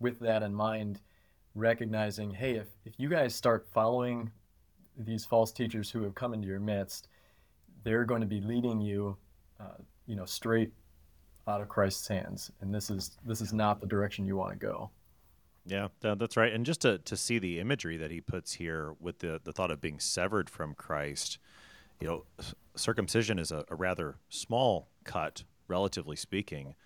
with 0.00 0.18
that 0.20 0.42
in 0.42 0.54
mind, 0.54 1.00
recognizing, 1.56 2.30
hey, 2.30 2.52
if, 2.52 2.68
if 2.84 2.94
you 2.98 3.08
guys 3.08 3.34
start 3.34 3.66
following 3.72 4.30
these 4.96 5.24
false 5.24 5.50
teachers 5.50 5.90
who 5.90 6.02
have 6.02 6.14
come 6.14 6.34
into 6.34 6.46
your 6.46 6.60
midst, 6.60 7.08
they're 7.82 8.04
going 8.04 8.20
to 8.20 8.26
be 8.26 8.40
leading 8.40 8.80
you, 8.80 9.16
uh, 9.58 9.78
you 10.06 10.16
know, 10.16 10.24
straight 10.24 10.72
out 11.48 11.60
of 11.60 11.68
Christ's 11.68 12.06
hands, 12.08 12.50
and 12.60 12.74
this 12.74 12.90
is 12.90 13.18
this 13.24 13.40
is 13.40 13.52
not 13.52 13.80
the 13.80 13.86
direction 13.86 14.26
you 14.26 14.36
want 14.36 14.52
to 14.52 14.58
go. 14.58 14.90
Yeah, 15.64 15.88
that's 16.00 16.36
right. 16.36 16.52
And 16.52 16.64
just 16.64 16.82
to, 16.82 16.98
to 16.98 17.16
see 17.16 17.40
the 17.40 17.58
imagery 17.58 17.96
that 17.96 18.12
he 18.12 18.20
puts 18.20 18.52
here 18.52 18.94
with 19.00 19.18
the, 19.18 19.40
the 19.42 19.52
thought 19.52 19.72
of 19.72 19.80
being 19.80 19.98
severed 19.98 20.48
from 20.48 20.74
Christ, 20.74 21.38
you 22.00 22.06
know, 22.06 22.24
circumcision 22.76 23.38
is 23.38 23.50
a, 23.50 23.64
a 23.68 23.74
rather 23.74 24.16
small 24.28 24.88
cut, 25.02 25.42
relatively 25.66 26.14
speaking. 26.14 26.76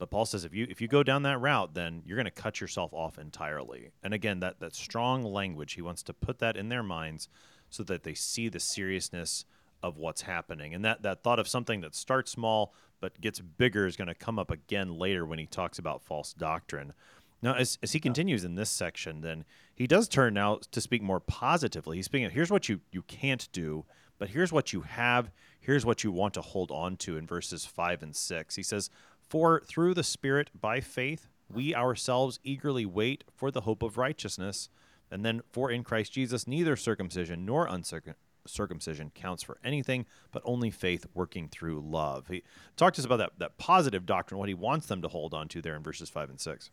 But 0.00 0.10
Paul 0.10 0.24
says 0.24 0.46
if 0.46 0.54
you 0.54 0.66
if 0.70 0.80
you 0.80 0.88
go 0.88 1.02
down 1.02 1.24
that 1.24 1.40
route, 1.40 1.74
then 1.74 2.02
you're 2.06 2.16
going 2.16 2.24
to 2.24 2.30
cut 2.30 2.58
yourself 2.58 2.94
off 2.94 3.18
entirely. 3.18 3.90
And 4.02 4.14
again, 4.14 4.40
that 4.40 4.58
that 4.60 4.74
strong 4.74 5.22
language, 5.22 5.74
he 5.74 5.82
wants 5.82 6.02
to 6.04 6.14
put 6.14 6.38
that 6.38 6.56
in 6.56 6.70
their 6.70 6.82
minds 6.82 7.28
so 7.68 7.82
that 7.82 8.02
they 8.02 8.14
see 8.14 8.48
the 8.48 8.60
seriousness 8.60 9.44
of 9.82 9.98
what's 9.98 10.22
happening. 10.22 10.74
And 10.74 10.82
that 10.86 11.02
that 11.02 11.22
thought 11.22 11.38
of 11.38 11.46
something 11.46 11.82
that 11.82 11.94
starts 11.94 12.32
small 12.32 12.72
but 12.98 13.20
gets 13.20 13.40
bigger 13.40 13.86
is 13.86 13.96
going 13.96 14.08
to 14.08 14.14
come 14.14 14.38
up 14.38 14.50
again 14.50 14.94
later 14.94 15.26
when 15.26 15.38
he 15.38 15.46
talks 15.46 15.78
about 15.78 16.02
false 16.02 16.32
doctrine. 16.32 16.94
Now, 17.42 17.54
as, 17.54 17.78
as 17.82 17.92
he 17.92 18.00
continues 18.00 18.44
in 18.44 18.54
this 18.54 18.70
section, 18.70 19.20
then 19.20 19.44
he 19.74 19.86
does 19.86 20.08
turn 20.08 20.34
now 20.34 20.60
to 20.70 20.80
speak 20.80 21.02
more 21.02 21.20
positively. 21.20 21.96
He's 21.96 22.06
speaking, 22.06 22.30
here's 22.30 22.50
what 22.50 22.68
you, 22.68 22.80
you 22.90 23.02
can't 23.02 23.48
do, 23.52 23.86
but 24.18 24.28
here's 24.28 24.52
what 24.52 24.72
you 24.72 24.82
have. 24.82 25.30
Here's 25.58 25.86
what 25.86 26.04
you 26.04 26.12
want 26.12 26.34
to 26.34 26.42
hold 26.42 26.70
on 26.70 26.96
to 26.98 27.16
in 27.16 27.26
verses 27.26 27.64
5 27.64 28.02
and 28.02 28.14
6. 28.14 28.56
He 28.56 28.62
says, 28.62 28.90
For 29.30 29.62
through 29.64 29.94
the 29.94 30.02
Spirit, 30.02 30.50
by 30.60 30.80
faith, 30.80 31.28
we 31.48 31.72
ourselves 31.72 32.40
eagerly 32.42 32.84
wait 32.84 33.22
for 33.32 33.52
the 33.52 33.60
hope 33.60 33.80
of 33.84 33.96
righteousness. 33.96 34.68
And 35.08 35.24
then, 35.24 35.42
for 35.52 35.70
in 35.70 35.84
Christ 35.84 36.12
Jesus, 36.12 36.48
neither 36.48 36.74
circumcision 36.74 37.46
nor 37.46 37.66
uncircumcision 37.66 39.12
counts 39.14 39.44
for 39.44 39.58
anything, 39.62 40.06
but 40.32 40.42
only 40.44 40.70
faith 40.72 41.06
working 41.14 41.48
through 41.48 41.80
love. 41.80 42.26
He 42.26 42.42
talked 42.76 42.96
to 42.96 43.02
us 43.02 43.06
about 43.06 43.18
that, 43.18 43.32
that 43.38 43.56
positive 43.56 44.04
doctrine, 44.04 44.38
what 44.38 44.48
he 44.48 44.54
wants 44.54 44.86
them 44.86 45.00
to 45.02 45.08
hold 45.08 45.32
on 45.32 45.46
to 45.48 45.62
there 45.62 45.76
in 45.76 45.82
verses 45.84 46.08
5 46.10 46.30
and 46.30 46.40
6. 46.40 46.70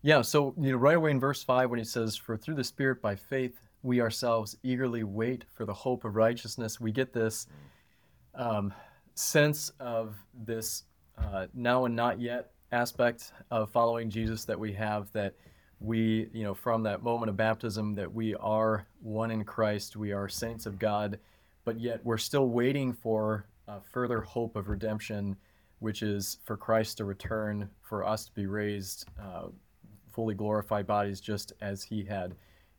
Yeah, 0.00 0.22
so 0.22 0.54
you 0.58 0.72
know, 0.72 0.78
right 0.78 0.96
away 0.96 1.10
in 1.10 1.20
verse 1.20 1.44
five, 1.44 1.70
when 1.70 1.78
he 1.78 1.84
says, 1.84 2.16
"For 2.16 2.36
through 2.36 2.56
the 2.56 2.64
Spirit 2.64 3.00
by 3.00 3.14
faith 3.14 3.60
we 3.82 4.00
ourselves 4.00 4.56
eagerly 4.62 5.04
wait 5.04 5.44
for 5.52 5.64
the 5.64 5.74
hope 5.74 6.04
of 6.04 6.16
righteousness," 6.16 6.80
we 6.80 6.90
get 6.90 7.12
this 7.12 7.46
um, 8.34 8.74
sense 9.14 9.68
of 9.78 10.16
this 10.34 10.84
uh, 11.18 11.46
now 11.54 11.84
and 11.84 11.96
not 11.96 12.20
yet 12.20 12.50
aspect 12.70 13.32
of 13.50 13.70
following 13.70 14.10
Jesus 14.10 14.44
that 14.46 14.58
we 14.58 14.72
have. 14.72 15.10
That 15.12 15.34
we, 15.80 16.28
you 16.32 16.44
know, 16.44 16.54
from 16.54 16.82
that 16.84 17.02
moment 17.02 17.30
of 17.30 17.36
baptism, 17.36 17.94
that 17.94 18.12
we 18.12 18.34
are 18.36 18.86
one 19.00 19.30
in 19.30 19.44
Christ, 19.44 19.96
we 19.96 20.12
are 20.12 20.28
saints 20.28 20.66
of 20.66 20.78
God, 20.78 21.18
but 21.64 21.80
yet 21.80 22.00
we're 22.04 22.18
still 22.18 22.48
waiting 22.48 22.92
for 22.92 23.46
a 23.68 23.80
further 23.80 24.20
hope 24.20 24.56
of 24.56 24.68
redemption, 24.68 25.36
which 25.80 26.02
is 26.02 26.38
for 26.44 26.56
Christ 26.56 26.98
to 26.98 27.04
return, 27.04 27.68
for 27.80 28.06
us 28.06 28.26
to 28.26 28.32
be 28.32 28.46
raised. 28.46 29.06
Uh, 29.20 29.48
fully 30.12 30.34
glorified 30.34 30.86
bodies 30.86 31.20
just 31.20 31.52
as 31.60 31.82
he 31.82 32.04
had. 32.04 32.34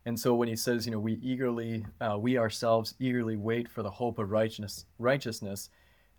And 0.06 0.20
so 0.20 0.36
when 0.36 0.48
he 0.48 0.56
says, 0.56 0.86
you 0.86 0.92
know, 0.92 1.00
we 1.00 1.14
eagerly, 1.22 1.86
uh, 2.02 2.18
we 2.20 2.38
ourselves 2.38 2.96
eagerly 3.00 3.38
wait 3.38 3.70
for 3.70 3.84
the 3.84 3.90
hope 3.90 4.20
of 4.20 4.32
righteousness, 4.32 4.86
righteousness, 5.00 5.70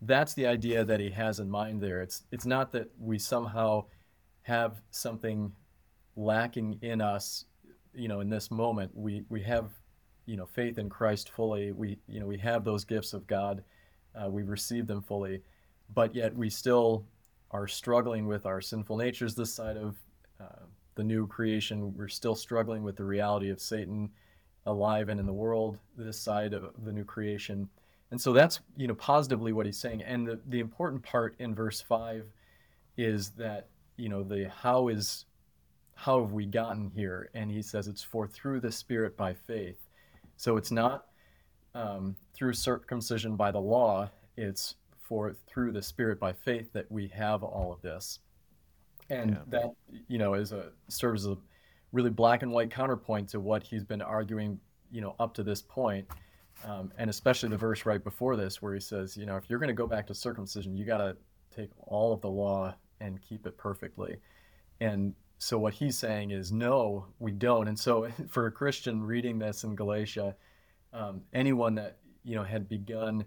that's 0.06 0.34
the 0.34 0.46
idea 0.46 0.84
that 0.84 1.00
he 1.00 1.10
has 1.10 1.40
in 1.40 1.50
mind 1.50 1.80
there. 1.80 2.02
It's 2.02 2.24
it's 2.30 2.46
not 2.46 2.72
that 2.72 2.90
we 2.98 3.18
somehow 3.18 3.84
have 4.42 4.80
something 4.90 5.52
lacking 6.16 6.78
in 6.82 7.00
us, 7.00 7.46
you 7.94 8.08
know, 8.08 8.20
in 8.20 8.28
this 8.28 8.50
moment. 8.50 8.92
We 8.94 9.24
we 9.28 9.42
have, 9.42 9.70
you 10.26 10.36
know, 10.36 10.46
faith 10.46 10.78
in 10.78 10.88
Christ 10.88 11.30
fully. 11.30 11.72
We 11.72 11.98
you 12.08 12.20
know 12.20 12.26
we 12.26 12.38
have 12.38 12.64
those 12.64 12.84
gifts 12.84 13.12
of 13.12 13.26
God. 13.26 13.62
Uh, 14.14 14.30
we 14.30 14.42
receive 14.42 14.86
them 14.86 15.02
fully, 15.02 15.42
but 15.92 16.14
yet 16.14 16.34
we 16.36 16.48
still 16.48 17.04
are 17.50 17.66
struggling 17.66 18.26
with 18.26 18.46
our 18.46 18.60
sinful 18.60 18.96
natures 18.96 19.34
this 19.34 19.52
side 19.52 19.76
of 19.76 19.96
uh, 20.40 20.66
the 20.94 21.04
new 21.04 21.26
creation. 21.26 21.94
We're 21.96 22.08
still 22.08 22.34
struggling 22.34 22.82
with 22.82 22.96
the 22.96 23.04
reality 23.04 23.50
of 23.50 23.60
Satan 23.60 24.10
alive 24.66 25.08
and 25.08 25.20
in 25.20 25.26
the 25.26 25.32
world, 25.32 25.78
this 25.96 26.18
side 26.18 26.52
of 26.52 26.72
the 26.84 26.92
new 26.92 27.04
creation. 27.04 27.68
And 28.10 28.20
so 28.20 28.32
that's, 28.32 28.60
you 28.76 28.86
know, 28.86 28.94
positively 28.94 29.52
what 29.52 29.66
he's 29.66 29.78
saying. 29.78 30.02
And 30.02 30.26
the, 30.26 30.40
the 30.46 30.60
important 30.60 31.02
part 31.02 31.34
in 31.38 31.54
verse 31.54 31.80
5 31.80 32.30
is 32.96 33.30
that, 33.30 33.68
you 33.96 34.08
know, 34.08 34.22
the 34.22 34.48
how 34.50 34.88
is 34.88 35.24
how 35.96 36.20
have 36.20 36.32
we 36.32 36.46
gotten 36.46 36.90
here? 36.94 37.30
And 37.34 37.50
he 37.50 37.62
says 37.62 37.88
it's 37.88 38.02
for 38.02 38.26
through 38.26 38.60
the 38.60 38.72
Spirit 38.72 39.16
by 39.16 39.34
faith. 39.34 39.78
So 40.36 40.56
it's 40.56 40.70
not 40.70 41.06
um, 41.74 42.16
through 42.34 42.52
circumcision 42.54 43.36
by 43.36 43.50
the 43.50 43.60
law, 43.60 44.10
it's 44.36 44.74
for 45.02 45.34
through 45.46 45.72
the 45.72 45.82
Spirit 45.82 46.18
by 46.20 46.32
faith 46.32 46.72
that 46.72 46.90
we 46.90 47.08
have 47.08 47.42
all 47.42 47.72
of 47.72 47.80
this. 47.82 48.20
and 49.10 49.30
Yeah. 49.32 49.36
that 49.48 49.74
you 50.08 50.18
know 50.18 50.34
is 50.34 50.52
a 50.52 50.72
serves 50.88 51.26
as 51.26 51.32
a 51.32 51.38
really 51.92 52.10
black 52.10 52.42
and 52.42 52.50
white 52.52 52.70
counterpoint 52.70 53.28
to 53.30 53.40
what 53.40 53.62
he's 53.62 53.84
been 53.84 54.02
arguing 54.02 54.58
you 54.90 55.00
know 55.00 55.14
up 55.20 55.34
to 55.34 55.42
this 55.42 55.62
point 55.62 56.06
um, 56.64 56.92
and 56.98 57.10
especially 57.10 57.48
the 57.48 57.56
verse 57.56 57.84
right 57.84 58.02
before 58.02 58.36
this 58.36 58.62
where 58.62 58.74
he 58.74 58.80
says 58.80 59.16
you 59.16 59.26
know 59.26 59.36
if 59.36 59.44
you're 59.48 59.58
going 59.58 59.68
to 59.68 59.74
go 59.74 59.86
back 59.86 60.06
to 60.06 60.14
circumcision 60.14 60.76
you 60.76 60.84
got 60.84 60.98
to 60.98 61.16
take 61.54 61.70
all 61.78 62.12
of 62.12 62.20
the 62.20 62.30
law 62.30 62.74
and 63.00 63.20
keep 63.22 63.46
it 63.46 63.56
perfectly. 63.56 64.16
And 64.80 65.14
so 65.38 65.58
what 65.58 65.74
he's 65.74 65.96
saying 65.96 66.30
is 66.30 66.52
no 66.52 67.06
we 67.18 67.32
don't. 67.32 67.68
And 67.68 67.78
so 67.78 68.08
for 68.28 68.46
a 68.46 68.52
christian 68.52 69.02
reading 69.02 69.38
this 69.38 69.64
in 69.64 69.74
galatia 69.74 70.34
um, 70.92 71.22
anyone 71.32 71.74
that 71.74 71.98
you 72.24 72.34
know 72.36 72.44
had 72.44 72.68
begun 72.68 73.24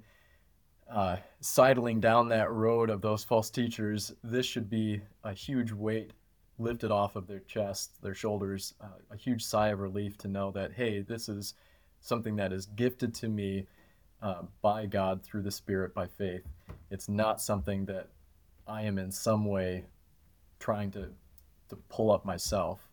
uh, 0.92 1.18
sidling 1.42 2.00
down 2.00 2.30
that 2.30 2.50
road 2.50 2.90
of 2.90 3.02
those 3.02 3.24
false 3.24 3.50
teachers, 3.50 4.14
this 4.24 4.46
should 4.46 4.70
be 4.70 5.02
a 5.24 5.34
huge 5.34 5.72
weight 5.72 6.12
lifted 6.60 6.92
off 6.92 7.16
of 7.16 7.28
their 7.28 7.42
chest, 7.42 8.02
their 8.02 8.16
shoulders, 8.16 8.74
uh, 8.82 8.88
a 9.12 9.18
huge 9.18 9.44
sigh 9.44 9.68
of 9.68 9.80
relief 9.80 10.18
to 10.18 10.28
know 10.28 10.50
that, 10.52 10.72
hey, 10.74 11.02
this 11.02 11.30
is 11.30 11.54
something 12.08 12.38
that 12.38 12.54
is 12.54 12.66
gifted 12.66 13.14
to 13.16 13.28
me 13.28 13.68
uh, 14.22 14.44
by 14.62 14.86
God 14.86 15.24
through 15.24 15.44
the 15.44 15.52
Spirit 15.52 15.94
by 15.94 16.08
faith. 16.08 16.44
It's 16.90 17.10
not 17.10 17.42
something 17.42 17.86
that 17.86 18.08
I 18.68 18.84
am 18.84 18.98
in 18.98 19.12
some 19.12 19.46
way 19.46 19.86
trying 20.60 20.92
to, 20.92 21.10
to 21.70 21.76
pull 21.90 22.12
up 22.12 22.26
myself. 22.26 22.90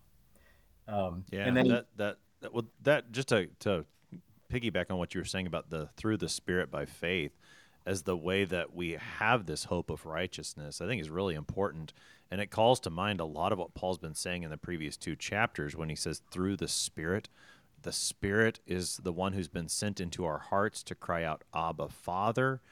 Um, 0.87 1.25
Yeah, 1.33 1.47
and 1.47 1.57
then 1.57 1.69
that, 1.69 1.87
that 1.97 2.19
that 2.41 2.53
well 2.53 2.67
that 2.83 3.11
just 3.11 3.29
to 3.29 3.49
to 3.61 3.87
piggyback 4.53 4.91
on 4.91 4.99
what 4.99 5.15
you 5.15 5.21
were 5.21 5.25
saying 5.25 5.47
about 5.47 5.71
the 5.71 5.89
through 5.97 6.19
the 6.19 6.29
Spirit 6.29 6.71
by 6.71 6.85
faith 6.85 7.33
as 7.87 8.03
the 8.03 8.17
way 8.17 8.45
that 8.45 8.75
we 8.75 8.93
have 9.19 9.45
this 9.45 9.65
hope 9.65 9.91
of 9.91 10.07
righteousness, 10.07 10.81
I 10.81 10.87
think 10.87 11.03
is 11.03 11.11
really 11.11 11.35
important, 11.35 11.93
and 12.31 12.41
it 12.41 12.51
calls 12.51 12.81
to 12.81 12.91
mind 12.91 13.21
a 13.21 13.27
lot 13.27 13.53
of 13.53 13.59
what 13.59 13.75
Paul's 13.75 13.99
been 13.99 14.15
saying 14.15 14.43
in 14.43 14.51
the 14.51 14.57
previous 14.57 14.97
two 14.97 15.17
chapters 15.17 15.77
when 15.77 15.89
he 15.89 15.97
says 15.97 16.23
through 16.31 16.57
the 16.57 16.69
Spirit. 16.69 17.29
The 17.85 17.93
Spirit 17.93 18.61
is 18.67 18.97
the 18.97 19.13
one 19.13 19.35
who's 19.35 19.49
been 19.49 19.69
sent 19.69 20.01
into 20.01 20.25
our 20.25 20.39
hearts 20.39 20.83
to 20.85 20.95
cry 20.95 21.23
out, 21.23 21.45
Abba, 21.55 21.91
Father. 21.91 22.63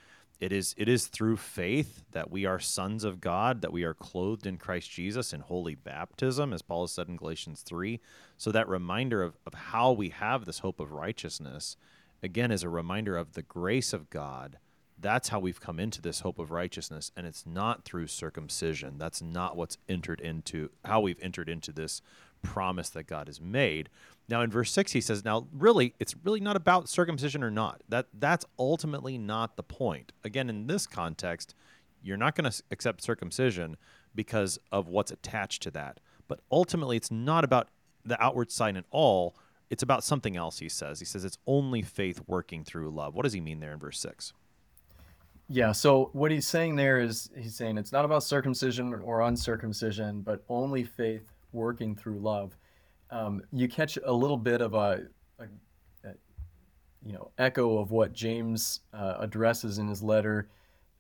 It 0.41 0.53
is 0.53 0.75
it 0.79 0.89
is 0.89 1.07
through 1.07 1.37
faith 1.37 2.03
that 2.13 2.31
we 2.31 2.47
are 2.47 2.59
sons 2.59 3.05
of 3.05 3.21
God, 3.21 3.61
that 3.61 3.75
we 3.75 3.85
are 3.85 3.93
clothed 3.93 4.47
in 4.47 4.57
Christ 4.57 4.91
Jesus 4.91 5.35
in 5.35 5.41
holy 5.41 5.75
baptism, 5.75 6.55
as 6.55 6.63
Paul 6.63 6.85
has 6.85 6.93
said 6.93 7.09
in 7.09 7.17
Galatians 7.17 7.61
three. 7.61 8.01
So 8.39 8.51
that 8.53 8.67
reminder 8.69 9.23
of, 9.23 9.37
of 9.47 9.53
how 9.53 9.93
we 9.93 10.09
have 10.09 10.47
this 10.47 10.61
hope 10.61 10.81
of 10.81 10.93
righteousness, 10.93 11.77
again, 12.23 12.51
is 12.51 12.63
a 12.63 12.71
reminder 12.71 13.15
of 13.19 13.35
the 13.35 13.43
grace 13.43 13.93
of 13.93 14.09
God. 14.09 14.57
That's 14.99 15.29
how 15.29 15.41
we've 15.41 15.61
come 15.61 15.79
into 15.79 16.01
this 16.01 16.21
hope 16.21 16.39
of 16.39 16.51
righteousness, 16.51 17.13
and 17.17 17.27
it's 17.27 17.45
not 17.45 17.85
through 17.85 18.07
circumcision. 18.07 18.97
That's 18.97 19.21
not 19.21 19.57
what's 19.57 19.77
entered 19.89 20.21
into 20.21 20.71
how 20.85 21.01
we've 21.01 21.21
entered 21.21 21.49
into 21.51 21.71
this 21.71 22.01
promise 22.43 22.91
that 22.91 23.07
God 23.07 23.27
has 23.29 23.41
made. 23.41 23.89
Now 24.29 24.43
in 24.43 24.51
verse 24.51 24.71
6 24.73 24.93
he 24.93 25.01
says, 25.01 25.25
"Now 25.25 25.49
really 25.53 25.95
it's 25.99 26.15
really 26.23 26.41
not 26.41 26.57
about 26.57 26.89
circumcision 26.89 27.43
or 27.43 27.51
not. 27.51 27.83
That 27.89 28.09
that's 28.13 28.45
ultimately 28.59 29.19
not 29.19 29.57
the 29.57 29.63
point." 29.63 30.13
Again, 30.25 30.49
in 30.49 30.67
this 30.67 30.87
context, 30.87 31.55
you're 32.03 32.17
not 32.17 32.35
going 32.35 32.51
to 32.51 32.63
accept 32.71 33.03
circumcision 33.03 33.77
because 34.15 34.59
of 34.71 34.89
what's 34.89 35.11
attached 35.11 35.63
to 35.63 35.71
that. 35.71 36.01
But 36.29 36.41
ultimately 36.51 36.97
it's 36.97 37.11
not 37.11 37.45
about 37.45 37.69
the 38.05 38.21
outward 38.23 38.51
sign 38.51 38.77
at 38.77 38.85
all. 38.91 39.37
It's 39.71 39.83
about 39.83 40.05
something 40.05 40.37
else, 40.37 40.59
he 40.59 40.69
says. 40.69 40.99
He 40.99 41.05
says 41.05 41.25
it's 41.25 41.39
only 41.47 41.83
faith 41.83 42.21
working 42.27 42.65
through 42.65 42.91
love. 42.91 43.15
What 43.15 43.23
does 43.23 43.33
he 43.33 43.41
mean 43.41 43.61
there 43.61 43.73
in 43.73 43.79
verse 43.79 43.99
6? 44.01 44.33
Yeah, 45.49 45.73
so 45.73 46.11
what 46.13 46.31
he's 46.31 46.47
saying 46.47 46.77
there 46.77 46.99
is 47.01 47.31
he's 47.37 47.55
saying 47.55 47.79
it's 47.79 47.93
not 47.93 48.05
about 48.05 48.23
circumcision 48.23 48.95
or 48.95 49.21
uncircumcision, 49.23 50.23
but 50.23 50.45
only 50.49 50.85
faith 50.85 51.32
working 51.53 51.95
through 51.95 52.19
love. 52.19 52.57
Um, 53.11 53.43
you 53.53 53.69
catch 53.69 53.99
a 54.05 54.13
little 54.13 54.37
bit 54.37 54.61
of 54.61 54.75
a, 54.75 55.03
a, 55.39 55.45
a 56.05 56.15
you 57.05 57.13
know 57.13 57.31
echo 57.39 57.79
of 57.79 57.91
what 57.91 58.13
James 58.13 58.81
uh, 58.93 59.17
addresses 59.21 59.79
in 59.79 59.89
his 59.89 60.03
letter. 60.03 60.49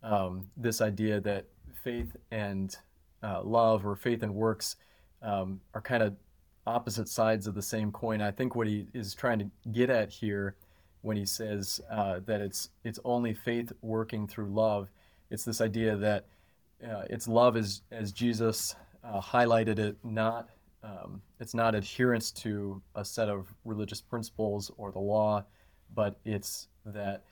Um, 0.02 0.48
this 0.56 0.80
idea 0.80 1.20
that 1.20 1.46
faith 1.82 2.16
and 2.30 2.74
uh, 3.22 3.42
love, 3.42 3.86
or 3.86 3.96
faith 3.96 4.22
and 4.22 4.34
works, 4.34 4.76
um, 5.22 5.60
are 5.74 5.80
kind 5.80 6.02
of 6.02 6.16
opposite 6.66 7.08
sides 7.08 7.46
of 7.46 7.54
the 7.54 7.62
same 7.62 7.90
coin. 7.90 8.20
I 8.20 8.30
think 8.30 8.54
what 8.54 8.66
he 8.66 8.86
is 8.92 9.14
trying 9.14 9.38
to 9.40 9.50
get 9.70 9.90
at 9.90 10.10
here 10.10 10.56
when 11.02 11.16
he 11.16 11.24
says 11.24 11.80
uh, 11.90 12.20
that 12.26 12.40
it's 12.40 12.70
it's 12.84 12.98
only 13.04 13.34
faith 13.34 13.72
working 13.82 14.26
through 14.26 14.52
love. 14.52 14.88
It's 15.30 15.44
this 15.44 15.60
idea 15.60 15.96
that 15.96 16.26
uh, 16.84 17.04
it's 17.10 17.28
love 17.28 17.56
as 17.56 17.82
as 17.90 18.12
Jesus 18.12 18.74
uh, 19.04 19.20
highlighted 19.20 19.78
it, 19.78 19.96
not 20.04 20.48
um, 20.82 21.22
it's 21.38 21.54
not 21.54 21.74
adherence 21.74 22.32
to 22.32 22.82
a 22.96 23.04
set 23.04 23.28
of 23.28 23.46
religious 23.64 24.00
principles 24.00 24.70
or 24.76 24.90
the 24.90 24.98
law, 24.98 25.44
but 25.94 26.18
it's 26.24 26.68
that 26.84 27.22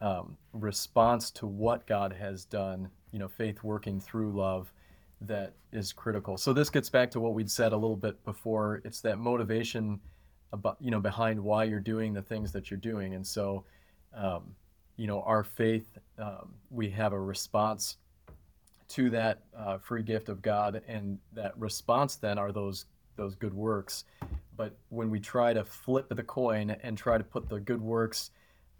um, 0.00 0.36
response 0.52 1.30
to 1.32 1.46
what 1.46 1.86
God 1.86 2.12
has 2.12 2.44
done. 2.44 2.88
You 3.12 3.18
know, 3.18 3.28
faith 3.28 3.62
working 3.62 4.00
through 4.00 4.32
love 4.32 4.72
that 5.20 5.54
is 5.72 5.92
critical. 5.92 6.36
So 6.36 6.52
this 6.52 6.70
gets 6.70 6.88
back 6.88 7.10
to 7.12 7.20
what 7.20 7.34
we'd 7.34 7.50
said 7.50 7.72
a 7.72 7.76
little 7.76 7.96
bit 7.96 8.22
before. 8.24 8.80
It's 8.84 9.00
that 9.02 9.18
motivation 9.18 10.00
about 10.52 10.76
you 10.80 10.90
know 10.90 11.00
behind 11.00 11.40
why 11.40 11.64
you're 11.64 11.80
doing 11.80 12.14
the 12.14 12.22
things 12.22 12.52
that 12.52 12.70
you're 12.70 12.78
doing, 12.78 13.14
and 13.14 13.26
so 13.26 13.64
um, 14.14 14.54
you 14.96 15.06
know 15.06 15.22
our 15.22 15.44
faith 15.44 15.86
um, 16.18 16.54
we 16.70 16.90
have 16.90 17.12
a 17.12 17.20
response 17.20 17.96
to 18.88 19.10
that 19.10 19.42
uh, 19.56 19.78
free 19.78 20.02
gift 20.02 20.28
of 20.28 20.42
God, 20.42 20.82
and 20.86 21.18
that 21.32 21.58
response 21.58 22.16
then 22.16 22.38
are 22.38 22.52
those 22.52 22.86
those 23.16 23.34
good 23.34 23.54
works. 23.54 24.04
But 24.56 24.76
when 24.88 25.10
we 25.10 25.20
try 25.20 25.52
to 25.52 25.64
flip 25.64 26.08
the 26.08 26.22
coin 26.22 26.70
and 26.82 26.96
try 26.96 27.18
to 27.18 27.24
put 27.24 27.48
the 27.48 27.60
good 27.60 27.80
works 27.80 28.30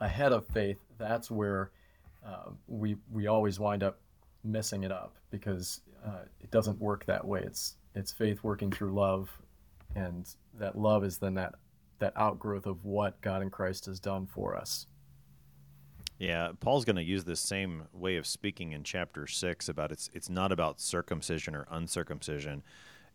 ahead 0.01 0.33
of 0.33 0.47
faith, 0.49 0.79
that's 0.99 1.31
where 1.31 1.71
uh, 2.27 2.51
we 2.67 2.97
we 3.11 3.27
always 3.27 3.59
wind 3.59 3.83
up 3.83 4.01
messing 4.43 4.85
it 4.85 4.93
up 4.93 5.17
because 5.31 5.81
uh, 6.05 6.23
it 6.41 6.51
doesn't 6.51 6.81
work 6.81 7.07
that 7.07 7.25
way. 7.25 7.41
It's 7.45 7.77
it's 7.95 8.13
faith 8.13 8.43
working 8.43 8.71
through 8.71 8.95
love, 8.95 9.31
and 9.95 10.29
that 10.59 10.77
love 10.77 11.05
is 11.05 11.19
then 11.19 11.35
that 11.35 11.55
that 11.99 12.13
outgrowth 12.17 12.67
of 12.67 12.85
what 12.85 13.21
God 13.21 13.43
in 13.43 13.51
Christ 13.51 13.87
has 13.87 14.01
done 14.01 14.27
for 14.27 14.57
us. 14.57 14.87
Yeah, 16.25 16.53
Paul's 16.59 16.87
going 16.87 16.97
to 16.97 17.03
use 17.03 17.25
this 17.25 17.39
same 17.39 17.83
way 17.93 18.17
of 18.17 18.27
speaking 18.27 18.73
in 18.73 18.83
chapter 18.83 19.27
6 19.27 19.69
about 19.69 19.93
it's 19.93 20.09
it's 20.15 20.31
not 20.31 20.53
about 20.53 20.81
circumcision 20.81 21.55
or 21.55 21.67
uncircumcision. 21.71 22.63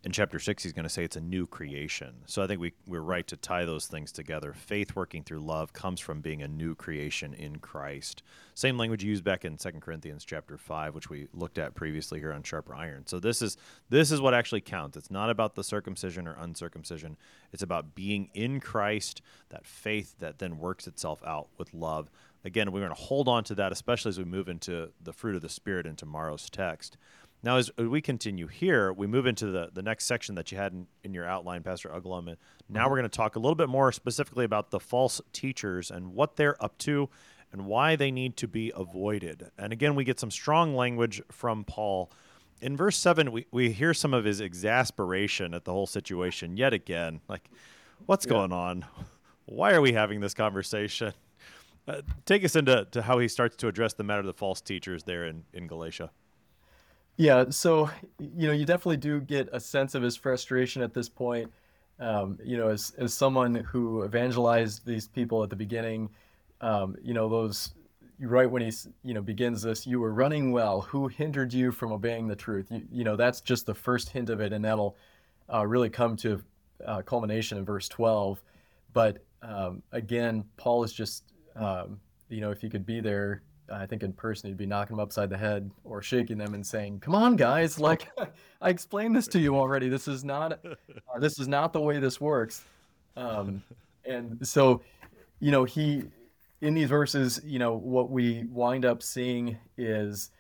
In 0.03 0.11
chapter 0.11 0.37
6 0.37 0.61
he's 0.61 0.73
going 0.73 0.83
to 0.83 0.89
say 0.89 1.05
it's 1.05 1.15
a 1.15 1.21
new 1.21 1.47
creation. 1.47 2.17
So 2.27 2.43
I 2.43 2.47
think 2.47 2.61
we 2.61 2.73
we're 2.85 3.01
right 3.01 3.25
to 3.25 3.35
tie 3.35 3.65
those 3.65 3.87
things 3.87 4.11
together. 4.11 4.53
Faith 4.53 4.95
working 4.95 5.23
through 5.23 5.39
love 5.39 5.73
comes 5.73 5.99
from 5.99 6.21
being 6.21 6.43
a 6.43 6.47
new 6.47 6.75
creation 6.75 7.33
in 7.33 7.57
Christ. 7.57 8.21
Same 8.53 8.77
language 8.77 9.03
used 9.03 9.23
back 9.23 9.43
in 9.43 9.57
2 9.57 9.71
Corinthians 9.79 10.23
chapter 10.23 10.55
5 10.55 10.93
which 10.93 11.09
we 11.09 11.29
looked 11.33 11.57
at 11.57 11.73
previously 11.73 12.19
here 12.19 12.31
on 12.31 12.43
Sharper 12.43 12.75
Iron. 12.75 13.07
So 13.07 13.19
this 13.19 13.41
is 13.41 13.57
this 13.89 14.11
is 14.11 14.21
what 14.21 14.35
actually 14.35 14.61
counts. 14.61 14.95
It's 14.97 15.09
not 15.09 15.31
about 15.31 15.55
the 15.55 15.63
circumcision 15.63 16.27
or 16.27 16.37
uncircumcision. 16.39 17.17
It's 17.51 17.63
about 17.63 17.95
being 17.95 18.29
in 18.35 18.59
Christ, 18.59 19.23
that 19.49 19.65
faith 19.65 20.13
that 20.19 20.37
then 20.37 20.59
works 20.59 20.85
itself 20.85 21.23
out 21.25 21.47
with 21.57 21.73
love 21.73 22.11
again, 22.43 22.71
we're 22.71 22.79
going 22.79 22.95
to 22.95 23.01
hold 23.01 23.27
on 23.27 23.43
to 23.45 23.55
that, 23.55 23.71
especially 23.71 24.09
as 24.09 24.17
we 24.17 24.25
move 24.25 24.49
into 24.49 24.91
the 25.01 25.13
fruit 25.13 25.35
of 25.35 25.41
the 25.41 25.49
Spirit 25.49 25.85
in 25.85 25.95
tomorrow's 25.95 26.49
text. 26.49 26.97
Now, 27.41 27.55
as 27.55 27.71
we 27.77 28.01
continue 28.01 28.47
here, 28.47 28.91
we 28.91 29.07
move 29.07 29.25
into 29.25 29.47
the, 29.47 29.69
the 29.73 29.81
next 29.81 30.05
section 30.05 30.35
that 30.35 30.51
you 30.51 30.57
had 30.57 30.73
in, 30.73 30.87
in 31.03 31.13
your 31.13 31.25
outline, 31.25 31.63
Pastor 31.63 31.89
Uglum. 31.89 32.27
And 32.27 32.37
now 32.67 32.81
mm-hmm. 32.81 32.89
we're 32.89 32.97
going 32.97 33.09
to 33.09 33.17
talk 33.17 33.37
a 33.37 33.39
little 33.39 33.55
bit 33.55 33.69
more 33.69 33.91
specifically 33.91 34.43
about 34.43 34.71
the 34.71 34.79
false 34.79 35.21
teachers 35.31 35.89
and 35.89 36.13
what 36.13 36.35
they're 36.35 36.61
up 36.63 36.77
to 36.79 37.09
and 37.51 37.65
why 37.65 37.95
they 37.95 38.11
need 38.11 38.35
to 38.37 38.47
be 38.47 38.71
avoided. 38.75 39.49
And 39.57 39.71
again, 39.71 39.95
we 39.95 40.03
get 40.03 40.19
some 40.19 40.31
strong 40.31 40.75
language 40.75 41.21
from 41.31 41.63
Paul. 41.63 42.11
In 42.61 42.75
verse 42.75 42.97
7, 42.97 43.31
we, 43.31 43.45
we 43.51 43.71
hear 43.71 43.93
some 43.93 44.13
of 44.13 44.25
his 44.25 44.41
exasperation 44.41 45.53
at 45.53 45.63
the 45.63 45.71
whole 45.71 45.87
situation 45.87 46.57
yet 46.57 46.73
again. 46.73 47.21
Like, 47.29 47.49
what's 48.05 48.25
going 48.25 48.51
on? 48.51 48.85
Why 49.45 49.71
are 49.71 49.81
we 49.81 49.93
having 49.93 50.19
this 50.19 50.33
conversation? 50.33 51.13
Uh, 51.89 52.01
take 52.25 52.45
us 52.45 52.55
into 52.55 52.85
to 52.91 53.01
how 53.01 53.17
he 53.17 53.27
starts 53.27 53.55
to 53.55 53.67
address 53.67 53.93
the 53.93 54.03
matter 54.03 54.19
of 54.19 54.27
the 54.27 54.33
false 54.33 54.61
teachers 54.61 55.03
there 55.03 55.25
in, 55.25 55.43
in 55.53 55.65
Galatia. 55.65 56.11
Yeah, 57.17 57.45
so 57.49 57.89
you 58.19 58.47
know, 58.47 58.53
you 58.53 58.63
definitely 58.63 58.97
do 58.97 59.19
get 59.19 59.49
a 59.51 59.59
sense 59.59 59.95
of 59.95 60.03
his 60.03 60.15
frustration 60.15 60.83
at 60.83 60.93
this 60.93 61.09
point. 61.09 61.51
Um, 61.99 62.37
you 62.43 62.57
know, 62.57 62.69
as 62.69 62.93
as 62.97 63.13
someone 63.13 63.55
who 63.55 64.05
evangelized 64.05 64.85
these 64.85 65.07
people 65.07 65.43
at 65.43 65.49
the 65.49 65.55
beginning, 65.55 66.09
um, 66.61 66.95
you 67.01 67.13
know, 67.13 67.27
those 67.27 67.73
right 68.19 68.49
when 68.49 68.61
he 68.61 68.71
you 69.03 69.15
know 69.15 69.21
begins 69.21 69.63
this, 69.63 69.87
you 69.87 69.99
were 69.99 70.13
running 70.13 70.51
well. 70.51 70.81
Who 70.81 71.07
hindered 71.07 71.51
you 71.53 71.71
from 71.71 71.91
obeying 71.91 72.27
the 72.27 72.35
truth? 72.35 72.67
You, 72.69 72.83
you 72.91 73.03
know, 73.03 73.15
that's 73.15 73.41
just 73.41 73.65
the 73.65 73.75
first 73.75 74.09
hint 74.09 74.29
of 74.29 74.41
it, 74.41 74.53
and 74.53 74.63
that'll 74.63 74.95
uh, 75.51 75.65
really 75.65 75.89
come 75.89 76.15
to 76.17 76.41
uh, 76.85 77.01
culmination 77.01 77.57
in 77.57 77.65
verse 77.65 77.89
twelve. 77.89 78.41
But 78.93 79.17
um, 79.41 79.81
again, 79.91 80.45
Paul 80.55 80.83
is 80.83 80.93
just 80.93 81.23
um, 81.59 81.99
you 82.29 82.41
know, 82.41 82.51
if 82.51 82.63
you 82.63 82.69
could 82.69 82.85
be 82.85 83.01
there, 83.01 83.43
I 83.71 83.85
think 83.85 84.03
in 84.03 84.13
person 84.13 84.49
he'd 84.49 84.57
be 84.57 84.65
knocking 84.65 84.97
them 84.97 85.03
upside 85.03 85.29
the 85.29 85.37
head 85.37 85.69
or 85.83 86.01
shaking 86.01 86.37
them 86.37 86.53
and 86.53 86.65
saying, 86.65 86.99
"Come 87.01 87.15
on, 87.15 87.35
guys! 87.35 87.79
Like 87.79 88.07
I 88.61 88.69
explained 88.69 89.15
this 89.15 89.27
to 89.27 89.39
you 89.39 89.55
already. 89.55 89.89
This 89.89 90.07
is 90.07 90.23
not 90.23 90.53
uh, 90.65 91.19
this 91.19 91.39
is 91.39 91.47
not 91.47 91.73
the 91.73 91.81
way 91.81 91.99
this 91.99 92.19
works." 92.19 92.63
Um, 93.15 93.61
and 94.05 94.47
so, 94.47 94.81
you 95.39 95.51
know, 95.51 95.65
he 95.65 96.03
in 96.61 96.73
these 96.73 96.89
verses, 96.89 97.41
you 97.43 97.59
know, 97.59 97.73
what 97.73 98.09
we 98.09 98.43
wind 98.45 98.85
up 98.85 99.01
seeing 99.03 99.57
is 99.77 100.31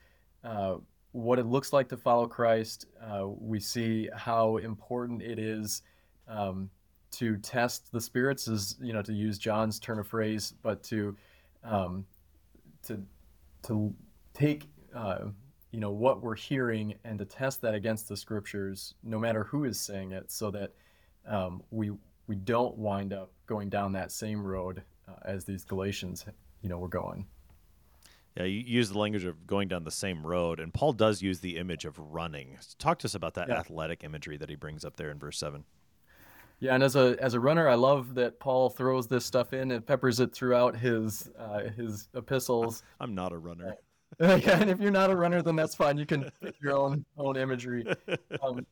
uh, 0.43 0.75
what 1.11 1.39
it 1.39 1.45
looks 1.45 1.73
like 1.73 1.89
to 1.89 1.97
follow 1.97 2.27
Christ. 2.27 2.87
Uh, 3.01 3.27
we 3.27 3.59
see 3.59 4.09
how 4.15 4.57
important 4.57 5.21
it 5.21 5.39
is 5.39 5.81
um, 6.27 6.69
to 7.11 7.37
test 7.37 7.91
the 7.91 8.01
spirits, 8.01 8.47
is 8.47 8.75
you 8.81 8.93
know, 8.93 9.01
to 9.01 9.13
use 9.13 9.37
John's 9.37 9.79
turn 9.79 9.99
of 9.99 10.07
phrase, 10.07 10.53
but 10.61 10.83
to 10.83 11.15
um, 11.63 12.05
to 12.83 13.01
to 13.63 13.93
take 14.33 14.67
uh, 14.95 15.25
you 15.71 15.79
know 15.79 15.91
what 15.91 16.21
we're 16.21 16.35
hearing 16.35 16.95
and 17.03 17.19
to 17.19 17.25
test 17.25 17.61
that 17.61 17.73
against 17.73 18.07
the 18.07 18.17
scriptures, 18.17 18.95
no 19.03 19.19
matter 19.19 19.43
who 19.43 19.65
is 19.65 19.79
saying 19.79 20.11
it, 20.11 20.31
so 20.31 20.51
that 20.51 20.73
um, 21.27 21.61
we 21.71 21.91
we 22.27 22.35
don't 22.35 22.77
wind 22.77 23.13
up 23.13 23.31
going 23.47 23.69
down 23.69 23.91
that 23.93 24.11
same 24.11 24.43
road 24.43 24.83
uh, 25.07 25.13
as 25.25 25.45
these 25.45 25.63
Galatians, 25.63 26.25
you 26.61 26.69
know, 26.69 26.77
were 26.77 26.87
going. 26.87 27.25
Yeah, 28.37 28.43
you 28.43 28.59
use 28.59 28.89
the 28.89 28.97
language 28.97 29.25
of 29.25 29.47
going 29.47 29.67
down 29.67 29.83
the 29.83 29.91
same 29.91 30.25
road, 30.25 30.59
and 30.59 30.73
Paul 30.73 30.93
does 30.93 31.21
use 31.21 31.39
the 31.39 31.57
image 31.57 31.85
of 31.85 31.97
running. 31.99 32.57
Talk 32.77 32.99
to 32.99 33.07
us 33.07 33.15
about 33.15 33.33
that 33.33 33.49
yeah. 33.49 33.55
athletic 33.55 34.03
imagery 34.03 34.37
that 34.37 34.49
he 34.49 34.55
brings 34.55 34.85
up 34.85 34.95
there 34.95 35.09
in 35.09 35.19
verse 35.19 35.37
seven. 35.37 35.65
Yeah, 36.59 36.75
and 36.75 36.83
as 36.83 36.95
a 36.95 37.15
as 37.19 37.33
a 37.33 37.39
runner, 37.39 37.69
I 37.69 37.75
love 37.75 38.15
that 38.15 38.39
Paul 38.39 38.69
throws 38.69 39.07
this 39.07 39.25
stuff 39.25 39.53
in 39.53 39.71
and 39.71 39.85
peppers 39.85 40.19
it 40.19 40.33
throughout 40.33 40.75
his 40.75 41.29
uh, 41.37 41.69
his 41.69 42.09
epistles. 42.13 42.83
I'm 42.99 43.15
not 43.15 43.31
a 43.31 43.37
runner. 43.37 43.75
yeah, 44.19 44.59
and 44.59 44.69
if 44.69 44.79
you're 44.79 44.91
not 44.91 45.09
a 45.09 45.15
runner, 45.15 45.41
then 45.41 45.55
that's 45.55 45.75
fine. 45.75 45.97
You 45.97 46.05
can 46.05 46.29
pick 46.41 46.55
your 46.61 46.77
own 46.77 47.05
own 47.17 47.37
imagery. 47.37 47.85
Um, 48.41 48.65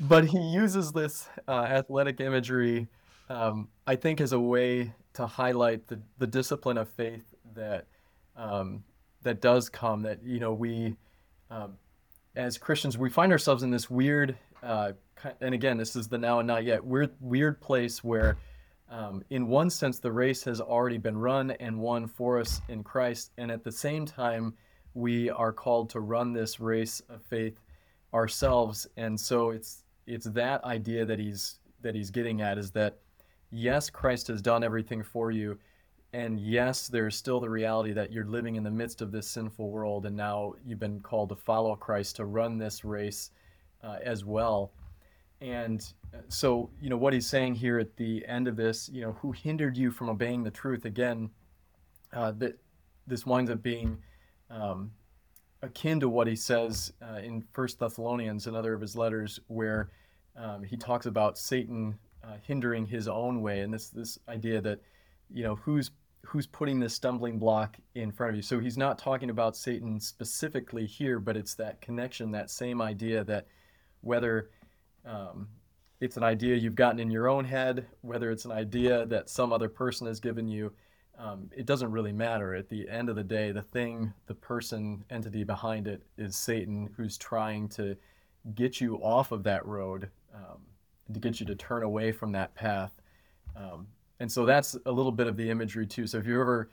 but 0.00 0.24
he 0.24 0.38
uses 0.38 0.92
this 0.92 1.28
uh, 1.46 1.52
athletic 1.52 2.20
imagery, 2.20 2.88
um, 3.28 3.68
I 3.86 3.96
think, 3.96 4.20
as 4.20 4.32
a 4.32 4.40
way 4.40 4.92
to 5.14 5.26
highlight 5.26 5.86
the, 5.86 6.00
the 6.18 6.26
discipline 6.26 6.78
of 6.78 6.88
faith 6.88 7.22
that 7.54 7.86
um, 8.36 8.82
that 9.22 9.40
does 9.40 9.68
come. 9.68 10.02
That 10.02 10.22
you 10.24 10.40
know 10.40 10.52
we, 10.52 10.96
um, 11.50 11.74
as 12.34 12.58
Christians, 12.58 12.98
we 12.98 13.10
find 13.10 13.30
ourselves 13.32 13.62
in 13.62 13.70
this 13.70 13.88
weird, 13.88 14.36
uh, 14.64 14.92
and 15.40 15.54
again, 15.54 15.76
this 15.76 15.94
is 15.94 16.08
the 16.08 16.18
now 16.18 16.38
and 16.40 16.46
not 16.46 16.64
yet 16.64 16.84
weird 16.84 17.14
weird 17.20 17.60
place 17.60 18.02
where, 18.02 18.36
um, 18.90 19.22
in 19.30 19.46
one 19.46 19.70
sense, 19.70 19.98
the 19.98 20.12
race 20.12 20.42
has 20.44 20.60
already 20.60 20.98
been 20.98 21.16
run 21.16 21.50
and 21.52 21.78
won 21.78 22.06
for 22.06 22.40
us 22.40 22.60
in 22.68 22.82
Christ, 22.82 23.32
and 23.38 23.50
at 23.50 23.62
the 23.62 23.72
same 23.72 24.06
time, 24.06 24.54
we 24.94 25.30
are 25.30 25.52
called 25.52 25.90
to 25.90 26.00
run 26.00 26.32
this 26.32 26.60
race 26.60 27.00
of 27.08 27.22
faith 27.22 27.58
ourselves. 28.12 28.86
And 28.96 29.18
so 29.18 29.50
it's 29.50 29.84
it's 30.06 30.26
that 30.26 30.64
idea 30.64 31.04
that 31.04 31.18
he's 31.18 31.58
that 31.82 31.94
he's 31.94 32.10
getting 32.10 32.40
at 32.40 32.58
is 32.58 32.70
that 32.72 32.98
yes, 33.50 33.90
Christ 33.90 34.28
has 34.28 34.40
done 34.40 34.64
everything 34.64 35.02
for 35.02 35.30
you. 35.30 35.58
And 36.12 36.38
yes, 36.38 36.86
there's 36.86 37.16
still 37.16 37.40
the 37.40 37.50
reality 37.50 37.92
that 37.92 38.12
you're 38.12 38.24
living 38.24 38.54
in 38.54 38.62
the 38.62 38.70
midst 38.70 39.02
of 39.02 39.10
this 39.10 39.26
sinful 39.26 39.68
world, 39.68 40.06
and 40.06 40.16
now 40.16 40.54
you've 40.64 40.78
been 40.78 41.00
called 41.00 41.30
to 41.30 41.36
follow 41.36 41.74
Christ, 41.74 42.16
to 42.16 42.24
run 42.24 42.56
this 42.56 42.84
race 42.84 43.30
uh, 43.84 43.98
as 44.02 44.24
well. 44.24 44.72
And 45.40 45.84
uh, 46.14 46.18
so, 46.28 46.70
you 46.80 46.88
know, 46.88 46.96
what 46.96 47.12
he's 47.12 47.26
saying 47.26 47.54
here 47.54 47.78
at 47.78 47.96
the 47.96 48.24
end 48.26 48.48
of 48.48 48.56
this, 48.56 48.88
you 48.88 49.02
know, 49.02 49.12
who 49.20 49.32
hindered 49.32 49.76
you 49.76 49.90
from 49.90 50.08
obeying 50.08 50.42
the 50.42 50.50
truth? 50.50 50.84
Again, 50.84 51.30
uh, 52.12 52.32
that 52.38 52.58
this 53.06 53.26
winds 53.26 53.50
up 53.50 53.62
being 53.62 53.98
um, 54.50 54.90
akin 55.62 56.00
to 56.00 56.08
what 56.08 56.26
he 56.26 56.36
says 56.36 56.92
uh, 57.02 57.18
in 57.18 57.44
First 57.52 57.78
Thessalonians, 57.78 58.46
another 58.46 58.72
of 58.72 58.80
his 58.80 58.96
letters, 58.96 59.40
where 59.48 59.90
um, 60.36 60.62
he 60.62 60.76
talks 60.76 61.06
about 61.06 61.36
Satan 61.36 61.98
uh, 62.22 62.36
hindering 62.42 62.86
his 62.86 63.08
own 63.08 63.42
way, 63.42 63.60
and 63.60 63.72
this 63.72 63.90
this 63.90 64.18
idea 64.28 64.60
that 64.60 64.80
you 65.32 65.42
know 65.42 65.56
who's 65.56 65.90
who's 66.22 66.46
putting 66.46 66.80
this 66.80 66.94
stumbling 66.94 67.38
block 67.38 67.76
in 67.94 68.10
front 68.10 68.30
of 68.30 68.36
you. 68.36 68.42
So 68.42 68.58
he's 68.58 68.78
not 68.78 68.98
talking 68.98 69.28
about 69.28 69.56
Satan 69.56 70.00
specifically 70.00 70.86
here, 70.86 71.18
but 71.18 71.36
it's 71.36 71.54
that 71.56 71.80
connection, 71.82 72.30
that 72.30 72.50
same 72.50 72.80
idea 72.80 73.24
that 73.24 73.46
whether 74.04 74.50
um, 75.04 75.48
it's 76.00 76.16
an 76.16 76.22
idea 76.22 76.56
you've 76.56 76.74
gotten 76.74 77.00
in 77.00 77.10
your 77.10 77.28
own 77.28 77.44
head, 77.44 77.86
whether 78.02 78.30
it's 78.30 78.44
an 78.44 78.52
idea 78.52 79.06
that 79.06 79.30
some 79.30 79.52
other 79.52 79.68
person 79.68 80.06
has 80.06 80.20
given 80.20 80.46
you, 80.46 80.72
um, 81.18 81.50
it 81.56 81.66
doesn't 81.66 81.92
really 81.92 82.12
matter. 82.12 82.54
At 82.54 82.68
the 82.68 82.88
end 82.88 83.08
of 83.08 83.16
the 83.16 83.24
day, 83.24 83.52
the 83.52 83.62
thing, 83.62 84.12
the 84.26 84.34
person, 84.34 85.04
entity 85.10 85.44
behind 85.44 85.86
it 85.86 86.02
is 86.18 86.36
Satan, 86.36 86.90
who's 86.96 87.16
trying 87.16 87.68
to 87.70 87.96
get 88.54 88.80
you 88.80 88.96
off 88.96 89.32
of 89.32 89.42
that 89.44 89.64
road, 89.64 90.10
um, 90.34 90.60
to 91.12 91.20
get 91.20 91.40
you 91.40 91.46
to 91.46 91.54
turn 91.54 91.82
away 91.82 92.12
from 92.12 92.32
that 92.32 92.54
path. 92.54 92.92
Um, 93.56 93.86
and 94.20 94.30
so 94.30 94.44
that's 94.44 94.76
a 94.86 94.92
little 94.92 95.12
bit 95.12 95.26
of 95.26 95.36
the 95.36 95.48
imagery 95.48 95.86
too. 95.86 96.06
So 96.06 96.18
if 96.18 96.26
you 96.26 96.40
ever, 96.40 96.70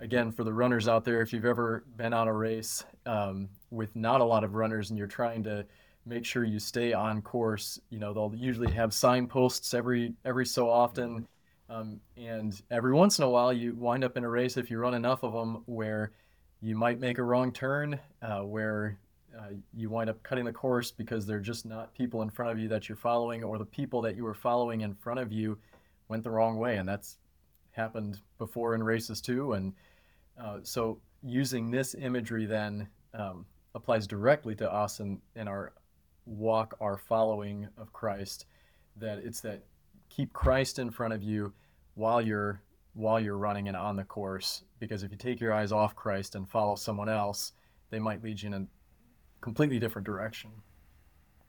again, 0.00 0.32
for 0.32 0.44
the 0.44 0.52
runners 0.52 0.88
out 0.88 1.04
there, 1.04 1.22
if 1.22 1.32
you've 1.32 1.44
ever 1.44 1.84
been 1.96 2.12
on 2.12 2.28
a 2.28 2.32
race 2.32 2.84
um, 3.06 3.48
with 3.70 3.94
not 3.94 4.20
a 4.20 4.24
lot 4.24 4.42
of 4.42 4.54
runners 4.54 4.90
and 4.90 4.98
you're 4.98 5.06
trying 5.06 5.44
to 5.44 5.64
make 6.06 6.24
sure 6.24 6.44
you 6.44 6.58
stay 6.58 6.92
on 6.92 7.22
course, 7.22 7.80
you 7.90 7.98
know 7.98 8.12
they'll 8.12 8.34
usually 8.34 8.72
have 8.72 8.92
signposts 8.92 9.74
every 9.74 10.14
every 10.24 10.46
so 10.46 10.70
often 10.70 11.26
um, 11.68 12.00
and 12.16 12.60
every 12.70 12.92
once 12.92 13.18
in 13.18 13.24
a 13.24 13.28
while, 13.28 13.52
you 13.52 13.74
wind 13.74 14.04
up 14.04 14.16
in 14.16 14.24
a 14.24 14.28
race 14.28 14.56
if 14.56 14.70
you 14.70 14.78
run 14.78 14.94
enough 14.94 15.22
of 15.22 15.32
them 15.32 15.62
where 15.66 16.12
you 16.60 16.76
might 16.76 17.00
make 17.00 17.18
a 17.18 17.22
wrong 17.22 17.52
turn, 17.52 17.98
uh, 18.22 18.40
where 18.40 18.98
uh, 19.38 19.54
you 19.72 19.90
wind 19.90 20.10
up 20.10 20.22
cutting 20.22 20.44
the 20.44 20.52
course 20.52 20.90
because 20.90 21.26
they're 21.26 21.40
just 21.40 21.66
not 21.66 21.94
people 21.94 22.22
in 22.22 22.30
front 22.30 22.52
of 22.52 22.58
you 22.58 22.68
that 22.68 22.88
you're 22.88 22.96
following, 22.96 23.42
or 23.42 23.58
the 23.58 23.64
people 23.64 24.02
that 24.02 24.16
you 24.16 24.24
were 24.24 24.34
following 24.34 24.82
in 24.82 24.94
front 24.94 25.18
of 25.18 25.32
you 25.32 25.58
went 26.08 26.22
the 26.22 26.30
wrong 26.30 26.58
way. 26.58 26.76
And 26.76 26.88
that's 26.88 27.16
happened 27.72 28.20
before 28.38 28.74
in 28.74 28.82
races 28.82 29.20
too. 29.20 29.54
And 29.54 29.72
uh, 30.40 30.58
so 30.62 30.98
using 31.22 31.70
this 31.70 31.94
imagery 31.94 32.44
then 32.44 32.88
um, 33.14 33.46
applies 33.74 34.06
directly 34.06 34.54
to 34.56 34.70
us 34.70 35.00
in, 35.00 35.20
in 35.34 35.48
our 35.48 35.72
walk, 36.26 36.76
our 36.80 36.96
following 36.96 37.68
of 37.76 37.92
Christ, 37.92 38.46
that 38.96 39.18
it's 39.18 39.40
that 39.42 39.64
keep 40.08 40.32
Christ 40.32 40.78
in 40.78 40.90
front 40.90 41.14
of 41.14 41.22
you 41.22 41.52
while 41.94 42.20
you're 42.20 42.60
while 42.94 43.18
you're 43.18 43.36
running 43.36 43.66
and 43.66 43.76
on 43.76 43.96
the 43.96 44.04
course 44.04 44.62
because 44.78 45.02
if 45.02 45.10
you 45.10 45.16
take 45.16 45.40
your 45.40 45.52
eyes 45.52 45.72
off 45.72 45.96
Christ 45.96 46.36
and 46.36 46.48
follow 46.48 46.76
someone 46.76 47.08
else, 47.08 47.52
they 47.90 47.98
might 47.98 48.22
lead 48.22 48.40
you 48.40 48.48
in 48.48 48.54
a 48.54 48.66
completely 49.40 49.78
different 49.78 50.06
direction. 50.06 50.50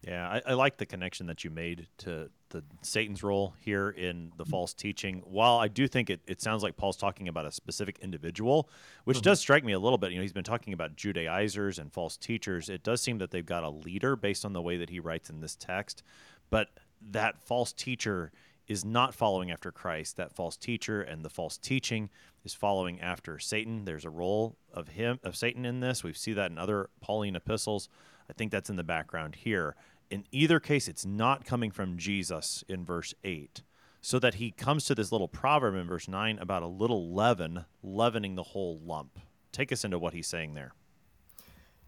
Yeah, 0.01 0.27
I, 0.27 0.41
I, 0.51 0.53
like 0.53 0.77
the 0.77 0.85
connection 0.85 1.27
that 1.27 1.43
you 1.43 1.49
made 1.49 1.87
to 1.99 2.29
the 2.55 2.63
Satan's 2.81 3.21
role 3.23 3.53
here 3.59 3.89
in 3.89 4.31
the 4.37 4.45
false 4.45 4.73
teaching. 4.73 5.21
While 5.25 5.57
I 5.57 5.67
do 5.67 5.87
think 5.87 6.09
it, 6.09 6.21
it 6.25 6.41
sounds 6.41 6.63
like 6.63 6.77
Paul's 6.77 6.97
talking 6.97 7.27
about 7.27 7.45
a 7.45 7.51
specific 7.51 7.99
individual, 8.01 8.69
which 9.03 9.17
mm-hmm. 9.17 9.23
does 9.23 9.39
strike 9.39 9.63
me 9.63 9.73
a 9.73 9.79
little 9.79 9.97
bit. 9.97 10.11
You 10.11 10.17
know, 10.17 10.21
he's 10.21 10.33
been 10.33 10.43
talking 10.43 10.73
about 10.73 10.95
Judaizers 10.95 11.79
and 11.79 11.91
false 11.91 12.15
teachers. 12.15 12.69
It 12.69 12.83
does 12.83 13.01
seem 13.01 13.17
that 13.17 13.31
they've 13.31 13.45
got 13.45 13.63
a 13.63 13.69
leader 13.69 14.15
based 14.15 14.45
on 14.45 14.53
the 14.53 14.61
way 14.61 14.77
that 14.77 14.89
he 14.89 14.99
writes 14.99 15.29
in 15.29 15.41
this 15.41 15.55
text, 15.55 16.03
but 16.49 16.69
that 17.11 17.41
false 17.41 17.73
teacher 17.73 18.31
is 18.67 18.83
not 18.83 19.13
following 19.13 19.51
after 19.51 19.71
Christ. 19.71 20.17
That 20.17 20.33
false 20.33 20.57
teacher 20.57 21.01
and 21.01 21.23
the 21.23 21.29
false 21.29 21.57
teaching 21.57 22.09
is 22.43 22.53
following 22.53 23.01
after 23.01 23.37
Satan. 23.37 23.85
There's 23.85 24.05
a 24.05 24.09
role 24.09 24.55
of 24.73 24.87
him 24.87 25.19
of 25.23 25.35
Satan 25.35 25.65
in 25.65 25.81
this. 25.81 26.03
We 26.03 26.13
see 26.13 26.33
that 26.33 26.51
in 26.51 26.57
other 26.57 26.89
Pauline 27.01 27.35
epistles. 27.35 27.89
I 28.29 28.33
think 28.33 28.51
that's 28.51 28.69
in 28.69 28.75
the 28.75 28.83
background 28.83 29.35
here. 29.35 29.75
In 30.09 30.25
either 30.31 30.59
case, 30.59 30.87
it's 30.87 31.05
not 31.05 31.45
coming 31.45 31.71
from 31.71 31.97
Jesus 31.97 32.63
in 32.67 32.85
verse 32.85 33.13
8. 33.23 33.63
So 34.01 34.19
that 34.19 34.35
he 34.35 34.51
comes 34.51 34.85
to 34.85 34.95
this 34.95 35.11
little 35.11 35.27
proverb 35.27 35.75
in 35.75 35.87
verse 35.87 36.07
9 36.07 36.37
about 36.39 36.61
a 36.61 36.67
little 36.67 37.11
leaven 37.13 37.65
leavening 37.81 38.35
the 38.35 38.43
whole 38.43 38.79
lump. 38.85 39.19
Take 39.51 39.71
us 39.71 39.83
into 39.83 39.97
what 39.97 40.13
he's 40.13 40.27
saying 40.27 40.53
there. 40.53 40.73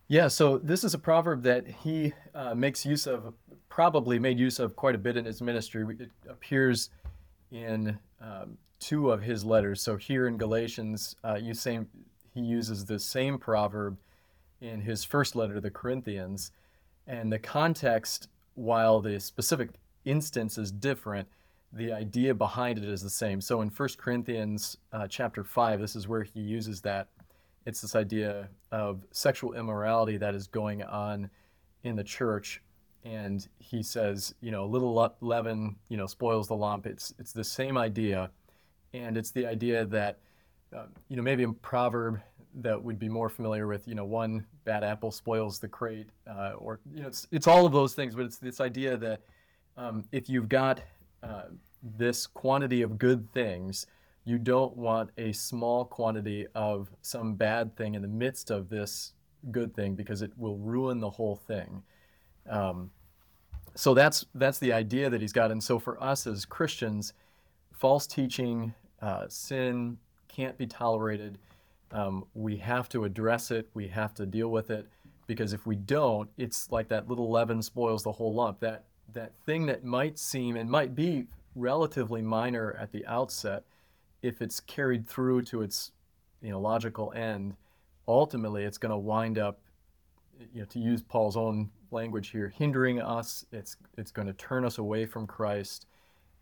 Yeah, 0.07 0.30
so 0.30 0.57
this 0.57 0.84
is 0.84 0.93
a 0.93 0.99
proverb 0.99 1.43
that 1.43 1.68
he 1.68 2.13
uh, 2.34 2.55
makes 2.55 2.86
use 2.86 3.07
of, 3.07 3.34
probably 3.70 4.18
made 4.20 4.39
use 4.39 4.57
of 4.57 4.76
quite 4.76 4.95
a 4.95 4.97
bit 4.97 5.18
in 5.18 5.26
his 5.26 5.41
ministry. 5.41 5.86
It 5.99 6.09
appears 6.30 6.89
in 7.51 7.99
um, 8.22 8.57
two 8.80 9.11
of 9.11 9.22
his 9.22 9.43
letters. 9.43 9.82
So 9.82 9.97
here 9.97 10.28
in 10.28 10.38
Galatians, 10.38 11.15
uh, 11.24 11.36
he 11.36 12.41
uses 12.41 12.86
the 12.86 12.99
same 12.99 13.38
proverb 13.38 13.97
in 14.61 14.82
his 14.82 15.03
first 15.03 15.36
letter 15.36 15.55
to 15.55 15.61
the 15.61 15.72
Corinthians. 15.72 16.51
And 17.07 17.31
the 17.31 17.39
context, 17.39 18.27
while 18.55 18.99
the 18.99 19.19
specific 19.19 19.69
instance 20.05 20.57
is 20.57 20.71
different, 20.71 21.27
the 21.73 21.91
idea 21.91 22.33
behind 22.33 22.77
it 22.77 22.83
is 22.83 23.01
the 23.01 23.09
same. 23.09 23.41
So 23.41 23.61
in 23.61 23.69
1 23.69 23.89
Corinthians 23.97 24.77
uh, 24.91 25.07
chapter 25.07 25.43
5, 25.43 25.79
this 25.79 25.95
is 25.95 26.07
where 26.07 26.23
he 26.23 26.39
uses 26.39 26.81
that 26.81 27.07
it's 27.65 27.81
this 27.81 27.95
idea 27.95 28.49
of 28.71 29.03
sexual 29.11 29.53
immorality 29.53 30.17
that 30.17 30.33
is 30.35 30.47
going 30.47 30.83
on 30.83 31.29
in 31.83 31.95
the 31.95 32.03
church. 32.03 32.61
And 33.03 33.45
he 33.59 33.83
says, 33.83 34.33
you 34.41 34.51
know, 34.51 34.63
a 34.63 34.65
little 34.65 35.15
leaven, 35.21 35.75
you 35.89 35.97
know, 35.97 36.07
spoils 36.07 36.47
the 36.47 36.55
lump. 36.55 36.85
It's 36.85 37.13
it's 37.19 37.31
the 37.31 37.43
same 37.43 37.77
idea, 37.77 38.31
and 38.93 39.17
it's 39.17 39.31
the 39.31 39.45
idea 39.45 39.85
that, 39.85 40.19
uh, 40.75 40.85
you 41.07 41.15
know, 41.15 41.21
maybe 41.21 41.43
a 41.43 41.51
proverb 41.51 42.21
that 42.55 42.81
would 42.81 42.99
be 42.99 43.09
more 43.09 43.29
familiar 43.29 43.67
with, 43.67 43.87
you 43.87 43.95
know, 43.95 44.05
one 44.05 44.45
bad 44.65 44.83
apple 44.83 45.11
spoils 45.11 45.59
the 45.59 45.67
crate, 45.67 46.09
uh, 46.27 46.53
or 46.57 46.79
you 46.93 47.01
know, 47.01 47.07
it's 47.07 47.27
it's 47.31 47.47
all 47.47 47.65
of 47.65 47.71
those 47.71 47.93
things. 47.93 48.15
But 48.15 48.25
it's 48.25 48.37
this 48.37 48.59
idea 48.61 48.97
that 48.97 49.21
um, 49.77 50.05
if 50.11 50.29
you've 50.29 50.49
got 50.49 50.81
uh, 51.23 51.43
this 51.97 52.27
quantity 52.27 52.81
of 52.81 52.97
good 52.97 53.31
things, 53.33 53.87
you 54.25 54.37
don't 54.37 54.75
want 54.75 55.09
a 55.17 55.31
small 55.31 55.85
quantity 55.85 56.47
of 56.55 56.89
some 57.01 57.35
bad 57.35 57.75
thing 57.75 57.95
in 57.95 58.01
the 58.01 58.07
midst 58.07 58.51
of 58.51 58.69
this 58.69 59.13
good 59.51 59.73
thing 59.73 59.95
because 59.95 60.21
it 60.21 60.31
will 60.37 60.57
ruin 60.57 60.99
the 60.99 61.09
whole 61.09 61.35
thing. 61.35 61.83
Um, 62.49 62.91
so 63.75 63.93
that's 63.93 64.25
that's 64.35 64.59
the 64.59 64.73
idea 64.73 65.09
that 65.09 65.21
he's 65.21 65.33
got. 65.33 65.51
And 65.51 65.63
so 65.63 65.79
for 65.79 66.01
us 66.03 66.27
as 66.27 66.45
Christians, 66.45 67.13
false 67.71 68.07
teaching, 68.07 68.73
uh, 69.01 69.25
sin 69.29 69.97
can't 70.27 70.57
be 70.57 70.65
tolerated. 70.65 71.37
Um, 71.91 72.25
we 72.33 72.57
have 72.57 72.89
to 72.89 73.05
address 73.05 73.51
it. 73.51 73.69
We 73.73 73.88
have 73.88 74.13
to 74.15 74.25
deal 74.25 74.49
with 74.49 74.69
it 74.69 74.88
because 75.27 75.53
if 75.53 75.65
we 75.65 75.75
don't, 75.75 76.29
it's 76.38 76.71
like 76.71 76.88
that 76.89 77.07
little 77.07 77.29
leaven 77.29 77.61
spoils 77.61 78.03
the 78.03 78.11
whole 78.13 78.33
lump. 78.33 78.59
That 78.61 78.85
that 79.13 79.33
thing 79.45 79.65
that 79.67 79.83
might 79.83 80.19
seem 80.19 80.55
and 80.55 80.69
might 80.69 80.95
be 80.95 81.27
relatively 81.55 82.21
minor 82.21 82.77
at 82.79 82.91
the 82.91 83.05
outset, 83.05 83.63
if 84.21 84.41
it's 84.41 84.59
carried 84.59 85.07
through 85.07 85.43
to 85.43 85.61
its 85.61 85.91
you 86.41 86.51
know 86.51 86.59
logical 86.59 87.11
end, 87.13 87.55
ultimately 88.07 88.63
it's 88.63 88.77
going 88.77 88.91
to 88.91 88.97
wind 88.97 89.38
up, 89.38 89.59
you 90.53 90.61
know, 90.61 90.65
to 90.65 90.79
use 90.79 91.01
Paul's 91.01 91.38
own 91.38 91.69
language 91.91 92.29
here, 92.29 92.49
hindering 92.49 93.01
us. 93.01 93.45
It's 93.51 93.77
it's 93.97 94.11
going 94.11 94.27
to 94.27 94.33
turn 94.33 94.65
us 94.65 94.77
away 94.77 95.05
from 95.05 95.27
Christ, 95.27 95.88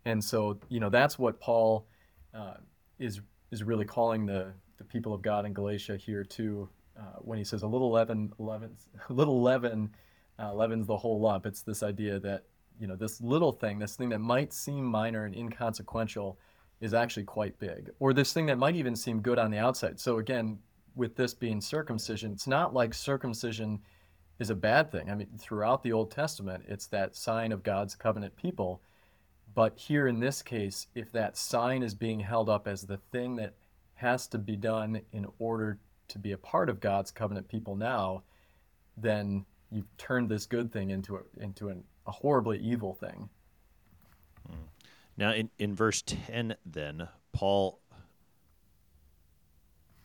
and 0.04 0.22
so 0.22 0.58
you 0.68 0.80
know 0.80 0.90
that's 0.90 1.18
what 1.18 1.40
Paul 1.40 1.86
uh, 2.34 2.54
is 2.98 3.20
is 3.50 3.62
really 3.62 3.84
calling 3.84 4.26
the 4.26 4.52
the 4.78 4.84
people 4.84 5.12
of 5.12 5.22
God 5.22 5.46
in 5.46 5.52
Galatia 5.52 5.96
here 5.96 6.24
too, 6.24 6.68
uh, 6.98 7.18
when 7.18 7.38
he 7.38 7.44
says 7.44 7.62
a 7.62 7.66
little 7.66 7.90
leaven, 7.90 8.32
leaven 8.38 8.76
a 9.08 9.12
little 9.12 9.42
leaven 9.42 9.90
uh, 10.38 10.52
leavens 10.54 10.86
the 10.86 10.96
whole 10.96 11.20
lump. 11.20 11.46
It's 11.46 11.62
this 11.62 11.82
idea 11.82 12.18
that 12.20 12.44
you 12.78 12.86
know 12.86 12.96
this 12.96 13.20
little 13.20 13.52
thing, 13.52 13.78
this 13.78 13.96
thing 13.96 14.10
that 14.10 14.20
might 14.20 14.52
seem 14.52 14.84
minor 14.84 15.24
and 15.24 15.34
inconsequential, 15.34 16.38
is 16.80 16.92
actually 16.94 17.24
quite 17.24 17.58
big, 17.58 17.90
or 17.98 18.12
this 18.12 18.32
thing 18.32 18.46
that 18.46 18.58
might 18.58 18.76
even 18.76 18.96
seem 18.96 19.20
good 19.20 19.38
on 19.38 19.50
the 19.50 19.58
outside. 19.58 19.98
So 19.98 20.18
again, 20.18 20.58
with 20.94 21.16
this 21.16 21.34
being 21.34 21.60
circumcision, 21.60 22.32
it's 22.32 22.46
not 22.46 22.74
like 22.74 22.92
circumcision 22.94 23.80
is 24.38 24.50
a 24.50 24.54
bad 24.54 24.92
thing. 24.92 25.10
I 25.10 25.14
mean, 25.14 25.28
throughout 25.38 25.82
the 25.82 25.92
Old 25.92 26.10
Testament, 26.10 26.64
it's 26.68 26.86
that 26.88 27.16
sign 27.16 27.52
of 27.52 27.62
God's 27.62 27.94
covenant 27.94 28.36
people. 28.36 28.82
But 29.54 29.78
here 29.78 30.06
in 30.06 30.20
this 30.20 30.42
case, 30.42 30.88
if 30.94 31.10
that 31.12 31.38
sign 31.38 31.82
is 31.82 31.94
being 31.94 32.20
held 32.20 32.50
up 32.50 32.68
as 32.68 32.82
the 32.82 32.98
thing 33.10 33.36
that 33.36 33.54
has 33.96 34.26
to 34.28 34.38
be 34.38 34.56
done 34.56 35.00
in 35.12 35.26
order 35.38 35.78
to 36.08 36.18
be 36.18 36.32
a 36.32 36.38
part 36.38 36.68
of 36.68 36.80
God's 36.80 37.10
covenant 37.10 37.48
people 37.48 37.76
now, 37.76 38.22
then 38.96 39.44
you've 39.70 39.94
turned 39.96 40.28
this 40.28 40.46
good 40.46 40.72
thing 40.72 40.90
into 40.90 41.16
a, 41.16 41.20
into 41.40 41.68
an, 41.68 41.82
a 42.06 42.12
horribly 42.12 42.58
evil 42.58 42.94
thing. 42.94 43.28
Hmm. 44.46 44.54
Now, 45.16 45.32
in, 45.32 45.50
in 45.58 45.74
verse 45.74 46.02
10, 46.02 46.56
then, 46.64 47.08
Paul. 47.32 47.80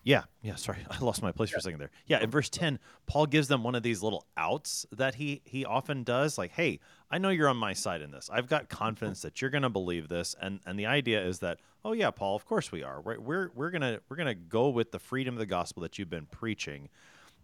Yeah, 0.03 0.23
yeah, 0.41 0.55
sorry. 0.55 0.79
I 0.89 0.99
lost 0.99 1.21
my 1.21 1.31
place 1.31 1.51
for 1.51 1.57
a 1.57 1.61
second 1.61 1.79
there. 1.79 1.91
Yeah, 2.07 2.21
in 2.21 2.29
verse 2.31 2.49
10, 2.49 2.79
Paul 3.05 3.27
gives 3.27 3.47
them 3.47 3.63
one 3.63 3.75
of 3.75 3.83
these 3.83 4.01
little 4.01 4.25
outs 4.35 4.85
that 4.91 5.15
he, 5.15 5.41
he 5.45 5.65
often 5.65 6.03
does. 6.03 6.37
Like, 6.37 6.51
hey, 6.51 6.79
I 7.09 7.17
know 7.17 7.29
you're 7.29 7.49
on 7.49 7.57
my 7.57 7.73
side 7.73 8.01
in 8.01 8.11
this. 8.11 8.29
I've 8.31 8.47
got 8.47 8.69
confidence 8.69 9.21
that 9.21 9.41
you're 9.41 9.51
going 9.51 9.61
to 9.63 9.69
believe 9.69 10.07
this. 10.07 10.35
And, 10.41 10.59
and 10.65 10.77
the 10.79 10.87
idea 10.87 11.23
is 11.23 11.39
that, 11.39 11.59
oh, 11.85 11.93
yeah, 11.93 12.11
Paul, 12.11 12.35
of 12.35 12.45
course 12.45 12.71
we 12.71 12.83
are. 12.83 13.01
We're, 13.01 13.19
we're, 13.19 13.49
we're 13.53 13.71
going 13.71 13.81
to 13.81 14.01
we're 14.09 14.17
gonna 14.17 14.35
go 14.35 14.69
with 14.69 14.91
the 14.91 14.99
freedom 14.99 15.35
of 15.35 15.39
the 15.39 15.45
gospel 15.45 15.83
that 15.83 15.99
you've 15.99 16.09
been 16.09 16.27
preaching. 16.27 16.89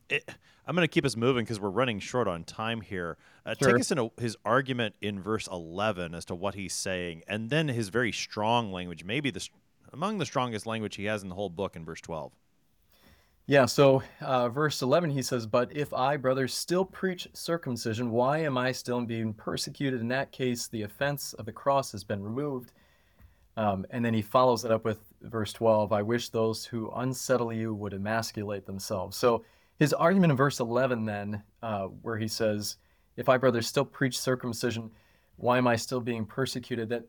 It, 0.09 0.27
I'm 0.65 0.75
going 0.75 0.87
to 0.87 0.91
keep 0.91 1.05
us 1.05 1.15
moving 1.15 1.43
because 1.43 1.59
we're 1.59 1.69
running 1.69 1.99
short 1.99 2.27
on 2.27 2.43
time 2.43 2.81
here. 2.81 3.17
Uh, 3.45 3.55
Sure. 3.59 3.71
Take 3.73 3.81
us 3.81 3.91
into 3.91 4.11
his 4.17 4.35
argument 4.45 4.95
in 5.01 5.21
verse 5.21 5.47
11 5.47 6.13
as 6.15 6.25
to 6.25 6.35
what 6.35 6.55
he's 6.55 6.73
saying, 6.73 7.23
and 7.27 7.49
then 7.49 7.67
his 7.67 7.89
very 7.89 8.11
strong 8.11 8.71
language, 8.71 9.03
maybe 9.03 9.31
the 9.31 9.47
among 9.93 10.17
the 10.17 10.25
strongest 10.25 10.65
language 10.65 10.95
he 10.97 11.05
has 11.05 11.23
in 11.23 11.29
the 11.29 11.35
whole 11.35 11.49
book 11.49 11.75
in 11.75 11.85
verse 11.85 12.01
12. 12.01 12.33
Yeah, 13.49 13.65
so 13.65 14.03
uh, 14.19 14.49
verse 14.49 14.81
11, 14.81 15.09
he 15.09 15.21
says, 15.21 15.47
But 15.47 15.73
if 15.73 15.93
I, 15.93 16.17
brothers, 16.17 16.53
still 16.53 16.83
preach 16.83 17.29
circumcision, 17.31 18.11
why 18.11 18.39
am 18.39 18.57
I 18.57 18.73
still 18.73 18.99
being 18.99 19.33
persecuted? 19.33 20.01
In 20.01 20.09
that 20.09 20.33
case, 20.33 20.67
the 20.67 20.81
offense 20.81 21.31
of 21.31 21.45
the 21.45 21.53
cross 21.53 21.93
has 21.93 22.03
been 22.03 22.21
removed. 22.21 22.73
Um, 23.55 23.85
and 23.89 24.03
then 24.03 24.13
he 24.13 24.21
follows 24.21 24.65
it 24.65 24.71
up 24.71 24.83
with 24.83 24.99
verse 25.21 25.53
12 25.53 25.93
I 25.93 26.01
wish 26.01 26.27
those 26.27 26.65
who 26.65 26.91
unsettle 26.93 27.53
you 27.53 27.73
would 27.73 27.93
emasculate 27.93 28.65
themselves. 28.65 29.15
So 29.15 29.45
his 29.79 29.93
argument 29.93 30.31
in 30.31 30.37
verse 30.37 30.59
11, 30.59 31.05
then, 31.05 31.41
uh, 31.63 31.85
where 31.85 32.17
he 32.17 32.27
says, 32.27 32.75
If 33.15 33.29
I, 33.29 33.37
brothers, 33.37 33.65
still 33.65 33.85
preach 33.85 34.19
circumcision, 34.19 34.91
why 35.37 35.57
am 35.57 35.67
I 35.67 35.77
still 35.77 36.01
being 36.01 36.25
persecuted? 36.25 36.89
That 36.89 37.05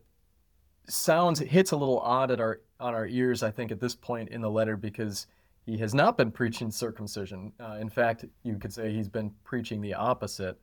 sounds, 0.87 1.41
it 1.41 1.49
hits 1.49 1.71
a 1.71 1.77
little 1.77 1.99
odd 1.99 2.31
at 2.31 2.39
our, 2.39 2.61
on 2.79 2.93
our 2.93 3.07
ears, 3.07 3.43
I 3.43 3.51
think, 3.51 3.73
at 3.73 3.81
this 3.81 3.93
point 3.93 4.29
in 4.29 4.39
the 4.39 4.49
letter 4.49 4.77
because 4.77 5.27
he 5.69 5.77
has 5.77 5.93
not 5.93 6.17
been 6.17 6.31
preaching 6.31 6.71
circumcision. 6.71 7.53
Uh, 7.59 7.77
in 7.79 7.89
fact, 7.89 8.25
you 8.43 8.57
could 8.57 8.73
say 8.73 8.91
he's 8.91 9.07
been 9.07 9.31
preaching 9.43 9.81
the 9.81 9.93
opposite. 9.93 10.59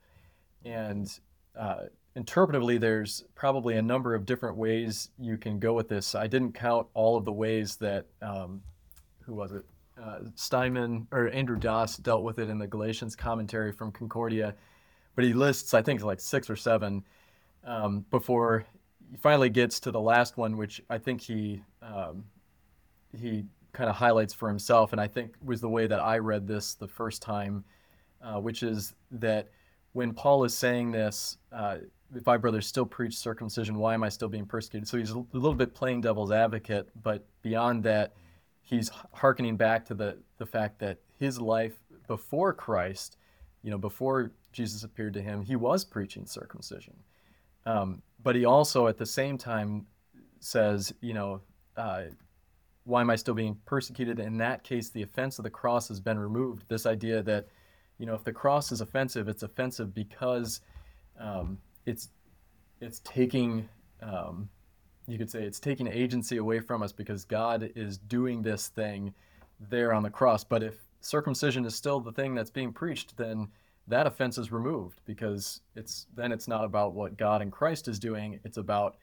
And 0.65 1.09
uh, 1.57 1.85
interpretively, 2.17 2.81
there's 2.81 3.25
probably 3.37 3.77
a 3.77 3.83
number 3.83 4.17
of 4.17 4.27
different 4.27 4.57
ways 4.57 5.11
you 5.19 5.37
can 5.37 5.61
go 5.61 5.75
with 5.75 5.89
this. 5.89 6.17
I 6.17 6.27
didn't 6.27 6.53
count 6.53 6.89
all 6.95 7.17
of 7.17 7.25
the 7.25 7.33
ways 7.33 7.77
that, 7.77 8.07
um, 8.21 8.63
who 9.25 9.35
was 9.35 9.53
it? 9.53 9.65
Uh, 10.03 10.19
Steinmann 10.35 11.07
or 11.11 11.29
Andrew 11.31 11.57
Das 11.57 11.97
dealt 11.97 12.23
with 12.23 12.39
it 12.39 12.51
in 12.51 12.59
the 12.59 12.67
Galatians 12.67 13.17
commentary 13.17 13.73
from 13.73 13.93
Concordia, 13.93 14.55
but 15.15 15.25
he 15.25 15.33
lists, 15.33 15.73
I 15.73 15.81
think, 15.83 16.03
like 16.03 16.21
six 16.21 16.51
or 16.51 16.57
seven 16.57 17.03
um, 17.65 18.05
before 18.11 18.67
he 19.11 19.17
finally 19.17 19.49
gets 19.49 19.81
to 19.81 19.91
the 19.91 20.01
last 20.01 20.37
one, 20.37 20.59
which 20.59 20.83
I 20.91 20.99
think 20.99 21.23
he 21.23 21.63
um, 21.81 22.25
he 23.17 23.45
kind 23.77 23.91
of 23.91 23.97
highlights 23.97 24.33
for 24.33 24.49
himself, 24.49 24.93
and 24.93 25.01
I 25.01 25.07
think 25.07 25.35
was 25.45 25.61
the 25.61 25.69
way 25.69 25.87
that 25.87 26.01
I 26.01 26.17
read 26.17 26.49
this 26.49 26.75
the 26.75 26.89
first 26.89 27.21
time, 27.21 27.63
uh, 28.23 28.41
which 28.41 28.63
is 28.63 28.95
that 29.11 29.51
when 29.93 30.15
Paul 30.15 30.45
is 30.45 30.57
saying 30.57 30.93
this, 30.93 31.37
uh, 31.53 31.79
if 32.15 32.27
I 32.27 32.39
brothers 32.39 32.67
still 32.67 32.87
preach 32.87 33.15
circumcision, 33.19 33.77
why 33.77 33.93
am 33.93 34.03
I 34.03 34.09
still 34.09 34.29
being 34.29 34.47
persecuted? 34.47 34.89
So 34.89 34.97
he's 34.97 35.11
a 35.11 35.25
little 35.33 35.55
bit 35.55 35.75
playing 35.75 36.01
devil's 36.01 36.33
advocate, 36.33 36.89
but 37.03 37.27
beyond 37.43 37.83
that, 37.83 38.15
he's 38.63 38.91
hearkening 39.13 39.57
back 39.57 39.85
to 39.87 39.95
the 39.95 40.17
the 40.39 40.47
fact 40.47 40.79
that 40.79 40.99
his 41.19 41.39
life 41.39 41.75
before 42.07 42.55
Christ, 42.55 43.19
you 43.63 43.71
know, 43.71 43.79
before 43.79 44.33
Jesus 44.53 44.85
appeared 44.85 45.13
to 45.15 45.23
him, 45.23 45.43
he 45.43 45.57
was 45.57 45.85
preaching 45.85 46.25
circumcision. 46.25 46.95
Um, 47.67 48.01
but 48.23 48.37
he 48.37 48.47
also, 48.47 48.87
at 48.87 48.97
the 48.97 49.07
same 49.07 49.37
time, 49.37 49.87
says, 50.41 50.95
you 51.01 51.13
know, 51.13 51.41
uh, 51.77 52.05
why 52.87 53.01
am 53.01 53.11
I 53.11 53.17
still 53.17 53.35
being 53.35 53.59
persecuted? 53.67 54.21
In 54.21 54.39
that 54.39 54.63
case, 54.63 54.91
the 54.91 55.03
offense 55.03 55.39
of 55.39 55.43
the 55.43 55.51
cross 55.51 55.89
has 55.89 56.01
been 56.01 56.19
removed. 56.19 56.65
This 56.69 56.87
idea 56.87 57.21
that, 57.25 57.49
you 57.99 58.07
know, 58.07 58.15
if 58.15 58.23
the 58.23 58.33
cross 58.33 58.71
is 58.71 58.81
offensive, 58.81 59.29
it's 59.29 59.43
offensive 59.43 59.93
because 59.93 60.61
um, 61.19 61.59
it's 61.85 62.11
it's 62.81 63.01
taking, 63.01 63.69
um, 64.03 64.49
you 65.09 65.19
could 65.19 65.31
say, 65.31 65.43
it's 65.43 65.59
taking 65.59 65.89
agency 65.89 66.37
away 66.37 66.61
from 66.61 66.83
us 66.83 66.93
because 66.93 67.25
God 67.25 67.73
is 67.75 67.99
doing 67.99 68.43
this 68.43 68.69
thing 68.69 69.13
there 69.69 69.93
on 69.93 70.03
the 70.03 70.11
cross. 70.11 70.45
But 70.45 70.63
if 70.63 70.75
circumcision 71.01 71.65
is 71.65 71.75
still 71.75 71.99
the 71.99 72.13
thing 72.13 72.35
that's 72.35 72.51
being 72.51 72.73
preached, 72.73 73.17
then 73.17 73.49
that 73.89 74.07
offense 74.07 74.39
is 74.39 74.53
removed 74.53 75.01
because 75.07 75.61
it's 75.75 76.07
then 76.15 76.31
it's 76.31 76.47
not 76.47 76.65
about 76.65 76.95
what 76.95 77.17
God 77.17 77.43
and 77.43 77.51
Christ 77.51 77.89
is 77.89 77.99
doing. 77.99 78.39
It's 78.45 78.59
about 78.59 78.97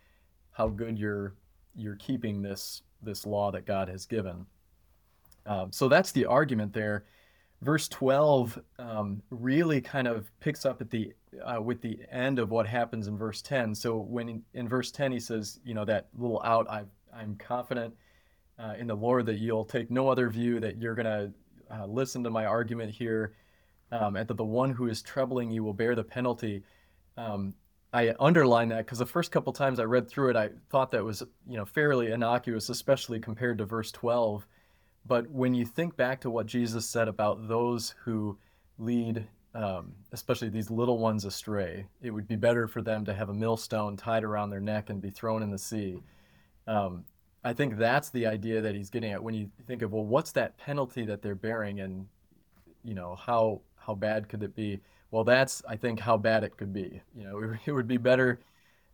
how 0.51 0.69
good 0.69 0.97
you're 0.97 1.33
you're 1.75 1.95
keeping 1.95 2.41
this 2.41 2.83
this 3.03 3.25
law 3.25 3.51
that 3.51 3.65
God 3.65 3.89
has 3.89 4.05
given. 4.05 4.45
Um, 5.45 5.71
so 5.71 5.87
that's 5.87 6.11
the 6.11 6.25
argument 6.25 6.73
there. 6.73 7.05
Verse 7.61 7.87
12 7.87 8.59
um, 8.79 9.21
really 9.29 9.79
kind 9.81 10.07
of 10.07 10.29
picks 10.39 10.65
up 10.65 10.81
at 10.81 10.89
the 10.89 11.13
uh, 11.45 11.61
with 11.61 11.81
the 11.81 11.99
end 12.11 12.39
of 12.39 12.51
what 12.51 12.67
happens 12.67 13.07
in 13.07 13.17
verse 13.17 13.41
10. 13.41 13.73
So 13.73 13.97
when 13.97 14.29
in, 14.29 14.41
in 14.53 14.67
verse 14.67 14.91
10 14.91 15.11
he 15.11 15.19
says, 15.19 15.59
you 15.63 15.73
know, 15.73 15.85
that 15.85 16.07
little 16.17 16.41
out, 16.43 16.69
I, 16.69 16.83
I'm 17.15 17.35
confident 17.35 17.93
uh, 18.59 18.73
in 18.77 18.87
the 18.87 18.95
Lord 18.95 19.25
that 19.25 19.39
you'll 19.39 19.65
take 19.65 19.89
no 19.89 20.09
other 20.09 20.29
view, 20.29 20.59
that 20.59 20.77
you're 20.77 20.95
going 20.95 21.05
to 21.05 21.33
uh, 21.73 21.85
listen 21.85 22.23
to 22.23 22.29
my 22.29 22.45
argument 22.45 22.91
here, 22.91 23.33
um, 23.91 24.15
and 24.15 24.27
that 24.27 24.37
the 24.37 24.45
one 24.45 24.71
who 24.71 24.87
is 24.87 25.01
troubling 25.01 25.51
you 25.51 25.63
will 25.63 25.73
bear 25.73 25.95
the 25.95 26.03
penalty. 26.03 26.63
Um, 27.17 27.53
I 27.93 28.15
underline 28.19 28.69
that 28.69 28.85
because 28.85 28.97
the 28.97 29.05
first 29.05 29.31
couple 29.31 29.53
times 29.53 29.79
I 29.79 29.83
read 29.83 30.09
through 30.09 30.31
it, 30.31 30.35
I 30.35 30.49
thought 30.69 30.91
that 30.91 31.03
was 31.03 31.21
you 31.47 31.57
know 31.57 31.65
fairly 31.65 32.11
innocuous, 32.11 32.69
especially 32.69 33.19
compared 33.19 33.59
to 33.59 33.65
verse 33.65 33.91
12. 33.91 34.47
But 35.05 35.29
when 35.29 35.53
you 35.53 35.65
think 35.65 35.95
back 35.95 36.21
to 36.21 36.29
what 36.29 36.47
Jesus 36.47 36.89
said 36.89 37.07
about 37.07 37.47
those 37.47 37.93
who 38.03 38.37
lead, 38.79 39.27
um, 39.53 39.93
especially 40.11 40.49
these 40.49 40.71
little 40.71 40.97
ones 40.97 41.23
astray, 41.23 41.85
it 42.01 42.09
would 42.09 42.27
be 42.27 42.35
better 42.35 42.67
for 42.67 42.81
them 42.81 43.05
to 43.05 43.13
have 43.13 43.29
a 43.29 43.33
millstone 43.33 43.95
tied 43.95 44.23
around 44.23 44.49
their 44.49 44.61
neck 44.61 44.89
and 44.89 44.99
be 45.01 45.11
thrown 45.11 45.43
in 45.43 45.51
the 45.51 45.57
sea. 45.57 46.01
Um, 46.65 47.03
I 47.43 47.53
think 47.53 47.77
that's 47.77 48.09
the 48.09 48.25
idea 48.25 48.61
that 48.61 48.73
he's 48.73 48.89
getting 48.89 49.11
at 49.11 49.21
when 49.21 49.35
you 49.35 49.51
think 49.67 49.81
of 49.83 49.91
well, 49.91 50.05
what's 50.05 50.31
that 50.31 50.57
penalty 50.57 51.05
that 51.05 51.21
they're 51.21 51.35
bearing, 51.35 51.79
and 51.81 52.07
you 52.83 52.95
know 52.95 53.15
how 53.15 53.61
how 53.75 53.93
bad 53.93 54.29
could 54.29 54.41
it 54.41 54.55
be? 54.55 54.79
Well, 55.13 55.23
that's 55.23 55.61
I 55.69 55.75
think 55.75 55.99
how 55.99 56.17
bad 56.17 56.43
it 56.43 56.57
could 56.57 56.73
be. 56.73 56.99
You 57.15 57.23
know, 57.23 57.55
it 57.67 57.71
would 57.71 57.87
be 57.87 57.97
better 57.97 58.39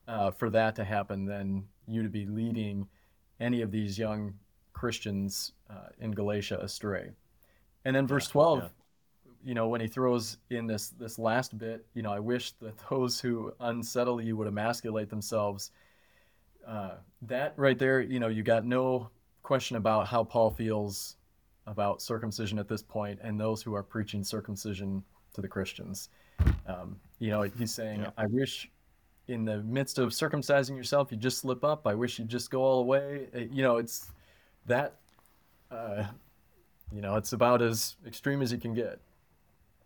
uh, 0.06 0.32
for 0.32 0.50
that 0.50 0.76
to 0.76 0.84
happen 0.84 1.24
than 1.26 1.64
you 1.88 2.04
to 2.04 2.10
be 2.10 2.26
leading 2.26 2.86
any 3.40 3.62
of 3.62 3.72
these 3.72 3.98
young 3.98 4.34
Christians 4.74 5.54
uh, 5.70 5.88
in 6.02 6.12
Galatia 6.12 6.60
astray. 6.60 7.12
And 7.86 7.96
then 7.96 8.06
verse 8.06 8.28
12, 8.28 8.60
yeah. 8.60 8.68
you 9.46 9.54
know, 9.54 9.70
when 9.70 9.80
he 9.80 9.88
throws 9.88 10.40
in 10.50 10.68
this 10.68 10.90
this 10.90 11.20
last 11.20 11.58
bit, 11.58 11.86
you 11.94 12.02
know, 12.02 12.12
I 12.12 12.20
wish 12.20 12.52
that 12.60 12.74
those 12.90 13.22
who 13.22 13.54
unsettle 13.62 14.20
you 14.20 14.36
would 14.36 14.48
emasculate 14.48 15.10
themselves. 15.10 15.72
Uh, 16.68 16.96
that 17.22 17.54
right 17.56 17.80
there, 17.80 18.02
you 18.02 18.20
know, 18.20 18.28
you 18.28 18.44
got 18.44 18.66
no 18.66 19.10
question 19.42 19.78
about 19.78 20.06
how 20.06 20.26
Paul 20.26 20.50
feels 20.50 21.16
about 21.66 22.02
circumcision 22.02 22.60
at 22.60 22.68
this 22.68 22.84
point, 22.84 23.20
and 23.24 23.40
those 23.40 23.62
who 23.62 23.74
are 23.74 23.84
preaching 23.84 24.22
circumcision 24.22 25.02
to 25.34 25.42
the 25.42 25.48
Christians. 25.48 26.10
Um, 26.68 26.98
you 27.20 27.30
know, 27.30 27.44
he's 27.44 27.74
saying, 27.74 28.02
yeah. 28.02 28.12
I 28.18 28.26
wish 28.28 28.70
in 29.28 29.46
the 29.46 29.62
midst 29.64 30.00
of 30.00 30.10
circumcising 30.10 30.76
yourself, 30.76 31.12
you 31.12 31.18
just 31.18 31.40
slip 31.40 31.64
up. 31.64 31.86
I 31.86 31.94
wish 31.94 32.20
you'd 32.20 32.30
just 32.30 32.50
go 32.50 32.62
all 32.62 32.80
the 32.80 32.88
way. 32.88 33.28
Uh, 33.36 33.40
you 33.52 33.62
know, 33.62 33.78
it's 33.78 34.12
that, 34.66 34.96
uh, 35.72 36.06
you 36.92 37.02
know, 37.02 37.16
it's 37.16 37.34
about 37.34 37.62
as 37.62 37.96
extreme 38.06 38.42
as 38.42 38.52
you 38.52 38.58
can 38.58 38.74
get. 38.74 39.00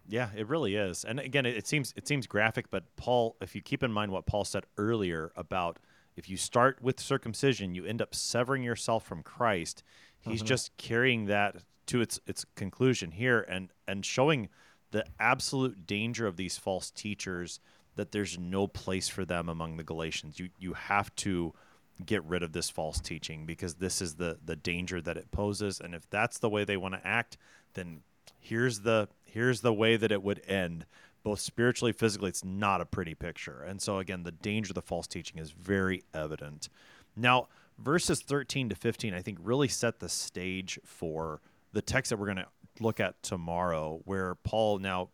Yeah, 0.08 0.30
it 0.36 0.48
really 0.48 0.76
is. 0.76 1.06
And 1.06 1.20
again, 1.20 1.46
it, 1.46 1.58
it 1.58 1.68
seems 1.68 1.94
it 1.96 2.08
seems 2.08 2.28
graphic, 2.28 2.70
but 2.70 2.84
Paul, 2.98 3.38
if 3.42 3.56
you 3.56 3.62
keep 3.62 3.84
in 3.84 3.92
mind 3.92 4.12
what 4.12 4.26
Paul 4.26 4.44
said 4.44 4.66
earlier 4.78 5.32
about 5.36 5.80
if 6.16 6.30
you 6.30 6.38
start 6.38 6.82
with 6.82 7.00
circumcision, 7.00 7.74
you 7.74 7.86
end 7.86 8.02
up 8.02 8.14
severing 8.14 8.64
yourself 8.64 9.06
from 9.06 9.24
Christ. 9.24 9.84
He's 10.20 10.40
mm-hmm. 10.40 10.48
just 10.48 10.76
carrying 10.78 11.26
that 11.26 11.56
to 11.88 12.02
its 12.02 12.20
its 12.28 12.46
conclusion 12.56 13.12
here 13.12 13.42
and 13.50 13.72
and 13.88 14.06
showing 14.06 14.50
the 14.94 15.06
absolute 15.20 15.88
danger 15.88 16.28
of 16.28 16.38
these 16.38 16.56
false 16.56 16.92
teachers 16.92 17.60
that 17.96 18.12
there's 18.12 18.38
no 18.38 18.68
place 18.68 19.10
for 19.10 19.26
them 19.26 19.50
among 19.50 19.76
the 19.78 19.84
Galatians. 19.84 20.40
You 20.40 20.50
you 20.60 20.74
have 20.74 21.14
to 21.18 21.54
get 22.06 22.24
rid 22.24 22.44
of 22.44 22.54
this 22.54 22.70
false 22.70 23.00
teaching 23.00 23.46
because 23.46 23.76
this 23.76 24.02
is 24.02 24.16
the 24.16 24.38
the 24.46 24.56
danger 24.56 25.02
that 25.02 25.18
it 25.18 25.32
poses. 25.32 25.80
And 25.80 25.96
if 25.96 26.08
that's 26.10 26.38
the 26.38 26.50
way 26.50 26.64
they 26.64 26.78
want 26.78 26.94
to 26.94 27.06
act 27.06 27.38
then 27.74 28.02
here's 28.40 28.82
the 28.82 29.10
here's 29.24 29.62
the 29.62 29.74
way 29.74 29.98
that 29.98 30.12
it 30.12 30.22
would 30.22 30.42
end 30.48 30.86
both 31.24 31.40
spiritually 31.40 31.92
physically 31.92 32.30
it's 32.30 32.46
not 32.46 32.80
a 32.80 32.86
pretty 32.86 33.16
picture. 33.16 33.64
And 33.64 33.82
so 33.82 33.98
again 33.98 34.22
the 34.22 34.32
danger 34.32 34.72
of 34.72 34.76
the 34.76 34.82
false 34.84 35.08
teaching 35.08 35.40
is 35.40 35.52
very 35.52 36.04
evident. 36.14 36.70
Now 37.16 37.48
verses 37.80 38.22
13 38.22 38.70
to 38.70 38.76
15 38.76 39.16
i 39.16 39.22
think 39.24 39.40
really 39.42 39.68
set 39.68 40.00
the 40.00 40.08
stage 40.08 40.80
for 40.86 41.42
the 41.72 41.82
text 41.82 42.12
that 42.12 42.18
we're 42.18 42.28
going 42.28 42.38
to 42.38 42.46
look 42.80 43.00
at 43.00 43.22
tomorrow 43.24 44.02
where 44.06 44.36
paul 44.36 44.80
now 44.80 45.10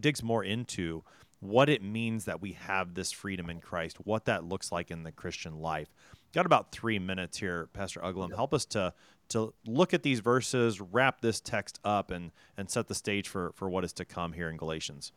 digs 0.00 0.22
more 0.22 0.44
into 0.44 1.02
what 1.40 1.68
it 1.68 1.82
means 1.82 2.24
that 2.24 2.40
we 2.40 2.52
have 2.52 2.94
this 2.94 3.12
freedom 3.12 3.50
in 3.50 3.60
Christ, 3.60 3.98
what 4.04 4.24
that 4.24 4.44
looks 4.44 4.72
like 4.72 4.90
in 4.90 5.02
the 5.02 5.12
Christian 5.12 5.58
life. 5.60 5.88
Got 6.32 6.46
about 6.46 6.72
three 6.72 6.98
minutes 6.98 7.38
here, 7.38 7.68
Pastor 7.72 8.00
Uglum. 8.00 8.34
Help 8.34 8.52
us 8.54 8.64
to 8.66 8.92
to 9.28 9.52
look 9.66 9.92
at 9.92 10.04
these 10.04 10.20
verses, 10.20 10.80
wrap 10.80 11.20
this 11.20 11.40
text 11.40 11.80
up, 11.84 12.10
and 12.10 12.30
and 12.56 12.70
set 12.70 12.88
the 12.88 12.94
stage 12.94 13.28
for 13.28 13.52
for 13.54 13.68
what 13.68 13.84
is 13.84 13.92
to 13.94 14.04
come 14.04 14.32
here 14.32 14.48
in 14.48 14.56
Galatians. 14.56 15.12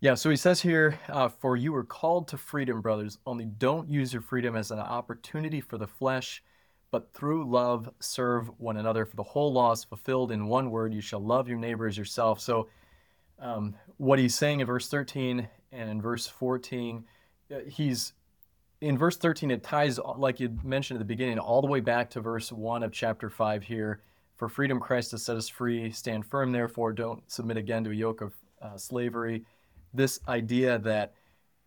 Yeah, 0.00 0.14
so 0.14 0.30
he 0.30 0.36
says 0.36 0.62
here, 0.62 0.98
uh, 1.08 1.28
"For 1.28 1.56
you 1.56 1.72
were 1.72 1.84
called 1.84 2.28
to 2.28 2.38
freedom, 2.38 2.80
brothers. 2.80 3.18
Only 3.26 3.44
don't 3.44 3.88
use 3.88 4.12
your 4.12 4.22
freedom 4.22 4.56
as 4.56 4.70
an 4.70 4.78
opportunity 4.78 5.60
for 5.60 5.78
the 5.78 5.86
flesh." 5.86 6.42
But 6.90 7.12
through 7.14 7.48
love, 7.48 7.88
serve 8.00 8.50
one 8.58 8.76
another. 8.76 9.06
For 9.06 9.16
the 9.16 9.22
whole 9.22 9.52
law 9.52 9.72
is 9.72 9.84
fulfilled 9.84 10.32
in 10.32 10.46
one 10.46 10.70
word: 10.70 10.92
you 10.92 11.00
shall 11.00 11.20
love 11.20 11.48
your 11.48 11.58
neighbor 11.58 11.86
as 11.86 11.96
yourself. 11.96 12.40
So, 12.40 12.68
um, 13.38 13.74
what 13.96 14.18
he's 14.18 14.34
saying 14.34 14.60
in 14.60 14.66
verse 14.66 14.88
13 14.88 15.48
and 15.72 15.90
in 15.90 16.02
verse 16.02 16.26
14, 16.26 17.04
uh, 17.50 17.58
he's 17.68 18.12
in 18.80 18.96
verse 18.96 19.16
13, 19.16 19.50
it 19.50 19.62
ties, 19.62 19.98
like 20.16 20.40
you 20.40 20.56
mentioned 20.64 20.96
at 20.96 21.00
the 21.00 21.04
beginning, 21.04 21.38
all 21.38 21.60
the 21.60 21.68
way 21.68 21.80
back 21.80 22.08
to 22.10 22.20
verse 22.20 22.50
1 22.50 22.82
of 22.82 22.92
chapter 22.92 23.28
5 23.28 23.62
here. 23.62 24.00
For 24.36 24.48
freedom 24.48 24.80
Christ 24.80 25.10
has 25.10 25.22
set 25.22 25.36
us 25.36 25.48
free. 25.48 25.90
Stand 25.90 26.24
firm, 26.24 26.50
therefore, 26.50 26.92
don't 26.92 27.22
submit 27.30 27.58
again 27.58 27.84
to 27.84 27.90
a 27.90 27.94
yoke 27.94 28.22
of 28.22 28.32
uh, 28.62 28.78
slavery. 28.78 29.44
This 29.92 30.18
idea 30.28 30.78
that, 30.78 31.12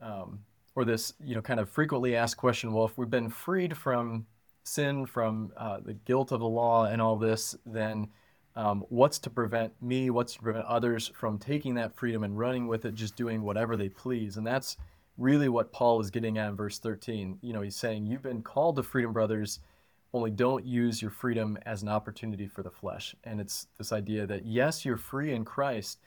um, 0.02 0.40
or 0.76 0.86
this, 0.86 1.14
you 1.24 1.36
know, 1.36 1.42
kind 1.42 1.60
of 1.60 1.70
frequently 1.70 2.16
asked 2.16 2.38
question 2.38 2.74
well, 2.74 2.86
if 2.86 2.98
we've 2.98 3.10
been 3.10 3.30
freed 3.30 3.78
from 3.78 4.26
sin, 4.64 5.06
from 5.06 5.52
uh, 5.58 5.80
the 5.84 5.94
guilt 5.94 6.32
of 6.32 6.40
the 6.40 6.48
law 6.48 6.86
and 6.86 7.02
all 7.02 7.16
this, 7.16 7.56
then 7.66 8.08
um, 8.56 8.84
what's 8.90 9.20
to 9.20 9.30
prevent 9.30 9.74
me, 9.82 10.10
what's 10.10 10.34
to 10.34 10.42
prevent 10.42 10.66
others 10.66 11.12
from 11.16 11.38
taking 11.38 11.76
that 11.76 11.96
freedom 11.96 12.24
and 12.24 12.38
running 12.38 12.68
with 12.68 12.86
it, 12.86 12.94
just 12.94 13.16
doing 13.16 13.42
whatever 13.42 13.76
they 13.76 13.90
please. 13.90 14.38
And 14.38 14.46
that's 14.46 14.78
really 15.18 15.50
what 15.50 15.72
Paul 15.72 16.00
is 16.02 16.12
getting 16.12 16.38
at 16.38 16.50
in 16.50 16.56
verse 16.56 16.80
13. 16.80 17.40
You 17.42 17.54
know, 17.54 17.62
he's 17.62 17.76
saying, 17.76 18.06
You've 18.06 18.24
been 18.24 18.42
called 18.42 18.76
to 18.78 18.84
freedom, 18.84 19.14
brothers, 19.14 19.60
only 20.14 20.32
don't 20.32 20.66
use 20.66 21.02
your 21.02 21.12
freedom 21.12 21.58
as 21.66 21.82
an 21.82 21.90
opportunity 21.90 22.48
for 22.48 22.62
the 22.62 22.70
flesh. 22.70 23.16
And 23.24 23.42
it's 23.42 23.68
this 23.78 23.92
idea 23.92 24.28
that, 24.28 24.46
yes, 24.46 24.86
you're 24.86 24.98
free 24.98 25.34
in 25.34 25.44
Christ, 25.44 26.00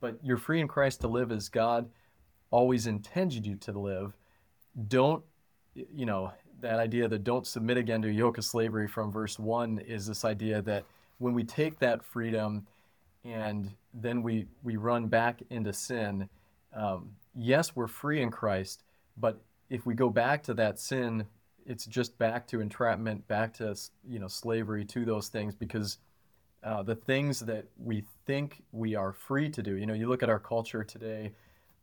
but 0.00 0.18
you're 0.22 0.38
free 0.38 0.60
in 0.60 0.68
Christ 0.68 1.02
to 1.02 1.08
live 1.08 1.30
as 1.30 1.50
God 1.50 1.90
always 2.50 2.86
intended 2.86 3.46
you 3.46 3.56
to 3.56 3.72
live. 3.72 4.16
Don't, 4.88 5.22
you 5.74 6.06
know, 6.06 6.32
that 6.60 6.78
idea 6.78 7.08
that 7.08 7.24
don't 7.24 7.46
submit 7.46 7.76
again 7.76 8.02
to 8.02 8.10
yoke 8.10 8.38
of 8.38 8.44
slavery 8.44 8.88
from 8.88 9.10
verse 9.10 9.38
1 9.38 9.78
is 9.80 10.06
this 10.06 10.24
idea 10.24 10.62
that 10.62 10.84
when 11.18 11.34
we 11.34 11.44
take 11.44 11.78
that 11.78 12.04
freedom 12.04 12.66
and 13.24 13.70
then 13.92 14.22
we 14.22 14.46
we 14.62 14.76
run 14.76 15.06
back 15.06 15.42
into 15.50 15.72
sin, 15.72 16.28
um, 16.74 17.10
yes, 17.34 17.76
we're 17.76 17.86
free 17.86 18.22
in 18.22 18.30
Christ, 18.30 18.82
but 19.16 19.40
if 19.68 19.86
we 19.86 19.94
go 19.94 20.08
back 20.08 20.42
to 20.44 20.54
that 20.54 20.78
sin, 20.78 21.26
it's 21.66 21.86
just 21.86 22.16
back 22.18 22.46
to 22.48 22.60
entrapment, 22.60 23.26
back 23.28 23.52
to 23.54 23.76
you 24.08 24.18
know 24.18 24.28
slavery 24.28 24.84
to 24.86 25.04
those 25.04 25.28
things 25.28 25.54
because 25.54 25.98
uh, 26.62 26.82
the 26.82 26.94
things 26.94 27.40
that 27.40 27.64
we 27.78 28.04
think 28.26 28.62
we 28.72 28.94
are 28.94 29.12
free 29.12 29.48
to 29.48 29.62
do. 29.62 29.76
You 29.76 29.86
know, 29.86 29.94
you 29.94 30.08
look 30.08 30.22
at 30.22 30.28
our 30.28 30.38
culture 30.38 30.84
today, 30.84 31.32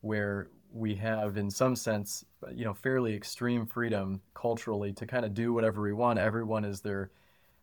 where 0.01 0.49
we 0.71 0.95
have, 0.95 1.37
in 1.37 1.49
some 1.49 1.75
sense, 1.75 2.25
you 2.53 2.65
know, 2.65 2.73
fairly 2.73 3.15
extreme 3.15 3.65
freedom 3.65 4.21
culturally 4.33 4.93
to 4.93 5.05
kind 5.05 5.25
of 5.25 5.33
do 5.33 5.53
whatever 5.53 5.81
we 5.81 5.93
want. 5.93 6.19
Everyone 6.19 6.63
is 6.65 6.81
their 6.81 7.11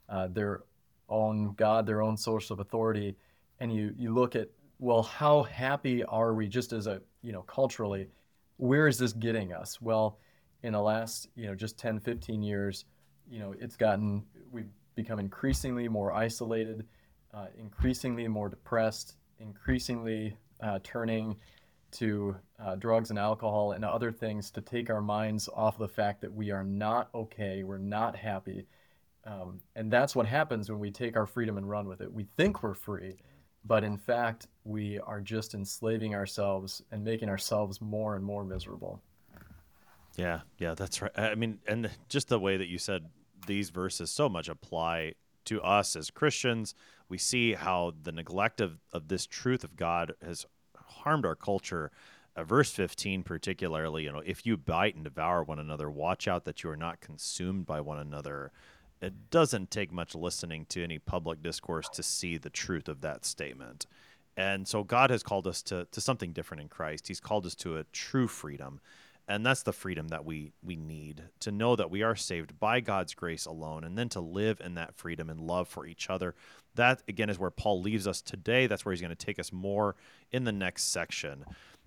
uh, 0.09 0.29
their 0.29 0.63
own 1.09 1.55
God, 1.55 1.87
their 1.87 2.03
own 2.03 2.17
source 2.17 2.51
of 2.51 2.61
authority, 2.61 3.17
and 3.61 3.73
you 3.73 3.95
you 3.97 4.13
look 4.13 4.37
at 4.37 4.49
well, 4.79 5.03
how 5.03 5.45
happy 5.45 6.05
are 6.05 6.35
we 6.35 6.49
just 6.49 6.73
as 6.73 6.87
a 6.87 7.01
you 7.23 7.33
know 7.33 7.43
culturally? 7.43 8.09
Where 8.57 8.87
is 8.87 8.99
this 8.99 9.13
getting 9.13 9.53
us? 9.53 9.81
Well, 9.81 10.19
in 10.63 10.73
the 10.73 10.81
last 10.81 11.29
you 11.35 11.47
know 11.47 11.55
just 11.55 11.79
10, 11.79 12.01
15 12.01 12.43
years, 12.43 12.85
you 13.31 13.39
know 13.39 13.55
it's 13.59 13.77
gotten 13.77 14.25
we've 14.51 14.69
become 14.95 15.19
increasingly 15.19 15.89
more 15.89 16.13
isolated, 16.13 16.87
uh, 17.33 17.47
increasingly 17.59 18.29
more 18.29 18.49
depressed, 18.49 19.17
increasingly 19.39 20.37
uh, 20.61 20.79
turning 20.83 21.37
to 21.95 22.37
uh, 22.59 22.77
drugs 22.77 23.11
and 23.11 23.19
alcohol 23.19 23.73
and 23.73 23.85
other 23.85 24.13
things 24.13 24.51
to 24.53 24.61
take 24.61 24.91
our 24.91 25.01
minds 25.01 25.49
off 25.55 25.79
the 25.79 25.89
fact 25.89 26.21
that 26.21 26.33
we 26.33 26.51
are 26.51 26.65
not 26.65 27.09
okay, 27.15 27.63
we're 27.63 27.79
not 27.79 28.17
happy, 28.17 28.67
um, 29.25 29.61
and 29.75 29.91
that's 29.91 30.15
what 30.15 30.27
happens 30.27 30.71
when 30.71 30.79
we 30.79 30.91
take 30.91 31.17
our 31.17 31.27
freedom 31.27 31.57
and 31.57 31.69
run 31.69 31.89
with 31.89 32.01
it. 32.01 32.13
We 32.13 32.27
think 32.37 32.63
we're 32.63 32.75
free, 32.75 33.17
but 33.65 33.85
in 33.85 33.97
fact, 33.97 34.49
we 34.65 34.99
are 35.01 35.21
just 35.21 35.55
enslaving 35.55 36.15
ourselves 36.15 36.83
and 36.93 37.03
making 37.03 37.29
ourselves 37.29 37.81
more 37.81 38.17
and 38.17 38.25
more 38.25 38.45
miserable. 38.45 39.01
Yeah, 40.17 40.41
yeah, 40.59 40.75
that's 40.75 41.03
right. 41.03 41.11
I 41.17 41.35
mean, 41.35 41.59
and 41.67 41.91
just 42.09 42.29
the 42.29 42.39
way 42.39 42.57
that 42.57 42.69
you 42.69 42.79
said 42.79 43.07
these 43.47 43.71
verses 43.71 44.11
so 44.11 44.29
much 44.29 44.49
apply 44.49 45.15
to 45.47 45.63
us 45.63 45.97
as 45.97 46.11
Christians. 46.11 46.75
We 47.09 47.19
see 47.19 47.55
how 47.55 47.93
the 48.03 48.13
neglect 48.13 48.61
of, 48.61 48.79
of 48.93 49.09
this 49.09 49.27
truth 49.27 49.65
of 49.65 49.77
God 49.77 50.15
has 50.25 50.47
harmed 50.87 51.27
our 51.27 51.35
culture. 51.35 51.91
Uh, 52.37 52.45
verse 52.45 52.71
15, 52.73 53.23
particularly, 53.23 54.05
you 54.05 54.13
know, 54.13 54.23
if 54.25 54.45
you 54.45 54.57
bite 54.57 54.95
and 54.95 55.05
devour 55.05 55.43
one 55.45 55.59
another, 55.59 55.91
watch 55.91 56.27
out 56.27 56.45
that 56.45 56.63
you 56.63 56.71
are 56.71 56.77
not 56.77 57.01
consumed 57.01 57.67
by 57.67 57.81
one 57.81 57.99
another 57.99 58.51
it 59.05 59.31
doesn't 59.31 59.71
take 59.71 59.93
much 59.93 60.15
listening 60.15 60.65
to 60.67 60.83
any 60.83 60.99
public 60.99 61.43
discourse 61.43 61.89
to 61.91 62.03
see 62.03 62.39
the 62.39 62.51
truth 62.51 62.89
of 62.89 63.03
that 63.03 63.25
statement. 63.25 63.87
And 64.37 64.67
so 64.67 64.83
God 64.83 65.11
has 65.11 65.23
called 65.23 65.47
us 65.47 65.63
to, 65.65 65.87
to 65.93 66.01
something 66.01 66.33
different 66.33 66.63
in 66.63 66.69
Christ. 66.69 67.07
He's 67.09 67.21
called 67.21 67.47
us 67.47 67.55
to 67.57 67.77
a 67.77 67.85
true 67.93 68.27
freedom. 68.27 68.81
And 69.27 69.45
that's 69.45 69.63
the 69.63 69.73
freedom 69.73 70.09
that 70.09 70.25
we, 70.25 70.53
we 70.63 70.77
need 70.77 71.23
to 71.41 71.51
know 71.51 71.77
that 71.77 71.91
we 71.91 72.03
are 72.03 72.15
saved 72.15 72.59
by 72.61 72.81
God's 72.81 73.15
grace 73.15 73.47
alone, 73.47 73.85
and 73.85 73.97
then 73.97 74.11
to 74.11 74.21
live 74.21 74.61
in 74.63 74.75
that 74.75 74.95
freedom 74.95 75.31
and 75.31 75.41
love 75.41 75.67
for 75.67 75.87
each 75.87 76.11
other. 76.11 76.35
That, 76.75 77.03
again, 77.09 77.31
is 77.31 77.39
where 77.39 77.51
Paul 77.51 77.81
leaves 77.81 78.07
us 78.07 78.21
today. 78.21 78.67
That's 78.67 78.85
where 78.85 78.93
he's 78.93 79.01
going 79.01 79.15
to 79.15 79.27
take 79.27 79.39
us 79.39 79.53
more 79.53 79.97
in 80.31 80.45
the 80.45 80.53
next 80.53 80.85
section. 80.93 81.45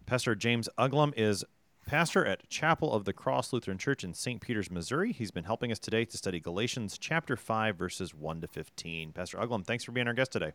Pastor 0.07 0.33
James 0.33 0.67
Uglum 0.79 1.13
is 1.15 1.43
pastor 1.85 2.25
at 2.25 2.49
Chapel 2.49 2.91
of 2.93 3.05
the 3.05 3.13
Cross 3.13 3.53
Lutheran 3.53 3.77
Church 3.77 4.03
in 4.03 4.13
St. 4.13 4.41
Peters, 4.41 4.71
Missouri. 4.71 5.11
He's 5.11 5.31
been 5.31 5.43
helping 5.45 5.71
us 5.71 5.79
today 5.79 6.05
to 6.05 6.17
study 6.17 6.39
Galatians 6.39 6.97
chapter 6.97 7.38
5, 7.38 7.75
verses 7.75 8.13
1 8.13 8.41
to 8.41 8.47
15. 8.47 9.13
Pastor 9.13 9.38
Uglum, 9.38 9.65
thanks 9.65 9.83
for 9.83 9.91
being 9.91 10.07
our 10.07 10.13
guest 10.13 10.31
today. 10.31 10.53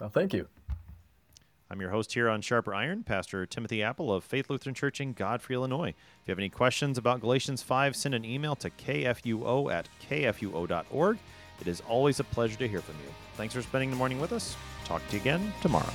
Well, 0.00 0.10
thank 0.10 0.32
you. 0.32 0.48
I'm 1.72 1.80
your 1.80 1.90
host 1.90 2.12
here 2.14 2.28
on 2.28 2.40
Sharper 2.40 2.74
Iron, 2.74 3.04
Pastor 3.04 3.46
Timothy 3.46 3.80
Appel 3.80 4.12
of 4.12 4.24
Faith 4.24 4.50
Lutheran 4.50 4.74
Church 4.74 5.00
in 5.00 5.12
Godfrey, 5.12 5.54
Illinois. 5.54 5.90
If 5.90 6.26
you 6.26 6.32
have 6.32 6.38
any 6.40 6.48
questions 6.48 6.98
about 6.98 7.20
Galatians 7.20 7.62
5, 7.62 7.94
send 7.94 8.12
an 8.12 8.24
email 8.24 8.56
to 8.56 8.70
kfuo 8.70 9.72
at 9.72 9.88
kfuo.org. 10.08 11.18
It 11.60 11.68
is 11.68 11.80
always 11.88 12.18
a 12.18 12.24
pleasure 12.24 12.58
to 12.58 12.66
hear 12.66 12.80
from 12.80 12.96
you. 12.96 13.14
Thanks 13.36 13.54
for 13.54 13.62
spending 13.62 13.90
the 13.90 13.96
morning 13.96 14.20
with 14.20 14.32
us. 14.32 14.56
Talk 14.84 15.06
to 15.10 15.14
you 15.14 15.20
again 15.20 15.52
tomorrow. 15.62 15.92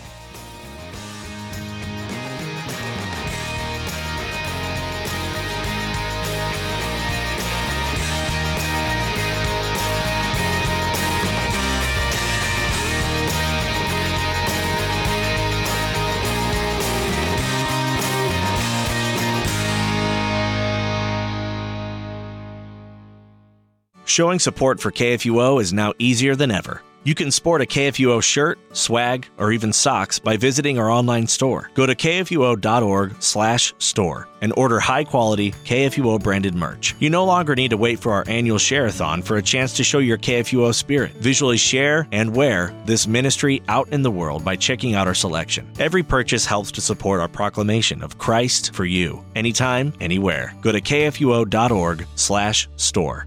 Showing 24.15 24.39
support 24.39 24.79
for 24.79 24.93
KFUO 24.93 25.61
is 25.61 25.73
now 25.73 25.91
easier 25.99 26.37
than 26.37 26.49
ever. 26.49 26.81
You 27.03 27.13
can 27.13 27.31
sport 27.31 27.61
a 27.61 27.65
KFUO 27.65 28.23
shirt, 28.23 28.57
swag, 28.71 29.27
or 29.37 29.51
even 29.51 29.73
socks 29.73 30.19
by 30.19 30.37
visiting 30.37 30.79
our 30.79 30.89
online 30.89 31.27
store. 31.27 31.69
Go 31.73 31.85
to 31.85 31.95
kfuo.org/store 31.95 34.27
and 34.39 34.53
order 34.55 34.79
high-quality 34.79 35.51
KFUO 35.65 36.23
branded 36.23 36.55
merch. 36.55 36.95
You 36.99 37.09
no 37.09 37.25
longer 37.25 37.55
need 37.55 37.71
to 37.71 37.77
wait 37.77 37.99
for 37.99 38.13
our 38.13 38.23
annual 38.27 38.57
share-a-thon 38.57 39.21
for 39.21 39.35
a 39.35 39.41
chance 39.41 39.73
to 39.73 39.83
show 39.83 39.99
your 39.99 40.17
KFUO 40.17 40.73
spirit. 40.73 41.11
Visually 41.15 41.57
share 41.57 42.07
and 42.13 42.33
wear 42.33 42.73
this 42.85 43.07
ministry 43.07 43.61
out 43.67 43.89
in 43.89 44.01
the 44.01 44.11
world 44.11 44.45
by 44.45 44.55
checking 44.55 44.95
out 44.95 45.07
our 45.07 45.13
selection. 45.13 45.69
Every 45.77 46.03
purchase 46.03 46.45
helps 46.45 46.71
to 46.71 46.79
support 46.79 47.19
our 47.19 47.27
proclamation 47.27 48.01
of 48.01 48.17
Christ 48.17 48.73
for 48.73 48.85
you, 48.85 49.25
anytime, 49.35 49.91
anywhere. 49.99 50.55
Go 50.61 50.71
to 50.71 50.79
kfuo.org/store. 50.79 53.25